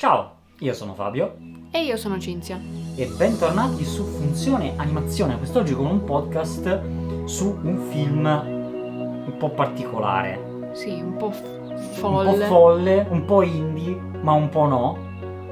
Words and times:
Ciao, 0.00 0.30
io 0.60 0.72
sono 0.72 0.94
Fabio 0.94 1.36
E 1.72 1.82
io 1.84 1.98
sono 1.98 2.18
Cinzia. 2.18 2.58
e 2.96 3.06
bentornati 3.18 3.84
su 3.84 4.02
Funzione 4.04 4.72
Animazione, 4.76 5.36
quest'oggi 5.36 5.74
con 5.74 5.84
un 5.84 6.04
podcast 6.04 7.24
su 7.26 7.58
un 7.62 7.78
film 7.90 8.24
un 8.24 9.34
po' 9.38 9.50
particolare, 9.50 10.70
Sì, 10.72 11.00
un 11.02 11.16
po' 11.18 11.30
f- 11.30 11.42
un 11.68 11.76
folle. 11.92 12.38
po' 12.38 12.44
folle, 12.46 13.06
un 13.10 13.24
po' 13.26 13.42
indie, 13.42 13.94
ma 14.22 14.32
un 14.32 14.48
po' 14.48 14.64
no, 14.66 14.96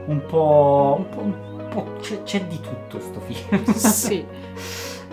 un 0.07 0.23
po'... 0.27 0.95
un 0.99 1.09
po', 1.11 1.21
un 1.21 1.67
po' 1.71 1.85
c'è, 2.01 2.23
c'è 2.23 2.47
di 2.47 2.59
tutto 2.59 3.01
sto 3.01 3.21
film. 3.21 3.65
sì. 3.75 4.25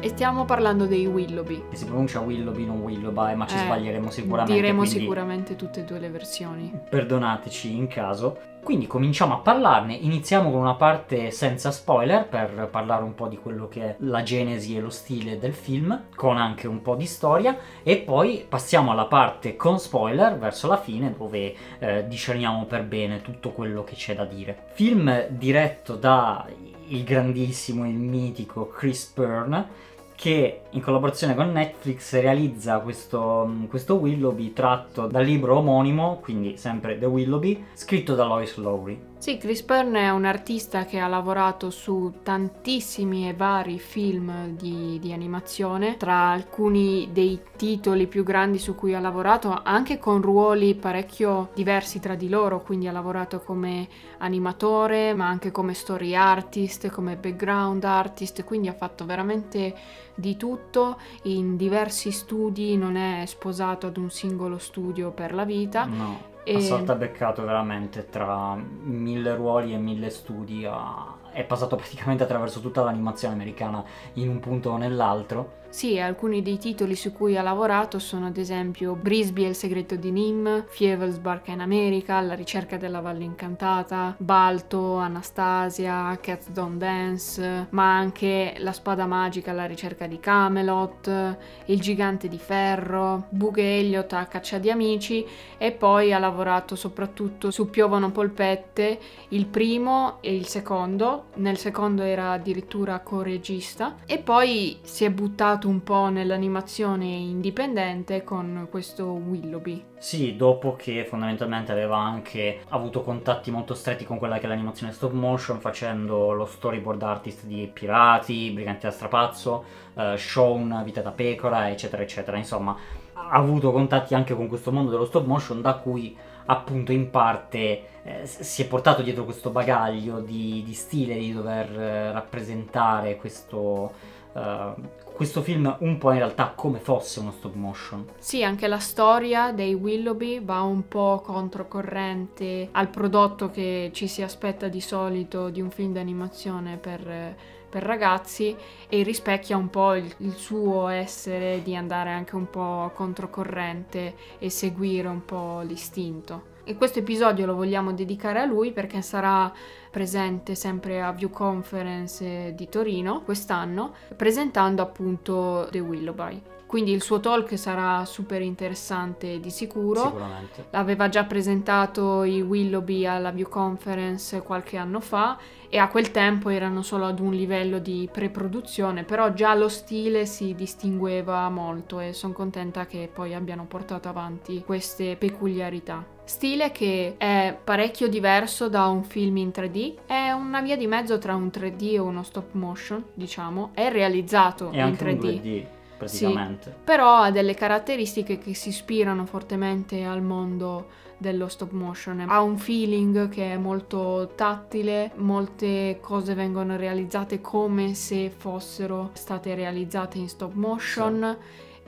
E 0.06 0.10
stiamo 0.10 0.46
parlando 0.46 0.86
dei 0.86 1.08
Willoughby. 1.08 1.64
Che 1.68 1.78
si 1.78 1.86
pronuncia 1.86 2.20
Willoughby, 2.20 2.64
non 2.64 2.80
Willoughby, 2.82 3.34
ma 3.34 3.48
ci 3.48 3.56
Eh, 3.56 3.62
sbaglieremo 3.62 4.12
sicuramente. 4.12 4.54
Diremo 4.54 4.86
sicuramente 4.86 5.56
tutte 5.56 5.80
e 5.80 5.84
due 5.84 5.98
le 5.98 6.10
versioni. 6.12 6.71
Perdonateci 6.88 7.76
in 7.76 7.88
caso. 7.88 8.38
Quindi 8.62 8.86
cominciamo 8.86 9.34
a 9.34 9.38
parlarne. 9.38 9.96
Iniziamo 9.96 10.52
con 10.52 10.60
una 10.60 10.76
parte 10.76 11.32
senza 11.32 11.71
spoiler 11.71 12.28
per 12.28 12.68
parlare 12.70 13.04
un 13.04 13.15
po' 13.15 13.28
di 13.28 13.39
quello 13.39 13.68
che 13.68 13.82
è 13.82 13.96
la 14.02 14.21
genesi 14.21 14.78
e 14.78 14.79
lo 14.79 14.92
stile 14.92 15.39
del 15.39 15.56
film, 15.56 16.04
con 16.15 16.37
anche 16.37 16.68
un 16.68 16.84
po' 16.84 16.93
di 16.93 17.07
storia. 17.07 17.57
E 17.82 17.98
poi 17.98 18.46
passiamo 18.48 18.92
alla 18.92 19.06
parte 19.06 19.56
con 19.56 19.79
spoiler 19.79 20.37
verso 20.37 20.68
la 20.68 20.78
fine, 20.78 21.15
dove 21.18 21.56
eh, 21.79 22.07
discerniamo 22.07 22.65
per 22.65 22.84
bene 22.84 23.24
tutto 23.24 23.54
quello 23.54 23.84
che 23.84 23.96
c'è 23.96 24.14
da 24.14 24.26
dire. 24.26 24.65
Film 24.74 25.29
diretto 25.29 25.96
da 25.96 26.46
il 26.90 27.04
grandissimo, 27.04 27.87
il 27.87 27.96
mitico 27.96 28.68
Chris 28.68 29.12
Byrne 29.15 29.93
che 30.15 30.61
in 30.69 30.82
collaborazione 30.82 31.36
con 31.36 31.51
Netflix 31.51 32.14
realizza 32.19 32.80
questo, 32.80 33.50
questo 33.69 33.95
Willoughby 33.95 34.53
tratto 34.53 35.08
dal 35.08 35.25
libro 35.25 35.58
omonimo, 35.58 36.19
quindi 36.22 36.58
sempre 36.58 36.97
The 36.97 37.06
Willoughby, 37.06 37.66
scritto 37.73 38.16
da 38.16 38.25
Lois 38.25 38.56
Lowry. 38.56 39.00
Sì, 39.25 39.39
Chris 39.39 39.64
Byrne 39.64 40.02
è 40.02 40.11
un 40.11 40.23
artista 40.23 40.86
che 40.86 41.00
ha 41.00 41.08
lavorato 41.08 41.72
su 41.72 42.14
tantissimi 42.22 43.28
e 43.28 43.34
vari 43.34 43.80
film 43.80 44.50
di, 44.50 45.00
di 45.02 45.14
animazione, 45.14 45.98
tra 45.98 46.30
alcuni 46.30 47.09
dei 47.12 47.42
titoli 47.58 48.06
più 48.06 48.23
grandi 48.23 48.59
su 48.59 48.76
cui 48.76 48.94
ha 48.94 49.00
lavorato, 49.00 49.62
anche 49.64 49.98
con 49.98 50.22
ruoli 50.22 50.76
parecchio 50.76 51.50
diversi 51.56 52.00
tra 52.00 52.14
di 52.14 52.30
loro, 52.30 52.62
quindi 52.62 52.88
ha 52.88 52.92
lavorato 52.92 53.40
come 53.40 53.88
animatore, 54.20 55.16
ma 55.16 55.28
anche 55.28 55.50
come 55.50 55.73
story 55.73 56.14
artist, 56.14 56.92
come 56.92 57.16
background 57.16 57.84
artist, 57.84 58.44
quindi 58.44 58.68
ha 58.68 58.76
fatto 58.76 59.08
veramente 59.08 59.73
di 60.14 60.38
tutto. 60.38 61.00
In 61.23 61.58
diversi 61.58 62.12
studi, 62.12 62.78
non 62.78 62.96
è 62.96 63.26
sposato 63.26 63.88
ad 63.88 63.98
un 63.98 64.12
singolo 64.12 64.59
studio 64.59 65.09
per 65.09 65.34
la 65.34 65.46
vita. 65.46 65.86
No, 65.86 66.34
E- 66.46 66.56
ha 66.56 66.60
saltabeccato 66.60 67.44
veramente 67.44 68.08
tra 68.10 68.56
mille 68.56 69.36
ruoli 69.36 69.74
e 69.74 69.78
mille 69.78 70.10
studi. 70.10 70.66
ha- 70.66 71.14
È 71.32 71.44
passato 71.44 71.76
praticamente 71.76 72.24
attraverso 72.24 72.62
tutta 72.62 72.82
l'animazione 72.82 73.34
americana 73.34 73.84
in 74.14 74.30
un 74.30 74.40
punto 74.40 74.70
o 74.70 74.78
nell'altro. 74.78 75.64
Sì, 75.76 76.00
alcuni 76.00 76.42
dei 76.42 76.58
titoli 76.58 76.95
su 76.95 77.12
cui 77.12 77.36
ha 77.36 77.42
lavorato 77.42 78.00
sono 78.00 78.28
ad 78.28 78.38
esempio 78.38 78.95
Brisby 78.95 79.44
e 79.44 79.50
il 79.50 79.56
segreto 79.56 79.98
di 79.98 80.09
Nim, 80.09 80.64
Fievel's 80.70 81.18
Barca 81.18 81.52
in 81.52 81.59
America, 81.59 82.22
La 82.22 82.34
ricerca 82.34 82.78
della 82.78 83.02
Valle 83.02 83.26
Incantata, 83.26 84.16
Balto, 84.18 84.96
Anastasia, 84.96 86.18
Cats 86.22 86.48
Don't 86.48 86.78
Dance, 86.78 87.68
ma 87.72 87.94
anche 87.94 88.56
La 88.59 88.72
spada 88.72 89.06
magica 89.06 89.52
alla 89.52 89.66
ricerca 89.66 90.08
di 90.08 90.18
Camelot, 90.18 91.38
Il 91.66 91.81
gigante 91.81 92.30
di 92.30 92.38
ferro, 92.38 93.26
Bug 93.28 93.58
Elliot 93.58 94.14
a 94.14 94.28
caccia 94.28 94.59
di 94.59 94.72
amici 94.72 95.26
e 95.58 95.73
poi 95.73 96.14
ha 96.14 96.20
lavorato 96.20 96.78
soprattutto 96.78 97.52
su 97.52 97.70
Piovono 97.70 98.12
polpette, 98.12 98.98
il 99.30 99.46
primo 99.46 100.20
e 100.22 100.34
il 100.34 100.48
secondo, 100.48 101.26
nel 101.34 101.58
secondo 101.58 102.02
era 102.02 102.31
addirittura 102.31 103.02
co-regista 103.02 103.98
e 104.06 104.20
poi 104.20 104.80
si 104.81 105.03
è 105.03 105.12
buttato 105.12 105.64
un 105.68 105.84
po' 105.84 106.10
nell'animazione 106.10 107.06
indipendente 107.06 108.24
con 108.24 108.68
questo 108.70 109.06
Willoughby. 109.06 109.84
Sì, 109.98 110.36
dopo 110.36 110.76
che 110.76 111.06
fondamentalmente 111.06 111.72
aveva 111.72 111.98
anche 111.98 112.62
avuto 112.70 113.02
contatti 113.02 113.52
molto 113.52 113.74
stretti 113.74 114.06
con 114.06 114.18
quella 114.18 114.38
che 114.38 114.46
è 114.46 114.48
l'animazione 114.48 114.94
stop 114.94 115.12
motion, 115.12 115.59
facendo 115.59 116.31
lo 116.31 116.46
storyboard 116.46 117.02
artist 117.02 117.46
di 117.46 117.70
Pirati, 117.72 118.52
Briganti 118.52 118.86
da 118.86 118.92
Strapazzo, 118.92 119.64
eh, 119.96 120.16
Shaun, 120.18 120.81
Vita 120.84 121.02
da 121.02 121.12
Pecora, 121.12 121.70
eccetera, 121.70 122.02
eccetera. 122.02 122.38
Insomma, 122.38 122.75
ha 123.14 123.30
avuto 123.31 123.72
contatti 123.72 124.14
anche 124.14 124.36
con 124.36 124.48
questo 124.48 124.72
mondo 124.72 124.92
dello 124.92 125.06
stop 125.06 125.25
motion 125.25 125.62
da 125.62 125.75
cui 125.75 126.16
appunto 126.48 126.92
in 126.92 127.09
parte 127.09 128.02
eh, 128.04 128.25
si 128.25 128.62
è 128.62 128.68
portato 128.68 129.02
dietro 129.02 129.24
questo 129.24 129.50
bagaglio 129.50 130.20
di, 130.20 130.62
di 130.64 130.74
stile, 130.74 131.18
di 131.18 131.34
dover 131.34 131.72
eh, 131.72 132.12
rappresentare 132.12 133.16
questo, 133.16 133.92
eh, 134.35 134.73
questo 135.16 135.41
film 135.41 135.73
un 135.79 135.97
po' 135.97 136.12
in 136.12 136.18
realtà 136.18 136.51
come 136.53 136.79
fosse 136.79 137.22
uno 137.22 137.31
stop 137.31 137.53
motion. 137.53 138.06
Sì, 138.19 138.44
anche 138.44 138.68
la 138.68 138.79
storia 138.79 139.53
dei 139.53 139.73
Willoughby 139.73 140.44
va 140.44 140.62
un 140.62 140.90
po' 140.90 141.22
controcorrente 141.23 142.68
al 142.72 142.90
prodotto 142.90 143.50
che 143.50 143.91
ci 143.94 144.07
si 144.07 144.22
aspetta 144.22 144.68
di 144.68 144.81
solito 144.81 145.50
di 145.50 145.62
un 145.62 145.69
film 145.72 145.94
d'animazione 145.94 146.75
per, 146.75 147.35
per 147.69 147.84
ragazzi 147.84 148.53
e 148.90 149.03
rispecchia 149.03 149.56
un 149.56 149.69
po' 149.69 149.95
il, 149.95 150.13
il 150.18 150.34
suo 150.34 150.90
essere 150.90 151.62
di 151.63 151.74
andare 151.74 152.12
anche 152.12 152.35
un 152.35 152.50
po' 152.50 152.91
controcorrente 152.94 154.16
e 154.38 154.50
seguire 154.50 155.07
un 155.07 155.24
po' 155.24 155.62
l'istinto. 155.62 156.53
E 156.68 156.76
questo 156.76 156.98
episodio 156.98 157.46
lo 157.46 157.53
vogliamo 157.53 157.94
dedicare 157.94 158.40
a 158.40 158.46
lui 158.46 158.72
perché 158.72 159.03
sarà 159.03 159.53
presente 159.92 160.56
sempre 160.56 161.00
a 161.00 161.12
View 161.12 161.30
Conference 161.30 162.56
di 162.56 162.68
Torino 162.70 163.22
quest'anno, 163.22 163.94
presentando 164.16 164.81
appunto 164.81 165.68
The 165.70 165.80
Willoughby. 165.80 166.55
Quindi 166.66 166.92
il 166.92 167.02
suo 167.02 167.20
talk 167.20 167.58
sarà 167.58 168.03
super 168.06 168.42
interessante 168.42 169.40
di 169.40 169.50
sicuro. 169.50 170.02
Sicuramente. 170.02 170.66
Aveva 170.72 171.09
già 171.09 171.24
presentato 171.24 172.24
i 172.24 172.42
Willoughby 172.42 173.06
alla 173.06 173.31
View 173.31 173.48
Conference 173.48 174.42
qualche 174.42 174.78
anno 174.78 175.00
fa 175.00 175.38
e 175.70 175.78
a 175.78 175.88
quel 175.88 176.12
tempo 176.12 176.50
erano 176.50 176.81
solo 176.81 177.06
ad 177.06 177.20
un 177.20 177.34
livello 177.34 177.80
di 177.80 178.09
pre-produzione, 178.12 179.04
però 179.04 179.34
già 179.34 179.54
lo 179.56 179.70
stile 179.70 180.25
si 180.25 180.56
distingueva 180.56 181.50
molto 181.50 182.00
e 182.00 182.14
sono 182.14 182.34
contenta 182.34 182.86
che 182.86 183.09
poi 183.14 183.34
abbiano 183.34 183.66
portato 183.66 184.08
avanti 184.08 184.64
queste 184.66 185.16
peculiarità. 185.18 186.04
Stile 186.24 186.72
che 186.72 187.16
è 187.18 187.56
parecchio 187.64 188.08
diverso 188.08 188.68
da 188.68 188.88
un 188.88 189.04
film 189.04 189.38
in 189.38 189.50
3D, 189.50 189.94
è 190.08 190.31
una 190.31 190.62
via 190.62 190.75
di 190.75 190.88
mezzo 190.88 191.20
tra 191.20 191.36
un 191.36 191.48
3D 191.54 191.94
e 191.94 192.00
uno 192.00 192.24
stop 192.24 192.54
motion, 192.54 193.04
diciamo, 193.14 193.70
è 193.74 193.92
realizzato 193.92 194.72
E 194.72 194.78
in 194.78 194.81
anche 194.81 195.18
3D. 195.18 195.75
Un 196.00 196.06
2D 196.06 196.28
praticamente. 196.28 196.75
Però 196.83 197.16
ha 197.22 197.31
delle 197.31 197.53
caratteristiche 197.53 198.38
che 198.38 198.53
si 198.53 198.69
ispirano 198.69 199.25
fortemente 199.25 200.03
al 200.03 200.22
mondo 200.22 201.03
dello 201.17 201.47
stop 201.47 201.72
motion. 201.72 202.25
Ha 202.28 202.41
un 202.41 202.57
feeling 202.57 203.29
che 203.29 203.53
è 203.53 203.57
molto 203.57 204.31
tattile, 204.35 205.11
molte 205.16 206.00
cose 206.01 206.33
vengono 206.33 206.75
realizzate 206.75 207.41
come 207.41 207.94
se 207.94 208.31
fossero 208.35 209.11
state 209.13 209.56
realizzate 209.56 210.17
in 210.17 210.29
stop 210.29 210.53
motion. 210.53 211.38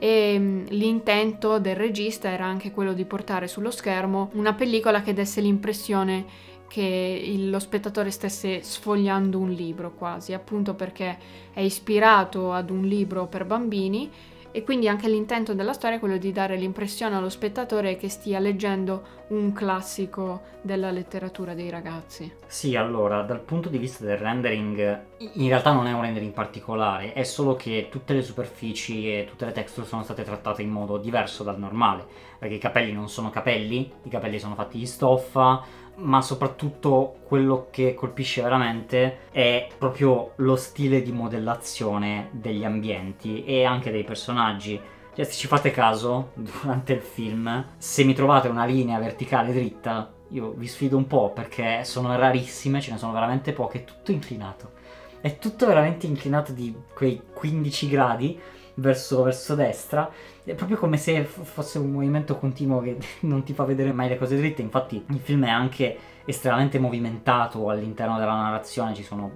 E 0.00 0.36
mm, 0.38 0.66
l'intento 0.68 1.58
del 1.58 1.74
regista 1.74 2.28
era 2.28 2.44
anche 2.44 2.70
quello 2.70 2.92
di 2.92 3.04
portare 3.04 3.48
sullo 3.48 3.72
schermo 3.72 4.30
una 4.34 4.54
pellicola 4.54 5.02
che 5.02 5.12
desse 5.12 5.40
l'impressione 5.40 6.24
che 6.68 7.22
il- 7.24 7.50
lo 7.50 7.58
spettatore 7.58 8.10
stesse 8.10 8.62
sfogliando 8.62 9.38
un 9.38 9.50
libro 9.50 9.92
quasi, 9.94 10.32
appunto 10.32 10.74
perché 10.74 11.18
è 11.52 11.60
ispirato 11.60 12.52
ad 12.52 12.70
un 12.70 12.82
libro 12.82 13.26
per 13.26 13.44
bambini 13.44 14.10
e 14.50 14.64
quindi 14.64 14.88
anche 14.88 15.08
l'intento 15.08 15.52
della 15.54 15.74
storia 15.74 15.96
è 15.96 16.00
quello 16.00 16.16
di 16.16 16.32
dare 16.32 16.56
l'impressione 16.56 17.14
allo 17.14 17.28
spettatore 17.28 17.96
che 17.96 18.08
stia 18.08 18.38
leggendo 18.38 19.16
un 19.28 19.52
classico 19.52 20.40
della 20.62 20.90
letteratura 20.90 21.52
dei 21.52 21.68
ragazzi. 21.68 22.32
Sì, 22.46 22.74
allora, 22.74 23.22
dal 23.22 23.40
punto 23.40 23.68
di 23.68 23.76
vista 23.76 24.04
del 24.04 24.16
rendering, 24.16 25.04
in 25.18 25.48
realtà 25.48 25.72
non 25.72 25.86
è 25.86 25.92
un 25.92 26.00
rendering 26.00 26.32
particolare, 26.32 27.12
è 27.12 27.24
solo 27.24 27.56
che 27.56 27.88
tutte 27.90 28.14
le 28.14 28.22
superfici 28.22 29.12
e 29.12 29.26
tutte 29.28 29.44
le 29.44 29.52
texture 29.52 29.86
sono 29.86 30.02
state 30.02 30.24
trattate 30.24 30.62
in 30.62 30.70
modo 30.70 30.96
diverso 30.96 31.44
dal 31.44 31.58
normale, 31.58 32.06
perché 32.38 32.54
i 32.54 32.58
capelli 32.58 32.92
non 32.92 33.08
sono 33.10 33.28
capelli, 33.28 33.92
i 34.02 34.08
capelli 34.08 34.38
sono 34.38 34.54
fatti 34.54 34.78
di 34.78 34.86
stoffa, 34.86 35.62
ma 35.98 36.20
soprattutto 36.20 37.16
quello 37.26 37.68
che 37.70 37.94
colpisce 37.94 38.42
veramente 38.42 39.30
è 39.30 39.66
proprio 39.76 40.32
lo 40.36 40.56
stile 40.56 41.02
di 41.02 41.12
modellazione 41.12 42.28
degli 42.32 42.64
ambienti 42.64 43.44
e 43.44 43.64
anche 43.64 43.90
dei 43.90 44.04
personaggi. 44.04 44.80
Cioè, 45.14 45.24
se 45.24 45.32
ci 45.32 45.46
fate 45.46 45.70
caso, 45.70 46.30
durante 46.36 46.92
il 46.92 47.00
film, 47.00 47.72
se 47.78 48.04
mi 48.04 48.14
trovate 48.14 48.48
una 48.48 48.64
linea 48.64 48.98
verticale 48.98 49.52
dritta, 49.52 50.12
io 50.28 50.52
vi 50.56 50.66
sfido 50.66 50.96
un 50.96 51.06
po' 51.06 51.30
perché 51.30 51.84
sono 51.84 52.14
rarissime, 52.16 52.80
ce 52.80 52.92
ne 52.92 52.98
sono 52.98 53.12
veramente 53.12 53.52
poche, 53.52 53.78
è 53.78 53.84
tutto 53.84 54.12
inclinato. 54.12 54.72
È 55.20 55.38
tutto 55.38 55.66
veramente 55.66 56.06
inclinato 56.06 56.52
di 56.52 56.72
quei 56.94 57.20
15 57.32 57.88
gradi 57.88 58.38
verso, 58.74 59.22
verso 59.22 59.54
destra. 59.54 60.08
È 60.48 60.54
proprio 60.54 60.78
come 60.78 60.96
se 60.96 61.24
fosse 61.24 61.78
un 61.78 61.90
movimento 61.90 62.38
continuo 62.38 62.80
che 62.80 62.96
non 63.20 63.42
ti 63.42 63.52
fa 63.52 63.64
vedere 63.64 63.92
mai 63.92 64.08
le 64.08 64.16
cose 64.16 64.38
dritte. 64.38 64.62
Infatti, 64.62 65.04
il 65.10 65.18
film 65.18 65.44
è 65.44 65.50
anche 65.50 65.98
estremamente 66.24 66.78
movimentato 66.78 67.68
all'interno 67.68 68.18
della 68.18 68.34
narrazione, 68.34 68.94
ci 68.94 69.02
sono 69.02 69.32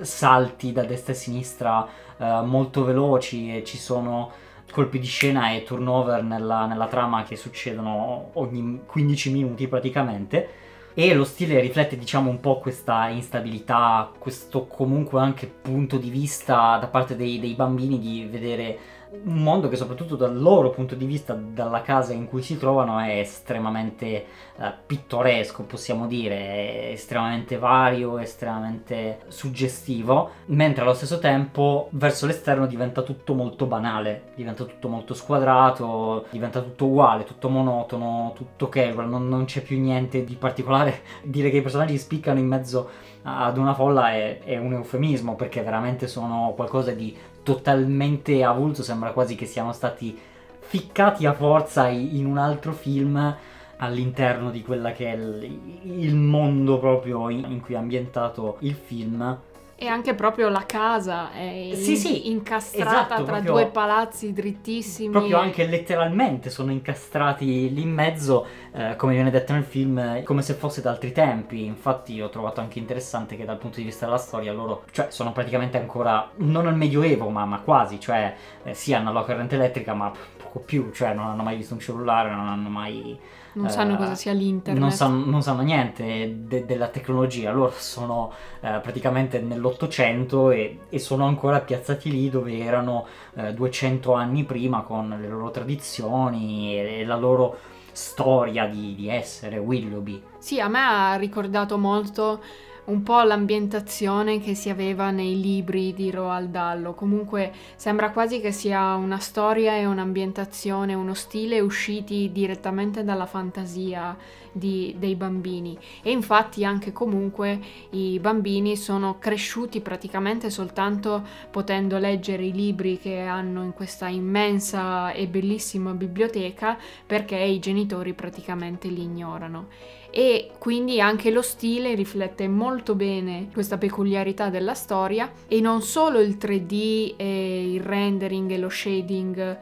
salti 0.00 0.72
da 0.72 0.82
destra 0.82 1.12
e 1.12 1.16
sinistra 1.16 1.86
uh, 2.16 2.44
molto 2.44 2.82
veloci 2.82 3.56
e 3.56 3.62
ci 3.62 3.76
sono 3.76 4.32
colpi 4.72 4.98
di 4.98 5.06
scena 5.06 5.52
e 5.52 5.62
turnover 5.62 6.24
nella, 6.24 6.66
nella 6.66 6.88
trama 6.88 7.22
che 7.22 7.36
succedono 7.36 8.30
ogni 8.34 8.80
15 8.84 9.32
minuti 9.32 9.68
praticamente 9.68 10.48
e 10.94 11.14
lo 11.14 11.24
stile 11.24 11.60
riflette 11.60 11.96
diciamo 11.96 12.28
un 12.28 12.40
po' 12.40 12.58
questa 12.58 13.08
instabilità, 13.08 14.10
questo 14.18 14.66
comunque 14.66 15.20
anche 15.20 15.46
punto 15.46 15.96
di 15.96 16.10
vista 16.10 16.76
da 16.78 16.88
parte 16.88 17.14
dei, 17.14 17.38
dei 17.38 17.54
bambini 17.54 18.00
di 18.00 18.26
vedere 18.28 18.78
un 19.10 19.42
mondo 19.42 19.68
che 19.68 19.76
soprattutto 19.76 20.16
dal 20.16 20.38
loro 20.38 20.70
punto 20.70 20.94
di 20.94 21.06
vista, 21.06 21.34
dalla 21.34 21.82
casa 21.82 22.12
in 22.12 22.26
cui 22.26 22.42
si 22.42 22.58
trovano, 22.58 22.98
è 22.98 23.18
estremamente 23.18 24.24
uh, 24.56 24.66
pittoresco, 24.86 25.64
possiamo 25.64 26.06
dire, 26.06 26.36
è 26.36 26.90
estremamente 26.92 27.58
vario, 27.58 28.18
estremamente 28.18 29.20
suggestivo, 29.28 30.30
mentre 30.46 30.82
allo 30.82 30.94
stesso 30.94 31.18
tempo 31.18 31.88
verso 31.92 32.26
l'esterno 32.26 32.66
diventa 32.66 33.02
tutto 33.02 33.34
molto 33.34 33.66
banale, 33.66 34.32
diventa 34.34 34.64
tutto 34.64 34.88
molto 34.88 35.14
squadrato, 35.14 36.26
diventa 36.30 36.60
tutto 36.60 36.86
uguale, 36.86 37.24
tutto 37.24 37.48
monotono, 37.48 38.32
tutto 38.34 38.68
casual, 38.68 39.08
non, 39.08 39.28
non 39.28 39.44
c'è 39.46 39.62
più 39.62 39.78
niente 39.78 40.24
di 40.24 40.34
particolare. 40.34 41.00
Dire 41.22 41.50
che 41.50 41.58
i 41.58 41.62
personaggi 41.62 41.98
spiccano 41.98 42.38
in 42.38 42.46
mezzo 42.46 42.90
ad 43.22 43.58
una 43.58 43.74
folla 43.74 44.12
è, 44.12 44.38
è 44.38 44.56
un 44.56 44.72
eufemismo 44.72 45.34
perché 45.34 45.62
veramente 45.62 46.06
sono 46.06 46.52
qualcosa 46.54 46.92
di 46.92 47.14
totalmente 47.48 48.44
avulso, 48.44 48.82
sembra 48.82 49.12
quasi 49.12 49.34
che 49.34 49.46
siano 49.46 49.72
stati 49.72 50.18
ficcati 50.58 51.24
a 51.24 51.32
forza 51.32 51.88
in 51.88 52.26
un 52.26 52.36
altro 52.36 52.72
film 52.72 53.36
all'interno 53.78 54.50
di 54.50 54.60
quella 54.60 54.92
che 54.92 55.10
è 55.10 55.16
il 55.16 56.14
mondo 56.14 56.78
proprio 56.78 57.30
in 57.30 57.60
cui 57.62 57.72
è 57.72 57.78
ambientato 57.78 58.58
il 58.60 58.74
film 58.74 59.38
e 59.80 59.86
anche 59.86 60.14
proprio 60.14 60.48
la 60.48 60.66
casa 60.66 61.30
è 61.30 61.70
sì, 61.74 61.96
sì, 61.96 62.30
incastrata 62.30 62.90
esatto, 62.90 63.22
tra 63.22 63.34
proprio, 63.34 63.52
due 63.52 63.66
palazzi 63.66 64.32
drittissimi. 64.32 65.10
Proprio 65.10 65.38
anche 65.38 65.66
letteralmente 65.66 66.50
sono 66.50 66.72
incastrati 66.72 67.72
lì 67.72 67.82
in 67.82 67.92
mezzo, 67.92 68.44
eh, 68.72 68.96
come 68.96 69.14
viene 69.14 69.30
detto 69.30 69.52
nel 69.52 69.62
film, 69.62 70.24
come 70.24 70.42
se 70.42 70.54
fosse 70.54 70.82
da 70.82 70.90
altri 70.90 71.12
tempi. 71.12 71.64
Infatti 71.64 72.20
ho 72.20 72.28
trovato 72.28 72.60
anche 72.60 72.80
interessante 72.80 73.36
che 73.36 73.44
dal 73.44 73.56
punto 73.58 73.78
di 73.78 73.84
vista 73.84 74.04
della 74.04 74.18
storia 74.18 74.52
loro, 74.52 74.82
cioè, 74.90 75.06
sono 75.10 75.30
praticamente 75.30 75.78
ancora, 75.78 76.28
non 76.38 76.66
al 76.66 76.74
medioevo, 76.74 77.28
ma, 77.28 77.44
ma 77.44 77.60
quasi, 77.60 78.00
cioè, 78.00 78.34
eh, 78.64 78.74
sì 78.74 78.92
hanno 78.94 79.12
la 79.12 79.22
corrente 79.22 79.54
elettrica, 79.54 79.94
ma 79.94 80.10
poco 80.36 80.58
più, 80.58 80.90
cioè 80.90 81.14
non 81.14 81.26
hanno 81.26 81.44
mai 81.44 81.56
visto 81.56 81.74
un 81.74 81.80
cellulare, 81.80 82.30
non 82.30 82.48
hanno 82.48 82.68
mai 82.68 83.16
non 83.52 83.70
sanno 83.70 83.96
cosa 83.96 84.14
sia 84.14 84.32
l'internet. 84.32 84.80
Non 84.80 84.90
sanno, 84.92 85.24
non 85.24 85.42
sanno 85.42 85.62
niente 85.62 86.44
de- 86.46 86.64
della 86.64 86.88
tecnologia, 86.88 87.50
loro 87.50 87.72
sono 87.76 88.32
eh, 88.60 88.78
praticamente 88.82 89.40
nell'Ottocento 89.40 90.50
e, 90.50 90.80
e, 90.88 90.98
sono 90.98 91.26
ancora 91.26 91.60
piazzati 91.60 92.10
lì 92.10 92.30
dove 92.30 92.58
erano 92.58 93.06
eh, 93.34 93.52
200 93.52 94.12
anni 94.12 94.44
prima 94.44 94.82
con 94.82 95.16
le 95.20 95.28
loro 95.28 95.50
tradizioni 95.50 96.74
e, 96.74 97.00
e 97.00 97.04
la 97.04 97.16
loro 97.16 97.58
storia 97.92 98.66
di, 98.66 98.94
di 98.94 99.08
essere 99.08 99.58
Willoughby. 99.58 100.22
Sì, 100.38 100.60
a 100.60 100.68
me 100.68 100.78
ha 100.78 101.16
ricordato 101.16 101.78
molto 101.78 102.40
un 102.88 103.02
po' 103.02 103.22
l'ambientazione 103.22 104.40
che 104.40 104.54
si 104.54 104.70
aveva 104.70 105.10
nei 105.10 105.40
libri 105.40 105.92
di 105.92 106.10
Roald 106.10 106.50
Dahl. 106.50 106.94
Comunque 106.94 107.52
sembra 107.76 108.10
quasi 108.10 108.40
che 108.40 108.50
sia 108.50 108.94
una 108.94 109.18
storia 109.18 109.76
e 109.76 109.84
un'ambientazione, 109.86 110.94
uno 110.94 111.14
stile 111.14 111.60
usciti 111.60 112.30
direttamente 112.32 113.04
dalla 113.04 113.26
fantasia 113.26 114.16
di, 114.52 114.94
dei 114.98 115.14
bambini. 115.16 115.78
E 116.02 116.10
infatti 116.10 116.64
anche 116.64 116.92
comunque 116.92 117.60
i 117.90 118.18
bambini 118.18 118.74
sono 118.76 119.18
cresciuti 119.18 119.80
praticamente 119.80 120.48
soltanto 120.48 121.22
potendo 121.50 121.98
leggere 121.98 122.44
i 122.44 122.52
libri 122.52 122.98
che 122.98 123.20
hanno 123.20 123.62
in 123.62 123.74
questa 123.74 124.08
immensa 124.08 125.12
e 125.12 125.26
bellissima 125.26 125.92
biblioteca 125.92 126.78
perché 127.06 127.36
i 127.36 127.58
genitori 127.58 128.14
praticamente 128.14 128.88
li 128.88 129.02
ignorano 129.02 129.66
e 130.10 130.50
quindi 130.58 131.00
anche 131.00 131.30
lo 131.30 131.42
stile 131.42 131.94
riflette 131.94 132.48
molto 132.48 132.94
bene 132.94 133.48
questa 133.52 133.78
peculiarità 133.78 134.48
della 134.48 134.74
storia 134.74 135.30
e 135.46 135.60
non 135.60 135.82
solo 135.82 136.20
il 136.20 136.36
3D 136.40 137.14
e 137.16 137.72
il 137.72 137.80
rendering 137.80 138.50
e 138.50 138.58
lo 138.58 138.68
shading 138.68 139.58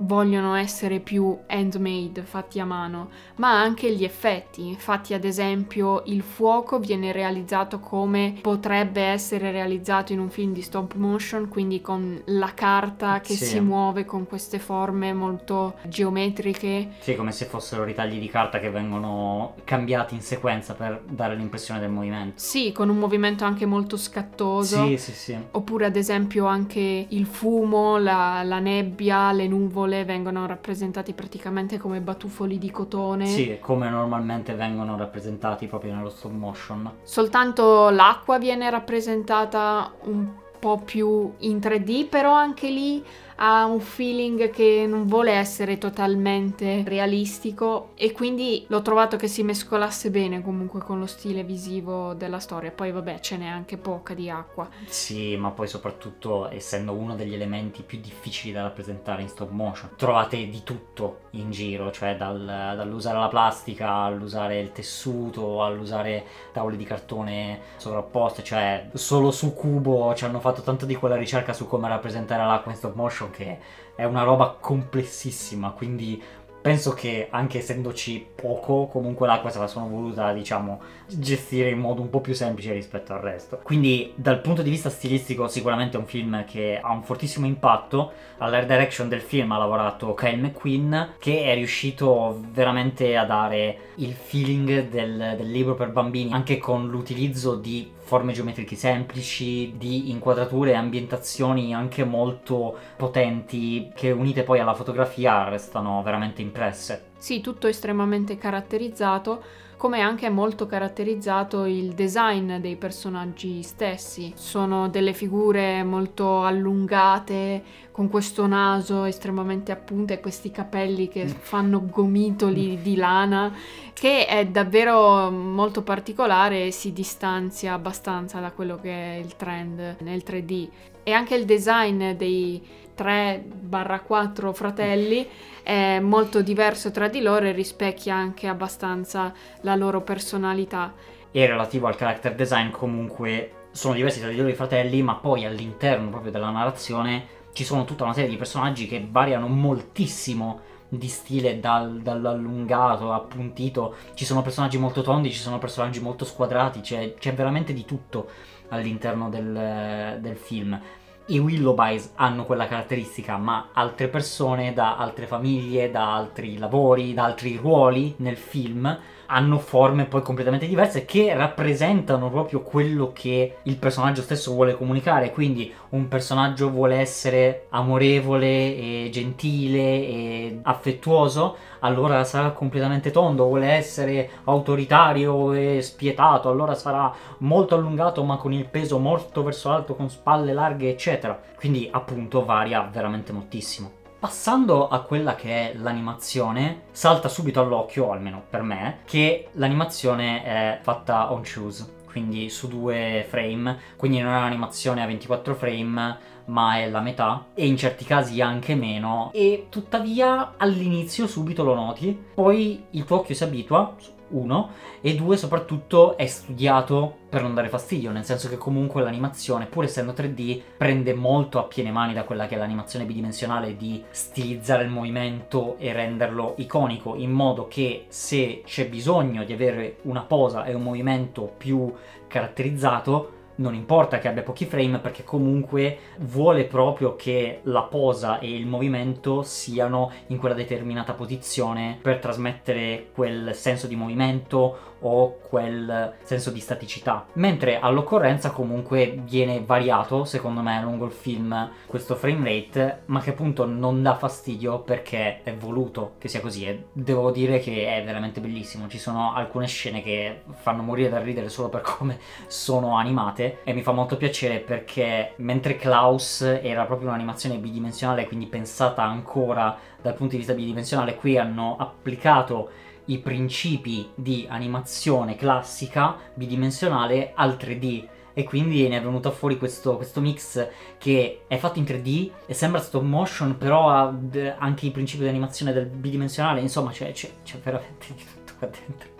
vogliono 0.00 0.54
essere 0.54 1.00
più 1.00 1.36
handmade, 1.46 2.22
fatti 2.22 2.60
a 2.60 2.64
mano, 2.64 3.10
ma 3.36 3.60
anche 3.60 3.92
gli 3.92 4.04
effetti. 4.04 4.66
Infatti, 4.66 5.14
ad 5.14 5.24
esempio, 5.24 6.02
il 6.06 6.22
fuoco 6.22 6.78
viene 6.78 7.12
realizzato 7.12 7.80
come 7.80 8.34
potrebbe 8.40 9.02
essere 9.02 9.50
realizzato 9.50 10.12
in 10.12 10.20
un 10.20 10.30
film 10.30 10.52
di 10.52 10.62
stop 10.62 10.94
motion, 10.94 11.48
quindi 11.48 11.80
con 11.80 12.20
la 12.26 12.52
carta 12.54 13.20
che 13.20 13.34
sì. 13.34 13.44
si 13.44 13.60
muove 13.60 14.04
con 14.04 14.26
queste 14.26 14.58
forme 14.58 15.12
molto 15.12 15.74
geometriche. 15.84 16.92
Sì, 17.00 17.14
come 17.14 17.32
se 17.32 17.46
fossero 17.46 17.84
ritagli 17.84 18.18
di 18.18 18.28
carta 18.28 18.58
che 18.58 18.70
vengono 18.70 19.54
cambiati 19.64 20.14
in 20.14 20.22
sequenza 20.22 20.74
per 20.74 21.02
dare 21.08 21.34
l'impressione 21.36 21.80
del 21.80 21.90
movimento. 21.90 22.34
Sì, 22.36 22.72
con 22.72 22.88
un 22.88 22.98
movimento 22.98 23.44
anche 23.44 23.66
molto 23.66 23.96
scattoso. 23.96 24.86
Sì, 24.86 24.96
sì, 24.96 25.12
sì. 25.12 25.38
Oppure, 25.52 25.86
ad 25.86 25.96
esempio, 25.96 26.46
anche 26.46 27.06
il 27.08 27.26
fumo, 27.26 27.98
la, 27.98 28.42
la 28.42 28.58
nebbia, 28.58 29.32
le 29.32 29.46
nuvole 29.46 29.89
nuvole 29.90 30.04
vengono 30.04 30.46
rappresentati 30.46 31.12
praticamente 31.12 31.78
come 31.78 32.00
batuffoli 32.00 32.58
di 32.58 32.70
cotone. 32.70 33.26
Sì, 33.26 33.58
come 33.60 33.90
normalmente 33.90 34.54
vengono 34.54 34.96
rappresentati 34.96 35.66
proprio 35.66 35.94
nello 35.94 36.10
stop 36.10 36.32
motion. 36.32 36.90
Soltanto 37.02 37.90
l'acqua 37.90 38.38
viene 38.38 38.70
rappresentata 38.70 39.92
un 40.04 40.28
po' 40.58 40.78
più 40.78 41.32
in 41.38 41.58
3D, 41.58 42.08
però 42.08 42.32
anche 42.32 42.68
lì 42.68 43.04
ha 43.42 43.64
un 43.64 43.80
feeling 43.80 44.50
che 44.50 44.84
non 44.86 45.06
vuole 45.06 45.32
essere 45.32 45.78
totalmente 45.78 46.84
realistico 46.86 47.90
e 47.94 48.12
quindi 48.12 48.66
l'ho 48.68 48.82
trovato 48.82 49.16
che 49.16 49.28
si 49.28 49.42
mescolasse 49.42 50.10
bene 50.10 50.42
comunque 50.42 50.80
con 50.80 50.98
lo 50.98 51.06
stile 51.06 51.42
visivo 51.42 52.12
della 52.12 52.38
storia. 52.38 52.70
Poi 52.70 52.92
vabbè 52.92 53.20
ce 53.20 53.38
n'è 53.38 53.46
anche 53.46 53.78
poca 53.78 54.12
di 54.12 54.28
acqua. 54.28 54.68
Sì, 54.86 55.36
ma 55.36 55.50
poi 55.50 55.68
soprattutto 55.68 56.50
essendo 56.50 56.92
uno 56.92 57.16
degli 57.16 57.32
elementi 57.32 57.82
più 57.82 57.98
difficili 57.98 58.52
da 58.52 58.62
rappresentare 58.62 59.22
in 59.22 59.28
stop 59.28 59.50
motion, 59.50 59.90
trovate 59.96 60.36
di 60.48 60.62
tutto 60.62 61.20
in 61.30 61.50
giro, 61.50 61.90
cioè 61.90 62.16
dal, 62.16 62.44
dall'usare 62.44 63.18
la 63.18 63.28
plastica 63.28 63.92
all'usare 64.00 64.60
il 64.60 64.72
tessuto, 64.72 65.64
all'usare 65.64 66.26
tavole 66.52 66.76
di 66.76 66.84
cartone 66.84 67.60
sovrapposte, 67.76 68.44
cioè 68.44 68.90
solo 68.92 69.30
su 69.30 69.54
Cubo 69.54 70.14
ci 70.14 70.26
hanno 70.26 70.40
fatto 70.40 70.60
tanto 70.60 70.84
di 70.84 70.94
quella 70.94 71.16
ricerca 71.16 71.54
su 71.54 71.66
come 71.66 71.88
rappresentare 71.88 72.44
l'acqua 72.44 72.70
in 72.70 72.76
stop 72.76 72.94
motion 72.94 73.28
che 73.30 73.58
è 73.94 74.04
una 74.04 74.22
roba 74.22 74.56
complessissima, 74.58 75.70
quindi 75.70 76.22
penso 76.60 76.92
che 76.92 77.28
anche 77.30 77.58
essendoci 77.58 78.24
poco, 78.34 78.86
comunque 78.86 79.26
l'acqua 79.26 79.50
se 79.50 79.58
la 79.58 79.66
sono 79.66 79.88
voluta, 79.88 80.32
diciamo, 80.32 80.80
gestire 81.06 81.70
in 81.70 81.78
modo 81.78 82.02
un 82.02 82.10
po' 82.10 82.20
più 82.20 82.34
semplice 82.34 82.72
rispetto 82.72 83.12
al 83.12 83.20
resto. 83.20 83.60
Quindi 83.62 84.12
dal 84.14 84.40
punto 84.40 84.62
di 84.62 84.70
vista 84.70 84.90
stilistico 84.90 85.48
sicuramente 85.48 85.96
è 85.96 86.00
un 86.00 86.06
film 86.06 86.44
che 86.44 86.78
ha 86.80 86.92
un 86.92 87.02
fortissimo 87.02 87.46
impatto. 87.46 88.12
All'air 88.38 88.66
direction 88.66 89.08
del 89.08 89.20
film 89.20 89.52
ha 89.52 89.58
lavorato 89.58 90.14
Kyle 90.14 90.36
McQueen 90.36 91.14
che 91.18 91.44
è 91.44 91.54
riuscito 91.54 92.42
veramente 92.52 93.16
a 93.16 93.24
dare 93.24 93.78
il 93.96 94.12
feeling 94.12 94.88
del, 94.88 95.34
del 95.36 95.50
libro 95.50 95.74
per 95.74 95.90
bambini 95.90 96.32
anche 96.32 96.58
con 96.58 96.88
l'utilizzo 96.88 97.54
di 97.54 97.90
forme 98.10 98.32
geometriche 98.32 98.74
semplici, 98.74 99.74
di 99.76 100.10
inquadrature 100.10 100.72
e 100.72 100.74
ambientazioni 100.74 101.72
anche 101.72 102.02
molto 102.02 102.76
potenti 102.96 103.92
che 103.94 104.10
unite 104.10 104.42
poi 104.42 104.58
alla 104.58 104.74
fotografia 104.74 105.48
restano 105.48 106.02
veramente 106.02 106.42
impresse. 106.42 107.10
Sì, 107.18 107.40
tutto 107.40 107.68
estremamente 107.68 108.36
caratterizzato 108.36 109.40
come 109.80 110.00
anche 110.00 110.26
è 110.26 110.28
molto 110.28 110.66
caratterizzato 110.66 111.64
il 111.64 111.94
design 111.94 112.56
dei 112.56 112.76
personaggi 112.76 113.62
stessi. 113.62 114.30
Sono 114.36 114.90
delle 114.90 115.14
figure 115.14 115.82
molto 115.84 116.44
allungate, 116.44 117.62
con 117.90 118.10
questo 118.10 118.46
naso 118.46 119.04
estremamente 119.04 119.72
a 119.72 119.76
punta 119.76 120.12
e 120.12 120.20
questi 120.20 120.50
capelli 120.50 121.08
che 121.08 121.24
fanno 121.24 121.86
gomitoli 121.86 122.82
di 122.82 122.94
lana, 122.94 123.56
che 123.94 124.26
è 124.26 124.46
davvero 124.46 125.30
molto 125.30 125.82
particolare 125.82 126.66
e 126.66 126.72
si 126.72 126.92
distanzia 126.92 127.72
abbastanza 127.72 128.38
da 128.38 128.52
quello 128.52 128.76
che 128.76 128.90
è 128.90 129.16
il 129.16 129.34
trend 129.34 129.96
nel 130.00 130.22
3D. 130.26 130.68
E 131.10 131.12
anche 131.12 131.34
il 131.34 131.44
design 131.44 132.12
dei 132.12 132.64
3-4 132.96 134.52
fratelli 134.52 135.26
è 135.60 135.98
molto 135.98 136.40
diverso 136.40 136.92
tra 136.92 137.08
di 137.08 137.20
loro 137.20 137.46
e 137.46 137.50
rispecchia 137.50 138.14
anche 138.14 138.46
abbastanza 138.46 139.34
la 139.62 139.74
loro 139.74 140.02
personalità. 140.02 140.94
E 141.32 141.46
relativo 141.48 141.88
al 141.88 141.96
character 141.96 142.36
design 142.36 142.70
comunque 142.70 143.66
sono 143.72 143.94
diversi 143.94 144.20
tra 144.20 144.28
di 144.28 144.36
loro 144.36 144.50
i 144.50 144.54
fratelli, 144.54 145.02
ma 145.02 145.16
poi 145.16 145.44
all'interno 145.44 146.10
proprio 146.10 146.30
della 146.30 146.50
narrazione 146.50 147.26
ci 147.54 147.64
sono 147.64 147.84
tutta 147.84 148.04
una 148.04 148.12
serie 148.12 148.30
di 148.30 148.36
personaggi 148.36 148.86
che 148.86 149.04
variano 149.10 149.48
moltissimo 149.48 150.60
di 150.90 151.08
stile 151.08 151.58
dal, 151.58 152.02
dall'allungato, 152.02 153.12
appuntito, 153.12 153.96
ci 154.14 154.24
sono 154.24 154.42
personaggi 154.42 154.78
molto 154.78 155.02
tondi, 155.02 155.32
ci 155.32 155.38
sono 155.38 155.58
personaggi 155.58 156.00
molto 156.00 156.24
squadrati, 156.24 156.80
c'è, 156.80 157.14
c'è 157.14 157.34
veramente 157.34 157.72
di 157.72 157.84
tutto 157.84 158.28
all'interno 158.68 159.28
del, 159.28 160.18
del 160.20 160.36
film 160.36 160.80
i 161.30 161.38
Willowbys 161.38 162.12
hanno 162.16 162.44
quella 162.44 162.66
caratteristica, 162.66 163.36
ma 163.36 163.68
altre 163.72 164.08
persone 164.08 164.72
da 164.72 164.96
altre 164.96 165.26
famiglie, 165.26 165.90
da 165.90 166.14
altri 166.14 166.58
lavori, 166.58 167.14
da 167.14 167.24
altri 167.24 167.56
ruoli 167.56 168.14
nel 168.18 168.36
film 168.36 168.98
hanno 169.32 169.58
forme 169.58 170.06
poi 170.06 170.22
completamente 170.22 170.66
diverse 170.66 171.04
che 171.04 171.32
rappresentano 171.34 172.28
proprio 172.30 172.62
quello 172.62 173.12
che 173.12 173.56
il 173.62 173.76
personaggio 173.76 174.22
stesso 174.22 174.52
vuole 174.52 174.76
comunicare. 174.76 175.30
Quindi 175.30 175.72
un 175.90 176.08
personaggio 176.08 176.68
vuole 176.68 176.96
essere 176.96 177.66
amorevole 177.70 178.46
e 178.46 179.08
gentile 179.12 179.78
e 179.80 180.58
affettuoso, 180.62 181.56
allora 181.80 182.24
sarà 182.24 182.50
completamente 182.50 183.10
tondo, 183.10 183.46
vuole 183.46 183.68
essere 183.68 184.30
autoritario 184.44 185.52
e 185.52 185.80
spietato, 185.80 186.50
allora 186.50 186.74
sarà 186.74 187.12
molto 187.38 187.76
allungato 187.76 188.24
ma 188.24 188.36
con 188.36 188.52
il 188.52 188.68
peso 188.68 188.98
molto 188.98 189.42
verso 189.44 189.68
l'alto, 189.68 189.94
con 189.94 190.10
spalle 190.10 190.52
larghe, 190.52 190.90
eccetera. 190.90 191.40
Quindi 191.56 191.88
appunto 191.90 192.44
varia 192.44 192.88
veramente 192.92 193.32
moltissimo. 193.32 193.99
Passando 194.20 194.88
a 194.88 195.00
quella 195.00 195.34
che 195.34 195.70
è 195.70 195.74
l'animazione, 195.78 196.82
salta 196.90 197.30
subito 197.30 197.62
all'occhio, 197.62 198.12
almeno 198.12 198.42
per 198.50 198.60
me, 198.60 198.98
che 199.06 199.48
l'animazione 199.52 200.44
è 200.44 200.78
fatta 200.82 201.32
on 201.32 201.42
choose, 201.42 202.02
quindi 202.04 202.50
su 202.50 202.68
due 202.68 203.24
frame, 203.26 203.78
quindi 203.96 204.20
non 204.20 204.34
è 204.34 204.36
un'animazione 204.36 205.02
a 205.02 205.06
24 205.06 205.54
frame, 205.54 206.18
ma 206.44 206.76
è 206.76 206.90
la 206.90 207.00
metà 207.00 207.46
e 207.54 207.66
in 207.66 207.78
certi 207.78 208.04
casi 208.04 208.42
anche 208.42 208.74
meno. 208.74 209.30
E 209.32 209.68
tuttavia 209.70 210.52
all'inizio 210.58 211.26
subito 211.26 211.64
lo 211.64 211.72
noti, 211.72 212.14
poi 212.34 212.84
il 212.90 213.04
tuo 213.04 213.20
occhio 213.20 213.34
si 213.34 213.42
abitua 213.42 213.94
uno, 214.30 214.70
e 215.00 215.14
due, 215.14 215.36
soprattutto 215.36 216.16
è 216.16 216.26
studiato 216.26 217.16
per 217.28 217.42
non 217.42 217.54
dare 217.54 217.68
fastidio, 217.68 218.10
nel 218.10 218.24
senso 218.24 218.48
che 218.48 218.58
comunque 218.58 219.02
l'animazione, 219.02 219.66
pur 219.66 219.84
essendo 219.84 220.12
3D, 220.12 220.60
prende 220.76 221.14
molto 221.14 221.58
a 221.58 221.64
piene 221.64 221.90
mani 221.90 222.12
da 222.12 222.24
quella 222.24 222.46
che 222.46 222.56
è 222.56 222.58
l'animazione 222.58 223.04
bidimensionale 223.04 223.76
di 223.76 224.02
stilizzare 224.10 224.84
il 224.84 224.90
movimento 224.90 225.76
e 225.78 225.92
renderlo 225.92 226.54
iconico, 226.58 227.14
in 227.16 227.30
modo 227.30 227.68
che 227.68 228.06
se 228.08 228.62
c'è 228.64 228.88
bisogno 228.88 229.44
di 229.44 229.52
avere 229.52 229.98
una 230.02 230.22
posa 230.22 230.64
e 230.64 230.74
un 230.74 230.82
movimento 230.82 231.52
più 231.56 231.92
caratterizzato, 232.26 233.38
non 233.60 233.74
importa 233.74 234.18
che 234.18 234.28
abbia 234.28 234.42
pochi 234.42 234.64
frame 234.66 234.98
perché 234.98 235.22
comunque 235.24 235.98
vuole 236.20 236.64
proprio 236.64 237.14
che 237.16 237.60
la 237.64 237.82
posa 237.82 238.38
e 238.38 238.54
il 238.54 238.66
movimento 238.66 239.42
siano 239.42 240.10
in 240.28 240.38
quella 240.38 240.54
determinata 240.54 241.12
posizione 241.12 241.98
per 242.00 242.18
trasmettere 242.18 243.08
quel 243.12 243.54
senso 243.54 243.86
di 243.86 243.96
movimento 243.96 244.89
o 245.00 245.38
quel 245.40 246.14
senso 246.22 246.50
di 246.50 246.60
staticità. 246.60 247.26
Mentre 247.34 247.78
all'occorrenza 247.78 248.50
comunque 248.50 249.20
viene 249.24 249.62
variato, 249.64 250.24
secondo 250.24 250.60
me, 250.60 250.80
lungo 250.82 251.06
il 251.06 251.12
film 251.12 251.70
questo 251.86 252.14
frame 252.14 252.48
rate, 252.48 253.02
ma 253.06 253.20
che 253.20 253.30
appunto 253.30 253.66
non 253.66 254.02
dà 254.02 254.16
fastidio 254.16 254.80
perché 254.80 255.42
è 255.42 255.54
voluto 255.54 256.14
che 256.18 256.28
sia 256.28 256.40
così. 256.40 256.66
E 256.66 256.84
devo 256.92 257.30
dire 257.30 257.58
che 257.58 257.96
è 257.96 258.04
veramente 258.04 258.40
bellissimo. 258.40 258.88
Ci 258.88 258.98
sono 258.98 259.34
alcune 259.34 259.66
scene 259.66 260.02
che 260.02 260.42
fanno 260.60 260.82
morire 260.82 261.08
da 261.08 261.20
ridere 261.20 261.48
solo 261.48 261.68
per 261.68 261.82
come 261.98 262.18
sono 262.46 262.96
animate 262.96 263.58
e 263.64 263.72
mi 263.72 263.82
fa 263.82 263.92
molto 263.92 264.16
piacere 264.16 264.58
perché 264.58 265.32
mentre 265.36 265.76
Klaus 265.76 266.42
era 266.42 266.84
proprio 266.84 267.08
un'animazione 267.08 267.56
bidimensionale, 267.56 268.26
quindi 268.26 268.46
pensata 268.46 269.02
ancora 269.02 269.76
dal 270.00 270.14
punto 270.14 270.32
di 270.32 270.38
vista 270.38 270.54
bidimensionale, 270.54 271.14
qui 271.14 271.36
hanno 271.38 271.76
applicato 271.78 272.70
i 273.10 273.18
principi 273.18 274.08
di 274.14 274.46
animazione 274.48 275.36
classica 275.36 276.16
bidimensionale 276.34 277.32
al 277.34 277.56
3D 277.58 278.08
e 278.32 278.44
quindi 278.44 278.86
ne 278.88 278.98
è 278.98 279.02
venuto 279.02 279.30
fuori 279.32 279.58
questo, 279.58 279.96
questo, 279.96 280.20
mix 280.20 280.68
che 280.98 281.42
è 281.48 281.56
fatto 281.58 281.78
in 281.78 281.84
3D 281.84 282.30
e 282.46 282.54
sembra 282.54 282.80
stop 282.80 283.02
motion 283.02 283.58
però 283.58 283.90
ha 283.90 284.14
anche 284.58 284.86
i 284.86 284.90
principi 284.90 285.24
di 285.24 285.28
animazione 285.28 285.72
del 285.72 285.86
bidimensionale 285.86 286.60
insomma 286.60 286.90
c'è, 286.90 287.10
c'è, 287.12 287.30
c'è 287.42 287.58
veramente 287.58 288.06
di 288.14 288.24
tutto 288.24 288.52
qua 288.58 288.68
dentro 288.68 289.19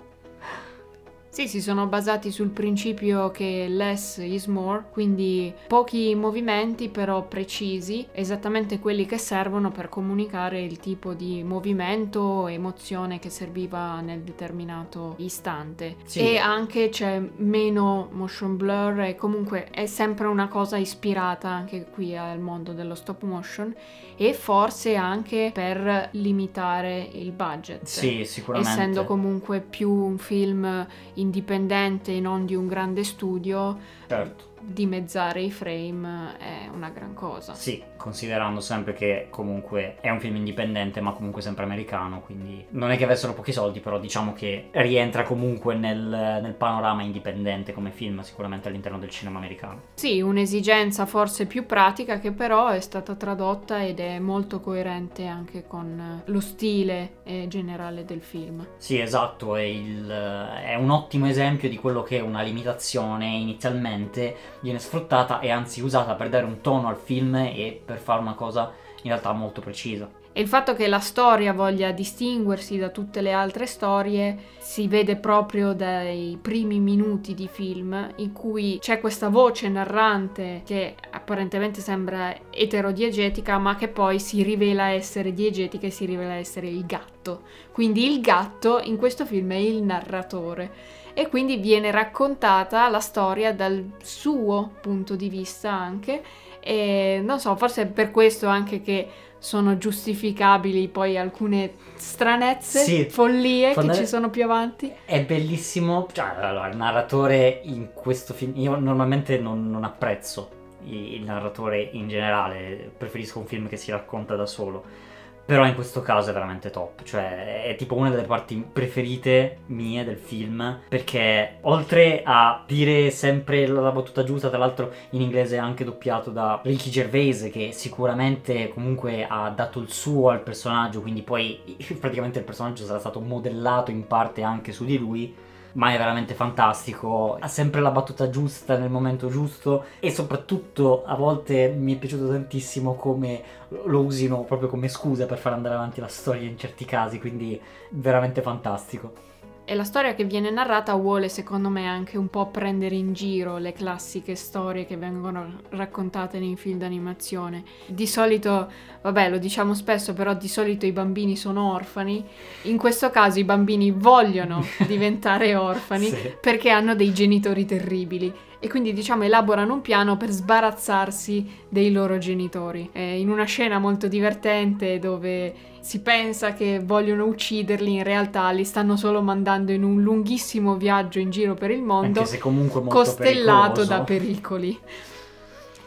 sì, 1.31 1.47
si 1.47 1.63
sono 1.63 1.87
basati 1.87 2.33
sul 2.33 2.49
principio 2.49 3.31
che 3.31 3.67
less 3.69 4.19
is 4.19 4.47
more, 4.47 4.85
quindi 4.91 5.55
pochi 5.69 6.13
movimenti 6.17 6.89
però 6.89 7.23
precisi, 7.23 8.05
esattamente 8.11 8.81
quelli 8.81 9.07
che 9.07 9.17
servono 9.17 9.71
per 9.71 9.89
comunicare 9.89 10.61
il 10.61 10.81
tipo 10.81 11.15
di 11.15 11.45
movimento 11.45 12.19
o 12.19 12.51
emozione 12.51 13.21
che 13.21 13.31
serviva 13.31 14.01
nel 14.01 14.23
determinato 14.23 15.15
istante. 15.19 15.97
Sì. 16.05 16.19
E 16.19 16.37
anche 16.39 16.89
c'è 16.89 17.23
meno 17.37 18.09
motion 18.11 18.57
blur 18.57 19.01
e 19.03 19.15
comunque 19.15 19.69
è 19.71 19.87
sempre 19.87 20.27
una 20.27 20.49
cosa 20.49 20.79
ispirata 20.79 21.49
anche 21.49 21.87
qui 21.93 22.17
al 22.17 22.41
mondo 22.41 22.73
dello 22.73 22.97
stop 22.97 23.23
motion 23.23 23.73
e 24.17 24.35
forse 24.35 24.97
anche 24.97 25.51
per 25.55 26.09
limitare 26.13 27.09
il 27.13 27.31
budget. 27.31 27.85
Sì, 27.85 28.25
sicuramente. 28.27 28.71
Essendo 28.71 29.05
comunque 29.05 29.61
più 29.61 29.91
un 29.91 30.19
film 30.19 30.87
indipendente 31.21 32.13
e 32.13 32.21
non 32.21 32.47
di 32.47 32.55
un 32.55 32.67
grande 32.67 33.05
studio. 33.05 33.79
Certo 34.07 34.50
dimezzare 34.61 35.41
i 35.43 35.51
frame 35.51 36.37
è 36.39 36.69
una 36.73 36.91
gran 36.91 37.15
cosa. 37.15 37.55
Sì, 37.55 37.83
considerando 37.97 38.61
sempre 38.61 38.93
che 38.93 39.27
comunque 39.31 39.97
è 40.01 40.11
un 40.11 40.21
film 40.21 40.37
indipendente, 40.37 41.01
ma 41.01 41.13
comunque 41.13 41.43
sempre 41.43 41.65
americano, 41.65 42.21
quindi 42.21 42.65
non 42.71 42.91
è 42.91 42.97
che 42.97 43.05
avessero 43.05 43.33
pochi 43.33 43.53
soldi, 43.53 43.81
però 43.81 43.99
diciamo 43.99 44.33
che 44.33 44.69
rientra 44.73 45.23
comunque 45.23 45.75
nel, 45.75 46.39
nel 46.43 46.55
panorama 46.55 47.03
indipendente 47.03 47.73
come 47.73 47.91
film, 47.91 48.21
sicuramente 48.21 48.69
all'interno 48.69 48.99
del 48.99 49.11
cinema 49.11 49.39
americano. 49.39 49.83
Sì, 49.95 50.21
un'esigenza 50.21 51.07
forse 51.07 51.47
più 51.47 51.67
pratica 51.67 52.19
che 52.19 52.33
però 52.33 52.69
è 52.69 52.81
stata 52.81 53.15
tradotta 53.15 53.85
ed 53.85 54.01
è 54.01 54.19
molto 54.19 54.61
coerente 54.61 55.27
anche 55.27 55.67
con 55.67 56.23
lo 56.25 56.41
stile 56.41 57.19
generale 57.49 58.05
del 58.05 58.23
film. 58.23 58.67
Sì, 58.77 58.99
esatto, 58.99 59.57
è, 59.57 59.63
il, 59.63 60.07
è 60.09 60.75
un 60.75 60.91
ottimo 60.91 61.27
esempio 61.27 61.69
di 61.69 61.77
quello 61.77 62.03
che 62.03 62.19
è 62.19 62.21
una 62.21 62.43
limitazione 62.43 63.27
inizialmente 63.27 64.50
viene 64.61 64.79
sfruttata 64.79 65.41
e 65.41 65.51
anzi 65.51 65.81
usata 65.81 66.15
per 66.15 66.29
dare 66.29 66.45
un 66.45 66.61
tono 66.61 66.89
al 66.89 66.97
film 66.97 67.35
e 67.35 67.81
per 67.85 67.99
fare 67.99 68.21
una 68.21 68.35
cosa 68.35 68.73
in 69.03 69.11
realtà 69.11 69.33
molto 69.33 69.61
precisa. 69.61 70.20
E 70.33 70.41
il 70.41 70.47
fatto 70.47 70.75
che 70.75 70.87
la 70.87 71.01
storia 71.01 71.53
voglia 71.53 71.91
distinguersi 71.91 72.79
da 72.79 72.91
tutte 72.91 73.21
le 73.21 73.33
altre 73.33 73.67
storie 73.67 74.39
si 74.59 74.87
vede 74.87 75.17
proprio 75.17 75.73
dai 75.73 76.39
primi 76.41 76.79
minuti 76.79 77.35
di 77.35 77.49
film 77.49 78.13
in 78.17 78.33
cui 78.33 78.79
c'è 78.81 79.01
questa 79.01 79.29
voce 79.29 79.69
narrante 79.69 80.63
che 80.65 80.95
apparentemente 81.11 81.81
sembra 81.81 82.33
eterodiegetica 82.51 83.59
ma 83.59 83.75
che 83.75 83.89
poi 83.89 84.21
si 84.21 84.45
rivela 84.45 84.91
essere 84.91 85.35
diegetica 85.35 85.89
e 85.89 85.91
si 85.91 86.05
rivela 86.05 86.35
essere 86.35 86.69
il 86.69 86.87
gatto. 86.87 87.43
Quindi 87.73 88.09
il 88.13 88.21
gatto 88.21 88.81
in 88.85 88.97
questo 88.97 89.27
film 89.27 89.51
è 89.51 89.57
il 89.57 89.83
narratore 89.83 90.99
e 91.13 91.29
quindi 91.29 91.57
viene 91.57 91.91
raccontata 91.91 92.89
la 92.89 93.01
storia 93.01 93.53
dal 93.53 93.95
suo 94.01 94.75
punto 94.81 95.17
di 95.17 95.29
vista 95.29 95.73
anche 95.73 96.23
e 96.61 97.21
non 97.25 97.41
so, 97.41 97.57
forse 97.57 97.83
è 97.83 97.87
per 97.87 98.11
questo 98.11 98.47
anche 98.47 98.81
che 98.81 99.09
sono 99.39 99.79
giustificabili 99.79 100.89
poi 100.89 101.17
alcune 101.17 101.73
stranezze, 101.95 102.81
sì, 102.81 103.05
follie 103.09 103.73
fonda- 103.73 103.93
che 103.93 103.99
ci 104.01 104.07
sono 104.07 104.29
più 104.29 104.45
avanti. 104.45 104.93
È 105.05 105.25
bellissimo, 105.25 106.07
cioè, 106.13 106.35
allora, 106.39 106.69
il 106.69 106.77
narratore 106.77 107.61
in 107.65 107.89
questo 107.95 108.35
film, 108.35 108.53
io 108.57 108.79
normalmente 108.79 109.39
non, 109.39 109.71
non 109.71 109.85
apprezzo 109.85 110.59
il 110.85 111.23
narratore 111.23 111.89
in 111.93 112.09
generale, 112.09 112.91
preferisco 112.97 113.39
un 113.39 113.47
film 113.47 113.69
che 113.69 113.77
si 113.77 113.91
racconta 113.91 114.37
da 114.37 114.47
solo 114.47 115.09
però 115.51 115.67
in 115.67 115.75
questo 115.75 116.01
caso 116.01 116.31
è 116.31 116.33
veramente 116.33 116.71
top, 116.71 117.03
cioè 117.03 117.65
è 117.65 117.75
tipo 117.75 117.97
una 117.97 118.09
delle 118.09 118.23
parti 118.23 118.65
preferite 118.73 119.63
mie 119.67 120.05
del 120.05 120.17
film, 120.17 120.83
perché 120.89 121.57
oltre 121.63 122.23
a 122.25 122.63
dire 122.65 123.11
sempre 123.11 123.67
la 123.67 123.91
battuta 123.91 124.23
giusta, 124.23 124.49
tra 124.49 124.59
l'altro 124.59 124.93
in 125.11 125.21
inglese 125.21 125.57
è 125.57 125.59
anche 125.59 125.83
doppiato 125.83 126.31
da 126.31 126.61
Ricky 126.63 126.89
Gervais, 126.89 127.51
che 127.51 127.73
sicuramente 127.73 128.69
comunque 128.69 129.27
ha 129.29 129.51
dato 129.51 129.81
il 129.81 129.91
suo 129.91 130.29
al 130.29 130.43
personaggio, 130.43 131.01
quindi 131.01 131.23
poi 131.23 131.77
praticamente 131.99 132.39
il 132.39 132.45
personaggio 132.45 132.85
sarà 132.85 133.01
stato 133.01 133.19
modellato 133.19 133.91
in 133.91 134.07
parte 134.07 134.45
anche 134.45 134.71
su 134.71 134.85
di 134.85 134.99
lui 134.99 135.35
ma 135.73 135.93
è 135.93 135.99
veramente 135.99 136.35
fantastico. 136.35 137.37
Ha 137.39 137.49
sempre 137.49 137.81
la 137.81 137.91
battuta 137.91 138.31
giusta 138.31 138.77
nel 138.77 138.91
momento 138.91 139.29
giusto 139.29 139.85
e 140.01 140.11
soprattutto 140.11 141.05
a 141.05 141.15
volte 141.15 141.69
mi 141.69 141.95
è 141.95 141.99
piaciuto 141.99 142.29
tantissimo 142.29 142.95
come 142.95 143.43
lo 143.85 144.01
usino 144.01 144.43
proprio 144.43 144.69
come 144.69 144.89
scusa 144.89 145.27
per 145.27 145.39
far 145.39 145.53
andare 145.53 145.75
avanti 145.75 146.01
la 146.01 146.09
storia 146.09 146.49
in 146.49 146.59
certi 146.59 146.85
casi, 146.85 147.19
quindi 147.19 147.61
veramente 147.91 148.43
fantastico. 148.43 149.30
E 149.71 149.77
la 149.77 149.85
storia 149.85 150.15
che 150.17 150.25
viene 150.25 150.51
narrata 150.51 150.97
vuole, 150.97 151.29
secondo 151.29 151.69
me, 151.69 151.87
anche 151.87 152.19
un 152.19 152.27
po' 152.27 152.49
prendere 152.49 152.97
in 152.97 153.13
giro 153.13 153.59
le 153.59 153.73
classiche 153.73 154.35
storie 154.35 154.85
che 154.85 154.97
vengono 154.97 155.61
raccontate 155.69 156.41
nei 156.41 156.57
film 156.57 156.79
d'animazione. 156.79 157.63
Di 157.87 158.09
solito, 158.09 158.69
vabbè, 159.01 159.31
lo 159.31 159.39
diciamo 159.39 159.73
spesso, 159.75 160.13
però 160.13 160.35
di 160.35 160.49
solito 160.49 160.87
i 160.87 160.91
bambini 160.91 161.37
sono 161.37 161.73
orfani. 161.73 162.25
In 162.63 162.79
questo 162.79 163.11
caso 163.11 163.39
i 163.39 163.45
bambini 163.45 163.93
vogliono 163.93 164.67
diventare 164.89 165.55
orfani 165.55 166.07
Sì. 166.07 166.35
perché 166.41 166.71
hanno 166.71 166.97
dei 166.97 167.13
genitori 167.15 167.65
terribili 167.65 168.35
e 168.63 168.69
quindi 168.69 168.93
diciamo 168.93 169.25
elaborano 169.25 169.73
un 169.75 169.81
piano 169.81 170.19
per 170.19 170.29
sbarazzarsi 170.31 171.65
dei 171.69 171.91
loro 171.91 172.19
genitori. 172.19 172.91
Eh, 172.93 173.19
in 173.19 173.31
una 173.31 173.45
scena 173.45 173.79
molto 173.79 174.07
divertente 174.07 174.99
dove 174.99 175.55
si 175.81 176.03
pensa 176.03 176.53
che 176.53 176.79
vogliono 176.85 177.25
ucciderli, 177.25 177.95
in 177.95 178.03
realtà 178.05 178.51
li 178.51 178.65
stanno 178.65 178.97
solo 178.97 179.23
mandando 179.23 179.73
in 179.73 179.83
un 179.83 180.03
lunghissimo 180.03 180.77
viaggio 180.77 181.19
in 181.19 181.31
giro 181.31 181.55
per 181.55 181.71
il 181.71 181.83
mondo, 181.83 182.21
Anche 182.21 182.33
se 182.33 182.39
comunque 182.39 182.81
molto 182.81 182.95
costellato 182.95 183.81
pericoloso. 183.81 183.89
da 183.89 184.01
pericoli. 184.03 184.79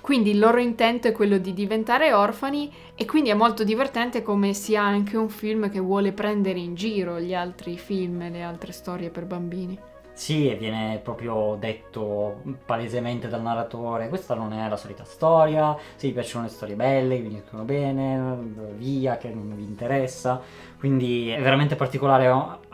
Quindi 0.01 0.32
il 0.32 0.39
loro 0.39 0.60
intento 0.60 1.08
è 1.08 1.13
quello 1.13 1.38
di 1.38 1.53
diventare 1.53 2.12
orfani 2.12 2.70
e 2.96 3.06
quindi 3.06 3.30
è 3.30 3.36
molto 3.36 3.63
divertente 3.63 4.22
come 4.22 4.53
sia 4.53 4.82
anche 4.82 5.15
un 5.15 5.30
film 5.30 5.70
che 5.70 5.80
vuole 5.80 6.12
prendere 6.12 6.60
in 6.60 6.75
giro 6.75 7.20
gli 7.22 7.34
altri 7.34 7.77
film 7.77 8.22
e 8.24 8.30
le 8.30 8.42
altre 8.42 8.74
storie 8.74 9.10
per 9.10 9.24
bambini. 9.25 9.80
Sì, 10.15 10.48
e 10.48 10.55
viene 10.55 11.00
proprio 11.03 11.58
detto 11.60 12.41
palesemente 12.65 13.27
dal 13.27 13.41
narratore, 13.41 14.10
questa 14.10 14.36
non 14.36 14.53
è 14.53 14.70
la 14.70 14.77
solita 14.77 15.03
storia, 15.03 15.75
se 15.96 16.08
vi 16.08 16.13
piacciono 16.13 16.43
le 16.46 16.51
storie 16.51 16.75
belle, 16.75 17.17
vi 17.17 17.29
finiscono 17.29 17.63
bene, 17.63 18.38
via, 18.75 19.17
che 19.17 19.29
non 19.29 19.55
vi 19.55 19.63
interessa. 19.63 20.39
Quindi 20.77 21.29
è 21.29 21.41
veramente 21.41 21.75
particolare, 21.75 22.29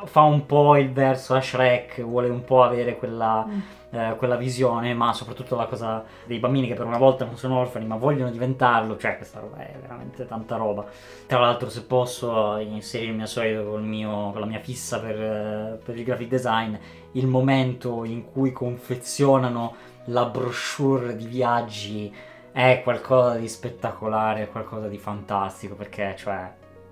fa 0.05 0.21
un 0.21 0.45
po' 0.45 0.75
il 0.77 0.91
verso 0.91 1.33
a 1.35 1.41
Shrek, 1.41 2.01
vuole 2.01 2.27
un 2.27 2.43
po' 2.43 2.63
avere 2.63 2.97
quella, 2.97 3.47
eh, 3.91 4.15
quella 4.17 4.35
visione, 4.35 4.93
ma 4.95 5.13
soprattutto 5.13 5.55
la 5.55 5.65
cosa 5.65 6.03
dei 6.25 6.39
bambini 6.39 6.67
che 6.67 6.73
per 6.73 6.85
una 6.87 6.97
volta 6.97 7.25
non 7.25 7.37
sono 7.37 7.59
orfani 7.59 7.85
ma 7.85 7.97
vogliono 7.97 8.31
diventarlo, 8.31 8.97
cioè 8.97 9.15
questa 9.15 9.39
roba 9.39 9.57
è 9.57 9.75
veramente 9.79 10.25
tanta 10.25 10.55
roba. 10.55 10.85
Tra 11.27 11.39
l'altro 11.39 11.69
se 11.69 11.83
posso 11.83 12.57
inserirmi 12.57 13.21
al 13.21 13.27
solito 13.27 13.63
col 13.63 13.83
mio- 13.83 14.31
con 14.31 14.39
la 14.41 14.47
mia 14.47 14.59
fissa 14.59 14.99
per, 14.99 15.21
eh, 15.21 15.79
per 15.83 15.95
il 15.95 16.03
graphic 16.03 16.27
design, 16.27 16.75
il 17.13 17.27
momento 17.27 18.03
in 18.03 18.25
cui 18.25 18.51
confezionano 18.51 19.75
la 20.05 20.25
brochure 20.25 21.15
di 21.15 21.25
viaggi 21.25 22.13
è 22.51 22.81
qualcosa 22.83 23.35
di 23.35 23.47
spettacolare, 23.47 24.43
è 24.43 24.49
qualcosa 24.49 24.87
di 24.87 24.97
fantastico 24.97 25.75
perché 25.75 26.15
cioè 26.17 26.51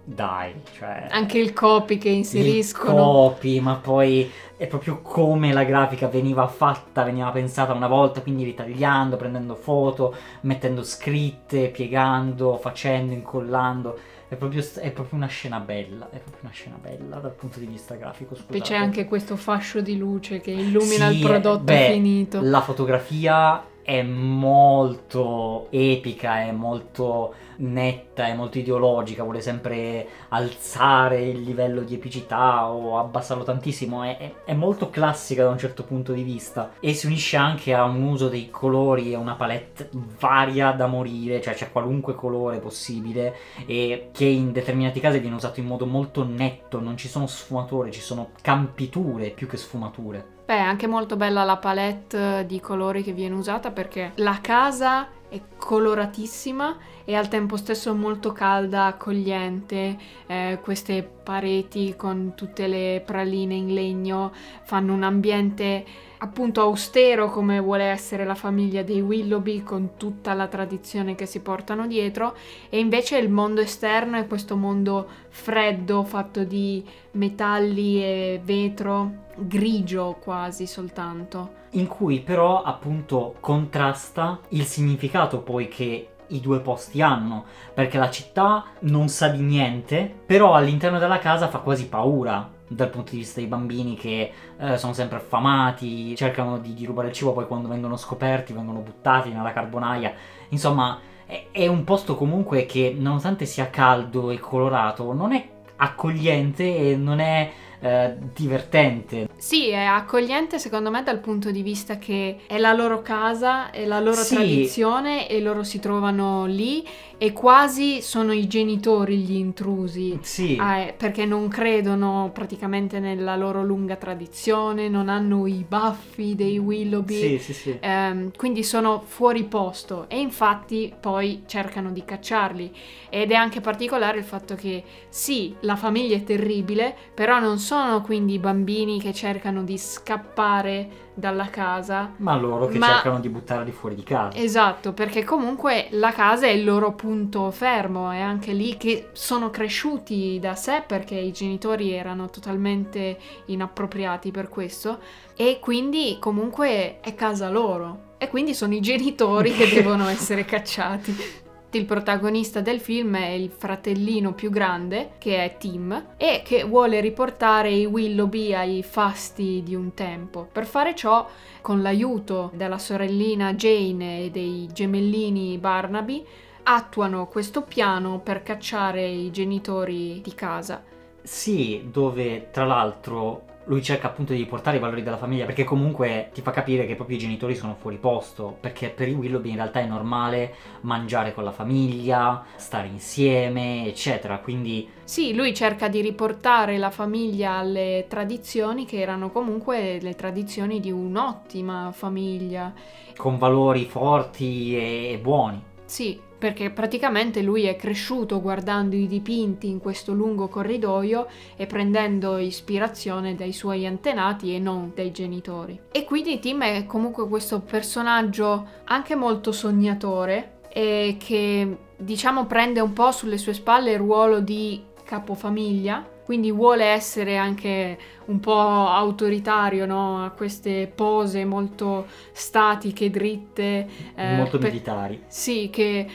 dai, 0.09 0.53
cioè 0.71 1.07
Anche 1.09 1.37
il 1.37 1.51
copy 1.51 1.97
che 1.97 2.07
il 2.07 2.15
inseriscono. 2.17 2.95
copy, 2.95 3.59
ma 3.59 3.75
poi 3.75 4.31
è 4.55 4.65
proprio 4.65 5.01
come 5.01 5.51
la 5.51 5.65
grafica 5.65 6.07
veniva 6.07 6.47
fatta, 6.47 7.03
veniva 7.03 7.29
pensata 7.31 7.73
una 7.73 7.87
volta, 7.87 8.21
quindi 8.21 8.45
ritagliando, 8.45 9.17
prendendo 9.17 9.55
foto, 9.55 10.15
mettendo 10.41 10.81
scritte, 10.83 11.67
piegando, 11.67 12.57
facendo, 12.57 13.11
incollando. 13.11 13.99
È 14.29 14.35
proprio, 14.35 14.61
è 14.61 14.91
proprio 14.91 15.17
una 15.17 15.27
scena 15.27 15.59
bella, 15.59 16.09
è 16.09 16.17
proprio 16.17 16.41
una 16.41 16.51
scena 16.51 16.77
bella 16.81 17.17
dal 17.19 17.31
punto 17.31 17.59
di 17.59 17.65
vista 17.65 17.95
grafico. 17.95 18.35
Scusate. 18.35 18.59
c'è 18.59 18.75
anche 18.75 19.05
questo 19.05 19.37
fascio 19.37 19.79
di 19.79 19.97
luce 19.97 20.41
che 20.41 20.51
illumina 20.51 21.09
Sì, 21.09 21.15
il 21.15 21.25
prodotto 21.25 21.63
beh, 21.63 21.89
finito. 21.93 22.39
La 22.41 22.61
fotografia 22.61 23.63
è 23.87 24.01
molto 24.01 25.67
epica, 25.69 26.41
è 26.41 26.51
molto 26.51 27.33
netta, 27.59 28.27
è 28.27 28.33
molto 28.33 28.57
ideologica, 28.57 29.23
vuole 29.23 29.39
sempre 29.39 30.05
alzare 30.27 31.21
il 31.21 31.41
livello 31.41 31.79
di 31.83 31.93
epicità 31.93 32.69
o 32.69 32.99
abbassarlo 32.99 33.45
tantissimo, 33.45 34.03
è, 34.03 34.17
è- 34.17 34.33
è 34.43 34.53
molto 34.53 34.89
classica 34.89 35.43
da 35.43 35.51
un 35.51 35.57
certo 35.57 35.85
punto 35.85 36.11
di 36.11 36.23
vista 36.23 36.73
e 36.81 36.93
si 36.93 37.05
unisce 37.05 37.37
anche 37.37 37.73
a 37.73 37.85
un 37.85 38.01
uso 38.03 38.27
dei 38.27 38.49
colori 38.49 39.13
e 39.13 39.15
una 39.15 39.35
palette 39.35 39.89
varia 40.19 40.73
da 40.73 40.87
morire, 40.87 41.39
cioè 41.39 41.53
c'è 41.53 41.71
qualunque 41.71 42.13
colore 42.13 42.59
possibile 42.59 43.35
e 43.65 44.09
che 44.11 44.25
in 44.25 44.51
determinati 44.51 44.99
casi 44.99 45.19
viene 45.19 45.37
usato 45.37 45.61
in 45.61 45.65
modo 45.65 45.85
molto 45.85 46.25
netto, 46.25 46.81
non 46.81 46.97
ci 46.97 47.07
sono 47.07 47.25
sfumature, 47.25 47.89
ci 47.91 48.01
sono 48.01 48.31
campiture 48.41 49.29
più 49.29 49.47
che 49.47 49.55
sfumature. 49.55 50.36
Beh, 50.47 50.55
è 50.55 50.59
anche 50.59 50.87
molto 50.87 51.17
bella 51.17 51.43
la 51.43 51.57
palette 51.57 52.45
di 52.45 52.61
colori 52.61 53.03
che 53.03 53.11
viene 53.11 53.35
usata 53.35 53.71
perché 53.71 54.13
la 54.15 54.39
casa 54.41 55.09
è 55.29 55.41
coloratissima 55.57 56.77
e 57.03 57.15
al 57.15 57.27
tempo 57.27 57.57
stesso 57.57 57.93
molto 57.93 58.31
calda, 58.31 58.85
accogliente. 58.85 59.97
Eh, 60.25 60.59
queste 60.61 61.03
pareti 61.03 61.95
con 61.97 62.33
tutte 62.35 62.67
le 62.67 63.01
praline 63.05 63.53
in 63.53 63.73
legno 63.73 64.31
fanno 64.63 64.93
un 64.93 65.03
ambiente 65.03 65.85
appunto 66.19 66.61
austero 66.61 67.29
come 67.29 67.59
vuole 67.59 67.83
essere 67.83 68.25
la 68.25 68.33
famiglia 68.33 68.81
dei 68.81 69.01
Willoughby 69.01 69.61
con 69.61 69.91
tutta 69.97 70.33
la 70.33 70.47
tradizione 70.47 71.13
che 71.15 71.25
si 71.25 71.41
portano 71.41 71.85
dietro 71.85 72.35
e 72.69 72.79
invece 72.79 73.17
il 73.17 73.29
mondo 73.29 73.61
esterno 73.61 74.17
è 74.17 74.25
questo 74.25 74.55
mondo 74.55 75.07
freddo 75.29 76.03
fatto 76.03 76.43
di 76.43 76.83
metalli 77.11 78.03
e 78.03 78.41
vetro 78.43 79.25
grigio 79.35 80.17
quasi 80.19 80.65
soltanto. 80.65 81.65
In 81.71 81.87
cui 81.87 82.19
però 82.19 82.61
appunto 82.61 83.35
contrasta 83.39 84.39
il 84.49 84.63
significato 84.63 85.39
poi 85.39 85.67
che 85.67 86.09
i 86.27 86.39
due 86.39 86.59
posti 86.59 87.01
hanno, 87.01 87.45
perché 87.73 87.97
la 87.97 88.09
città 88.09 88.65
non 88.81 89.07
sa 89.07 89.29
di 89.29 89.41
niente, 89.41 90.13
però 90.25 90.53
all'interno 90.53 90.99
della 90.99 91.19
casa 91.19 91.47
fa 91.47 91.59
quasi 91.59 91.87
paura 91.87 92.49
dal 92.67 92.89
punto 92.89 93.11
di 93.11 93.19
vista 93.19 93.39
dei 93.39 93.47
bambini 93.47 93.95
che 93.95 94.31
eh, 94.57 94.77
sono 94.77 94.93
sempre 94.93 95.17
affamati, 95.17 96.15
cercano 96.15 96.57
di, 96.57 96.73
di 96.73 96.85
rubare 96.85 97.07
il 97.07 97.13
cibo, 97.13 97.33
poi 97.33 97.47
quando 97.47 97.69
vengono 97.69 97.95
scoperti 97.95 98.53
vengono 98.53 98.79
buttati 98.79 99.29
nella 99.29 99.53
carbonaia, 99.53 100.13
insomma 100.49 100.99
è, 101.25 101.47
è 101.51 101.67
un 101.67 101.83
posto 101.83 102.15
comunque 102.15 102.65
che 102.65 102.95
nonostante 102.97 103.45
sia 103.45 103.69
caldo 103.69 104.31
e 104.31 104.39
colorato 104.39 105.13
non 105.13 105.31
è 105.31 105.49
accogliente 105.77 106.91
e 106.91 106.95
non 106.95 107.19
è 107.19 107.51
eh, 107.79 108.15
divertente, 108.33 109.27
Sì, 109.37 109.69
è 109.69 109.83
accogliente 109.83 110.57
secondo 110.57 110.89
me 110.89 111.03
dal 111.03 111.19
punto 111.19 111.51
di 111.51 111.61
vista 111.61 111.97
che 111.97 112.37
è 112.47 112.57
la 112.57 112.73
loro 112.73 113.01
casa, 113.01 113.69
è 113.71 113.85
la 113.85 113.99
loro 113.99 114.23
Sì. 114.23 114.33
tradizione 114.33 115.29
e 115.29 115.39
loro 115.41 115.63
si 115.63 115.79
trovano 115.79 116.45
lì 116.45 116.83
e 117.19 117.33
quasi 117.33 118.01
sono 118.01 118.31
i 118.31 118.47
genitori 118.47 119.17
gli 119.17 119.35
intrusi. 119.35 120.17
sì. 120.21 120.57
Ah, 120.59 120.77
eh, 120.79 120.93
perché 120.97 121.25
non 121.25 121.47
credono 121.49 122.31
praticamente 122.33 122.99
nella 122.99 123.35
loro 123.35 123.63
lunga 123.63 123.95
tradizione, 123.95 124.89
non 124.89 125.07
hanno 125.07 125.45
i 125.45 125.63
baffi 125.67 126.33
dei 126.35 126.57
Willoughby, 126.57 127.37
Sì, 127.37 127.37
sì, 127.39 127.53
sì. 127.53 127.77
Ehm, 127.79 128.31
quindi 128.35 128.63
sono 128.63 129.03
fuori 129.05 129.43
posto 129.43 130.05
e 130.09 130.19
infatti 130.19 130.91
poi 130.99 131.43
cercano 131.45 131.91
di 131.91 132.03
cacciarli 132.03 132.71
ed 133.09 133.31
è 133.31 133.35
anche 133.35 133.61
particolare 133.61 134.17
il 134.17 134.23
fatto 134.23 134.55
che 134.55 134.83
sì, 135.09 135.55
la 135.61 135.75
famiglia 135.75 136.15
è 136.15 136.23
terribile, 136.23 136.95
però 137.13 137.39
non 137.39 137.59
sono 137.59 137.65
quindi 138.05 138.33
i 138.33 138.39
bambini 138.39 138.99
che 138.99 139.13
cercano 139.13 139.63
di 139.63 139.77
scappare 139.77 141.05
dalla 141.13 141.49
casa. 141.49 142.13
Ma 142.17 142.35
loro 142.37 142.67
che 142.67 142.77
Ma- 142.77 142.87
cercano 142.87 143.19
di 143.19 143.29
buttarli 143.29 143.71
fuori 143.71 143.95
di 143.95 144.03
casa. 144.03 144.37
Esatto, 144.37 144.93
perché 144.93 145.23
comunque 145.23 145.87
la 145.91 146.11
casa 146.11 146.45
è 146.45 146.51
il 146.51 146.63
loro 146.63 146.93
punto 146.93 147.49
fermo, 147.51 148.11
è 148.11 148.19
anche 148.19 148.53
lì 148.53 148.77
che 148.77 149.09
sono 149.13 149.49
cresciuti 149.49 150.37
da 150.39 150.55
sé 150.55 150.83
perché 150.85 151.15
i 151.15 151.31
genitori 151.31 151.91
erano 151.91 152.29
totalmente 152.29 153.17
inappropriati 153.45 154.31
per 154.31 154.47
questo 154.49 154.99
e 155.35 155.59
quindi 155.59 156.17
comunque 156.19 156.99
è 157.01 157.15
casa 157.15 157.49
loro 157.49 158.15
e 158.17 158.29
quindi 158.29 158.53
sono 158.53 158.73
i 158.73 158.79
genitori 158.79 159.51
che 159.51 159.67
devono 159.73 160.07
essere 160.07 160.45
cacciati. 160.45 161.45
Il 161.71 161.85
protagonista 161.85 162.61
del 162.61 162.79
film 162.79 163.17
è 163.17 163.27
il 163.27 163.49
fratellino 163.49 164.33
più 164.33 164.49
grande, 164.49 165.15
che 165.17 165.43
è 165.43 165.57
Tim, 165.57 166.13
e 166.15 166.41
che 166.43 166.63
vuole 166.63 167.01
riportare 167.01 167.69
i 167.69 167.85
Willoughby 167.85 168.53
ai 168.53 168.83
fasti 168.83 169.61
di 169.63 169.75
un 169.75 169.93
tempo. 169.93 170.47
Per 170.49 170.65
fare 170.65 170.95
ciò, 170.95 171.27
con 171.61 171.81
l'aiuto 171.81 172.51
della 172.53 172.77
sorellina 172.77 173.53
Jane 173.53 174.23
e 174.23 174.31
dei 174.31 174.69
gemellini 174.71 175.57
Barnaby, 175.57 176.25
attuano 176.63 177.27
questo 177.27 177.63
piano 177.63 178.19
per 178.19 178.43
cacciare 178.43 179.05
i 179.05 179.29
genitori 179.29 180.21
di 180.21 180.33
casa. 180.33 180.81
Sì, 181.21 181.89
dove 181.91 182.49
tra 182.49 182.65
l'altro 182.65 183.46
lui 183.67 183.81
cerca 183.81 184.07
appunto 184.07 184.33
di 184.33 184.45
portare 184.45 184.77
i 184.77 184.79
valori 184.79 185.03
della 185.03 185.17
famiglia 185.17 185.45
perché 185.45 185.63
comunque 185.63 186.29
ti 186.33 186.41
fa 186.41 186.51
capire 186.51 186.85
che 186.85 186.95
proprio 186.95 187.17
i 187.17 187.19
genitori 187.19 187.55
sono 187.55 187.75
fuori 187.79 187.97
posto 187.97 188.57
perché 188.59 188.89
per 188.89 189.07
i 189.07 189.13
Willoughby 189.13 189.49
in 189.49 189.55
realtà 189.55 189.79
è 189.79 189.85
normale 189.85 190.55
mangiare 190.81 191.33
con 191.33 191.43
la 191.43 191.51
famiglia, 191.51 192.43
stare 192.55 192.87
insieme, 192.87 193.85
eccetera. 193.85 194.39
Quindi 194.39 194.89
Sì, 195.03 195.33
lui 195.33 195.53
cerca 195.53 195.87
di 195.87 196.01
riportare 196.01 196.77
la 196.77 196.89
famiglia 196.91 197.53
alle 197.55 198.05
tradizioni 198.07 198.85
che 198.85 198.99
erano 198.99 199.31
comunque 199.31 199.99
le 200.01 200.15
tradizioni 200.15 200.79
di 200.79 200.91
un'ottima 200.91 201.91
famiglia. 201.93 202.73
con 203.15 203.37
valori 203.37 203.85
forti 203.85 204.77
e 204.77 205.19
buoni. 205.21 205.61
Sì, 205.85 206.19
perché 206.37 206.69
praticamente 206.69 207.41
lui 207.41 207.63
è 207.63 207.75
cresciuto 207.75 208.41
guardando 208.41 208.95
i 208.95 209.07
dipinti 209.07 209.69
in 209.69 209.79
questo 209.79 210.13
lungo 210.13 210.47
corridoio 210.47 211.27
e 211.55 211.65
prendendo 211.65 212.37
ispirazione 212.37 213.35
dai 213.35 213.53
suoi 213.53 213.85
antenati 213.85 214.53
e 214.53 214.59
non 214.59 214.91
dai 214.93 215.11
genitori. 215.11 215.79
E 215.91 216.05
quindi 216.05 216.39
Tim 216.39 216.61
è 216.61 216.85
comunque 216.85 217.27
questo 217.27 217.61
personaggio 217.61 218.67
anche 218.85 219.15
molto 219.15 219.51
sognatore 219.51 220.59
e 220.69 221.17
che 221.19 221.77
diciamo 221.97 222.45
prende 222.45 222.79
un 222.79 222.93
po' 222.93 223.11
sulle 223.11 223.37
sue 223.37 223.53
spalle 223.53 223.91
il 223.91 223.97
ruolo 223.97 224.39
di 224.39 224.83
capofamiglia 225.03 226.15
quindi 226.27 226.51
vuole 226.51 226.83
essere 226.83 227.37
anche 227.37 227.97
un 228.25 228.41
po' 228.41 228.59
autoritario, 228.59 229.85
no? 229.85 230.25
A 230.25 230.31
queste 230.31 230.91
pose 230.93 231.45
molto 231.45 232.05
statiche, 232.33 233.09
dritte. 233.09 233.87
Eh, 234.13 234.35
molto 234.35 234.59
militari. 234.59 235.23
Sì, 235.27 235.69
che 235.71 236.05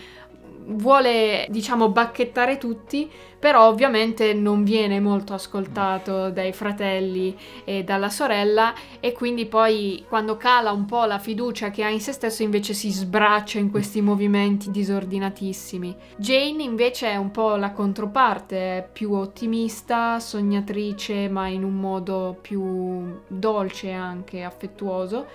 vuole, 0.66 1.46
diciamo, 1.50 1.90
bacchettare 1.90 2.58
tutti, 2.58 3.10
però 3.42 3.66
ovviamente 3.66 4.34
non 4.34 4.62
viene 4.62 5.00
molto 5.00 5.34
ascoltato 5.34 6.30
dai 6.30 6.52
fratelli 6.52 7.36
e 7.64 7.82
dalla 7.82 8.08
sorella 8.08 8.72
e 9.00 9.12
quindi 9.12 9.46
poi 9.46 10.04
quando 10.08 10.36
cala 10.36 10.70
un 10.70 10.86
po' 10.86 11.04
la 11.06 11.18
fiducia 11.18 11.70
che 11.70 11.82
ha 11.82 11.88
in 11.88 12.00
se 12.00 12.12
stesso 12.12 12.44
invece 12.44 12.72
si 12.72 12.90
sbraccia 12.90 13.58
in 13.58 13.70
questi 13.70 14.00
movimenti 14.00 14.70
disordinatissimi. 14.70 15.96
Jane 16.16 16.62
invece 16.62 17.10
è 17.10 17.16
un 17.16 17.32
po' 17.32 17.56
la 17.56 17.72
controparte, 17.72 18.56
è 18.78 18.88
più 18.92 19.12
ottimista, 19.12 20.20
sognatrice, 20.20 21.28
ma 21.28 21.48
in 21.48 21.64
un 21.64 21.74
modo 21.74 22.38
più 22.40 23.20
dolce 23.26 23.90
anche, 23.90 24.44
affettuoso 24.44 25.26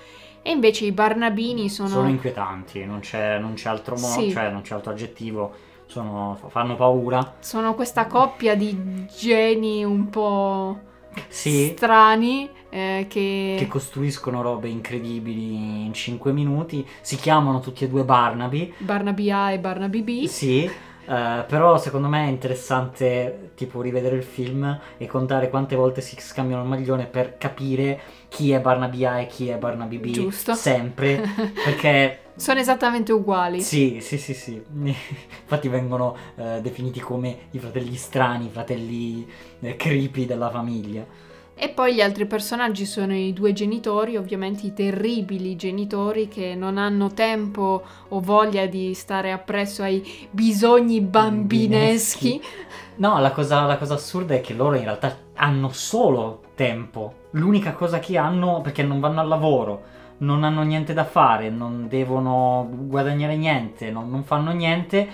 e 0.47 0.51
invece 0.51 0.85
i 0.85 0.93
Barnabini 0.93 1.67
sono... 1.67 1.89
Sono 1.89 2.07
inquietanti, 2.07 2.85
non 2.85 3.01
c'è, 3.01 3.37
non 3.37 3.55
c'è 3.55 3.67
altro 3.67 3.97
modo, 3.97 4.21
sì. 4.21 4.31
cioè 4.31 4.49
non 4.49 4.61
c'è 4.61 4.75
altro 4.75 4.93
aggettivo. 4.93 5.53
Sono, 5.87 6.39
fanno 6.47 6.77
paura. 6.77 7.35
Sono 7.39 7.75
questa 7.75 8.05
coppia 8.07 8.55
di 8.55 9.05
geni 9.13 9.83
un 9.83 10.07
po' 10.07 10.79
sì, 11.27 11.73
strani 11.75 12.49
eh, 12.69 13.07
che... 13.09 13.55
che... 13.59 13.67
costruiscono 13.67 14.41
robe 14.41 14.69
incredibili 14.69 15.83
in 15.85 15.91
5 15.93 16.31
minuti. 16.31 16.87
Si 17.01 17.17
chiamano 17.17 17.59
tutti 17.59 17.83
e 17.83 17.89
due 17.89 18.05
Barnaby. 18.05 18.73
Barnaby 18.77 19.29
A 19.29 19.51
e 19.51 19.59
Barnaby 19.59 20.01
B. 20.01 20.25
Sì. 20.27 20.71
Uh, 21.07 21.45
però 21.47 21.77
secondo 21.77 22.09
me 22.09 22.25
è 22.25 22.29
interessante 22.29 23.51
tipo 23.55 23.81
rivedere 23.81 24.17
il 24.17 24.23
film 24.23 24.77
e 24.97 25.07
contare 25.07 25.49
quante 25.49 25.77
volte 25.77 26.01
si 26.01 26.17
scambiano 26.19 26.63
il 26.63 26.67
maglione 26.67 27.05
per 27.05 27.37
capire 27.37 27.97
chi 28.27 28.51
è 28.51 28.59
Barnaby 28.59 29.05
A 29.05 29.19
e 29.21 29.27
chi 29.27 29.47
è 29.47 29.57
Barnaby 29.57 29.99
B. 29.99 30.11
Giusto. 30.11 30.53
Sempre. 30.53 31.21
Perché... 31.63 32.19
Sono 32.35 32.59
esattamente 32.59 33.13
uguali. 33.13 33.61
Sì, 33.61 33.99
sì, 34.01 34.17
sì, 34.17 34.33
sì. 34.33 34.61
Infatti 34.71 35.69
vengono 35.69 36.15
uh, 36.35 36.59
definiti 36.59 36.99
come 36.99 37.37
i 37.51 37.59
fratelli 37.59 37.95
strani, 37.95 38.47
i 38.47 38.51
fratelli 38.51 39.25
uh, 39.59 39.75
creepy 39.77 40.25
della 40.25 40.49
famiglia. 40.49 41.05
E 41.59 41.69
poi 41.69 41.95
gli 41.95 42.01
altri 42.01 42.27
personaggi 42.27 42.85
sono 42.85 43.15
i 43.15 43.33
due 43.33 43.51
genitori, 43.51 44.15
ovviamente 44.15 44.67
i 44.67 44.73
terribili 44.73 45.55
genitori 45.55 46.27
che 46.27 46.53
non 46.53 46.77
hanno 46.77 47.11
tempo 47.13 47.81
o 48.09 48.19
voglia 48.19 48.67
di 48.67 48.93
stare 48.93 49.31
appresso 49.31 49.81
ai 49.81 50.27
bisogni 50.29 51.01
bambineschi. 51.01 52.39
No, 52.97 53.19
la 53.19 53.31
cosa, 53.31 53.65
la 53.65 53.77
cosa 53.77 53.95
assurda 53.95 54.35
è 54.35 54.41
che 54.41 54.53
loro 54.53 54.75
in 54.75 54.83
realtà 54.83 55.17
hanno 55.33 55.69
solo 55.69 56.41
tempo. 56.53 57.25
L'unica 57.31 57.73
cosa 57.73 57.97
che 57.97 58.19
hanno, 58.19 58.61
perché 58.61 58.83
non 58.83 58.99
vanno 58.99 59.21
al 59.21 59.27
lavoro, 59.27 59.81
non 60.19 60.43
hanno 60.43 60.61
niente 60.61 60.93
da 60.93 61.05
fare, 61.05 61.49
non 61.49 61.87
devono 61.87 62.69
guadagnare 62.71 63.35
niente, 63.35 63.89
non, 63.89 64.11
non 64.11 64.23
fanno 64.23 64.51
niente 64.51 65.07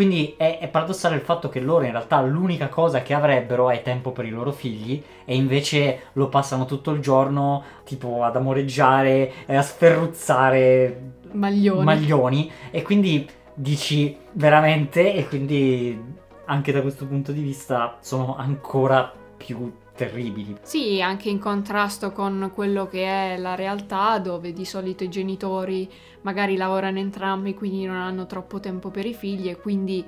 quindi 0.00 0.32
è, 0.38 0.56
è, 0.58 0.68
paradossale 0.68 1.16
il 1.16 1.20
fatto 1.20 1.50
che 1.50 1.60
loro 1.60 1.84
in 1.84 1.90
realtà 1.90 2.22
l'unica 2.22 2.70
cosa 2.70 3.02
che 3.02 3.12
avrebbero 3.12 3.68
è 3.68 3.82
tempo 3.82 4.12
per 4.12 4.24
i 4.24 4.30
loro 4.30 4.50
figli 4.50 5.02
e 5.26 5.36
invece 5.36 6.04
lo 6.14 6.30
passano 6.30 6.64
tutto 6.64 6.92
il 6.92 7.02
giorno 7.02 7.62
tipo 7.84 8.24
ad 8.24 8.34
amoreggiare 8.34 9.44
e 9.44 9.54
a 9.54 9.60
sferruzzare 9.60 11.16
maglioni. 11.32 11.84
maglioni 11.84 12.50
e 12.70 12.80
quindi 12.80 13.28
dici 13.52 14.16
veramente 14.32 15.12
e 15.12 15.28
quindi 15.28 16.02
anche 16.46 16.72
da 16.72 16.80
questo 16.80 17.04
punto 17.04 17.30
di 17.30 17.42
vista 17.42 17.98
sono 18.00 18.36
ancora 18.38 19.12
più 19.36 19.70
terribili. 20.00 20.56
Sì, 20.62 21.02
anche 21.02 21.28
in 21.28 21.38
contrasto 21.38 22.10
con 22.10 22.50
quello 22.54 22.86
che 22.86 23.04
è 23.04 23.36
la 23.36 23.54
realtà, 23.54 24.18
dove 24.18 24.54
di 24.54 24.64
solito 24.64 25.04
i 25.04 25.10
genitori 25.10 25.90
magari 26.22 26.56
lavorano 26.56 26.98
entrambi, 26.98 27.52
quindi 27.52 27.84
non 27.84 27.96
hanno 27.96 28.24
troppo 28.24 28.60
tempo 28.60 28.88
per 28.88 29.04
i 29.04 29.12
figli 29.12 29.50
e 29.50 29.56
quindi 29.56 30.02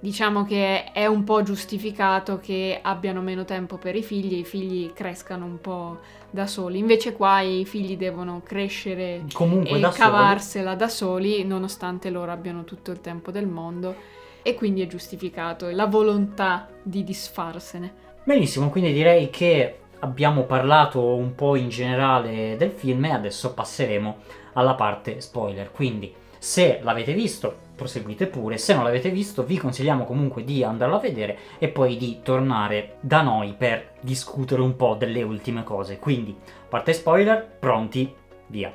diciamo 0.00 0.44
che 0.44 0.92
è 0.92 1.06
un 1.06 1.24
po' 1.24 1.42
giustificato 1.42 2.38
che 2.38 2.78
abbiano 2.80 3.20
meno 3.20 3.44
tempo 3.44 3.76
per 3.76 3.96
i 3.96 4.02
figli 4.02 4.34
e 4.34 4.38
i 4.38 4.44
figli 4.44 4.92
crescano 4.94 5.44
un 5.44 5.60
po' 5.60 5.98
da 6.30 6.46
soli. 6.46 6.78
Invece 6.78 7.12
qua 7.12 7.40
i 7.42 7.66
figli 7.66 7.98
devono 7.98 8.40
crescere 8.42 9.24
Comunque, 9.30 9.76
e 9.76 9.80
da 9.80 9.90
cavarsela 9.90 10.70
soli. 10.70 10.78
da 10.78 10.88
soli, 10.88 11.44
nonostante 11.44 12.08
loro 12.08 12.32
abbiano 12.32 12.64
tutto 12.64 12.90
il 12.90 13.00
tempo 13.02 13.30
del 13.30 13.46
mondo. 13.46 13.94
E 14.42 14.54
quindi 14.54 14.82
è 14.82 14.86
giustificato 14.86 15.70
la 15.70 15.86
volontà 15.86 16.68
di 16.82 17.02
disfarsene. 17.02 18.12
Benissimo, 18.26 18.70
quindi 18.70 18.94
direi 18.94 19.28
che 19.28 19.80
abbiamo 19.98 20.44
parlato 20.44 21.14
un 21.14 21.34
po' 21.34 21.56
in 21.56 21.68
generale 21.68 22.56
del 22.56 22.70
film 22.70 23.04
e 23.04 23.10
adesso 23.10 23.52
passeremo 23.52 24.16
alla 24.54 24.74
parte 24.74 25.20
spoiler. 25.20 25.70
Quindi, 25.70 26.10
se 26.38 26.78
l'avete 26.80 27.12
visto, 27.12 27.54
proseguite 27.76 28.26
pure. 28.26 28.56
Se 28.56 28.72
non 28.72 28.84
l'avete 28.84 29.10
visto, 29.10 29.44
vi 29.44 29.58
consigliamo 29.58 30.04
comunque 30.04 30.42
di 30.42 30.64
andarlo 30.64 30.96
a 30.96 31.00
vedere 31.00 31.36
e 31.58 31.68
poi 31.68 31.98
di 31.98 32.20
tornare 32.22 32.96
da 33.00 33.20
noi 33.20 33.52
per 33.58 33.92
discutere 34.00 34.62
un 34.62 34.74
po' 34.74 34.94
delle 34.94 35.22
ultime 35.22 35.62
cose. 35.62 35.98
Quindi, 35.98 36.34
parte 36.66 36.94
spoiler, 36.94 37.46
pronti, 37.58 38.10
via. 38.46 38.72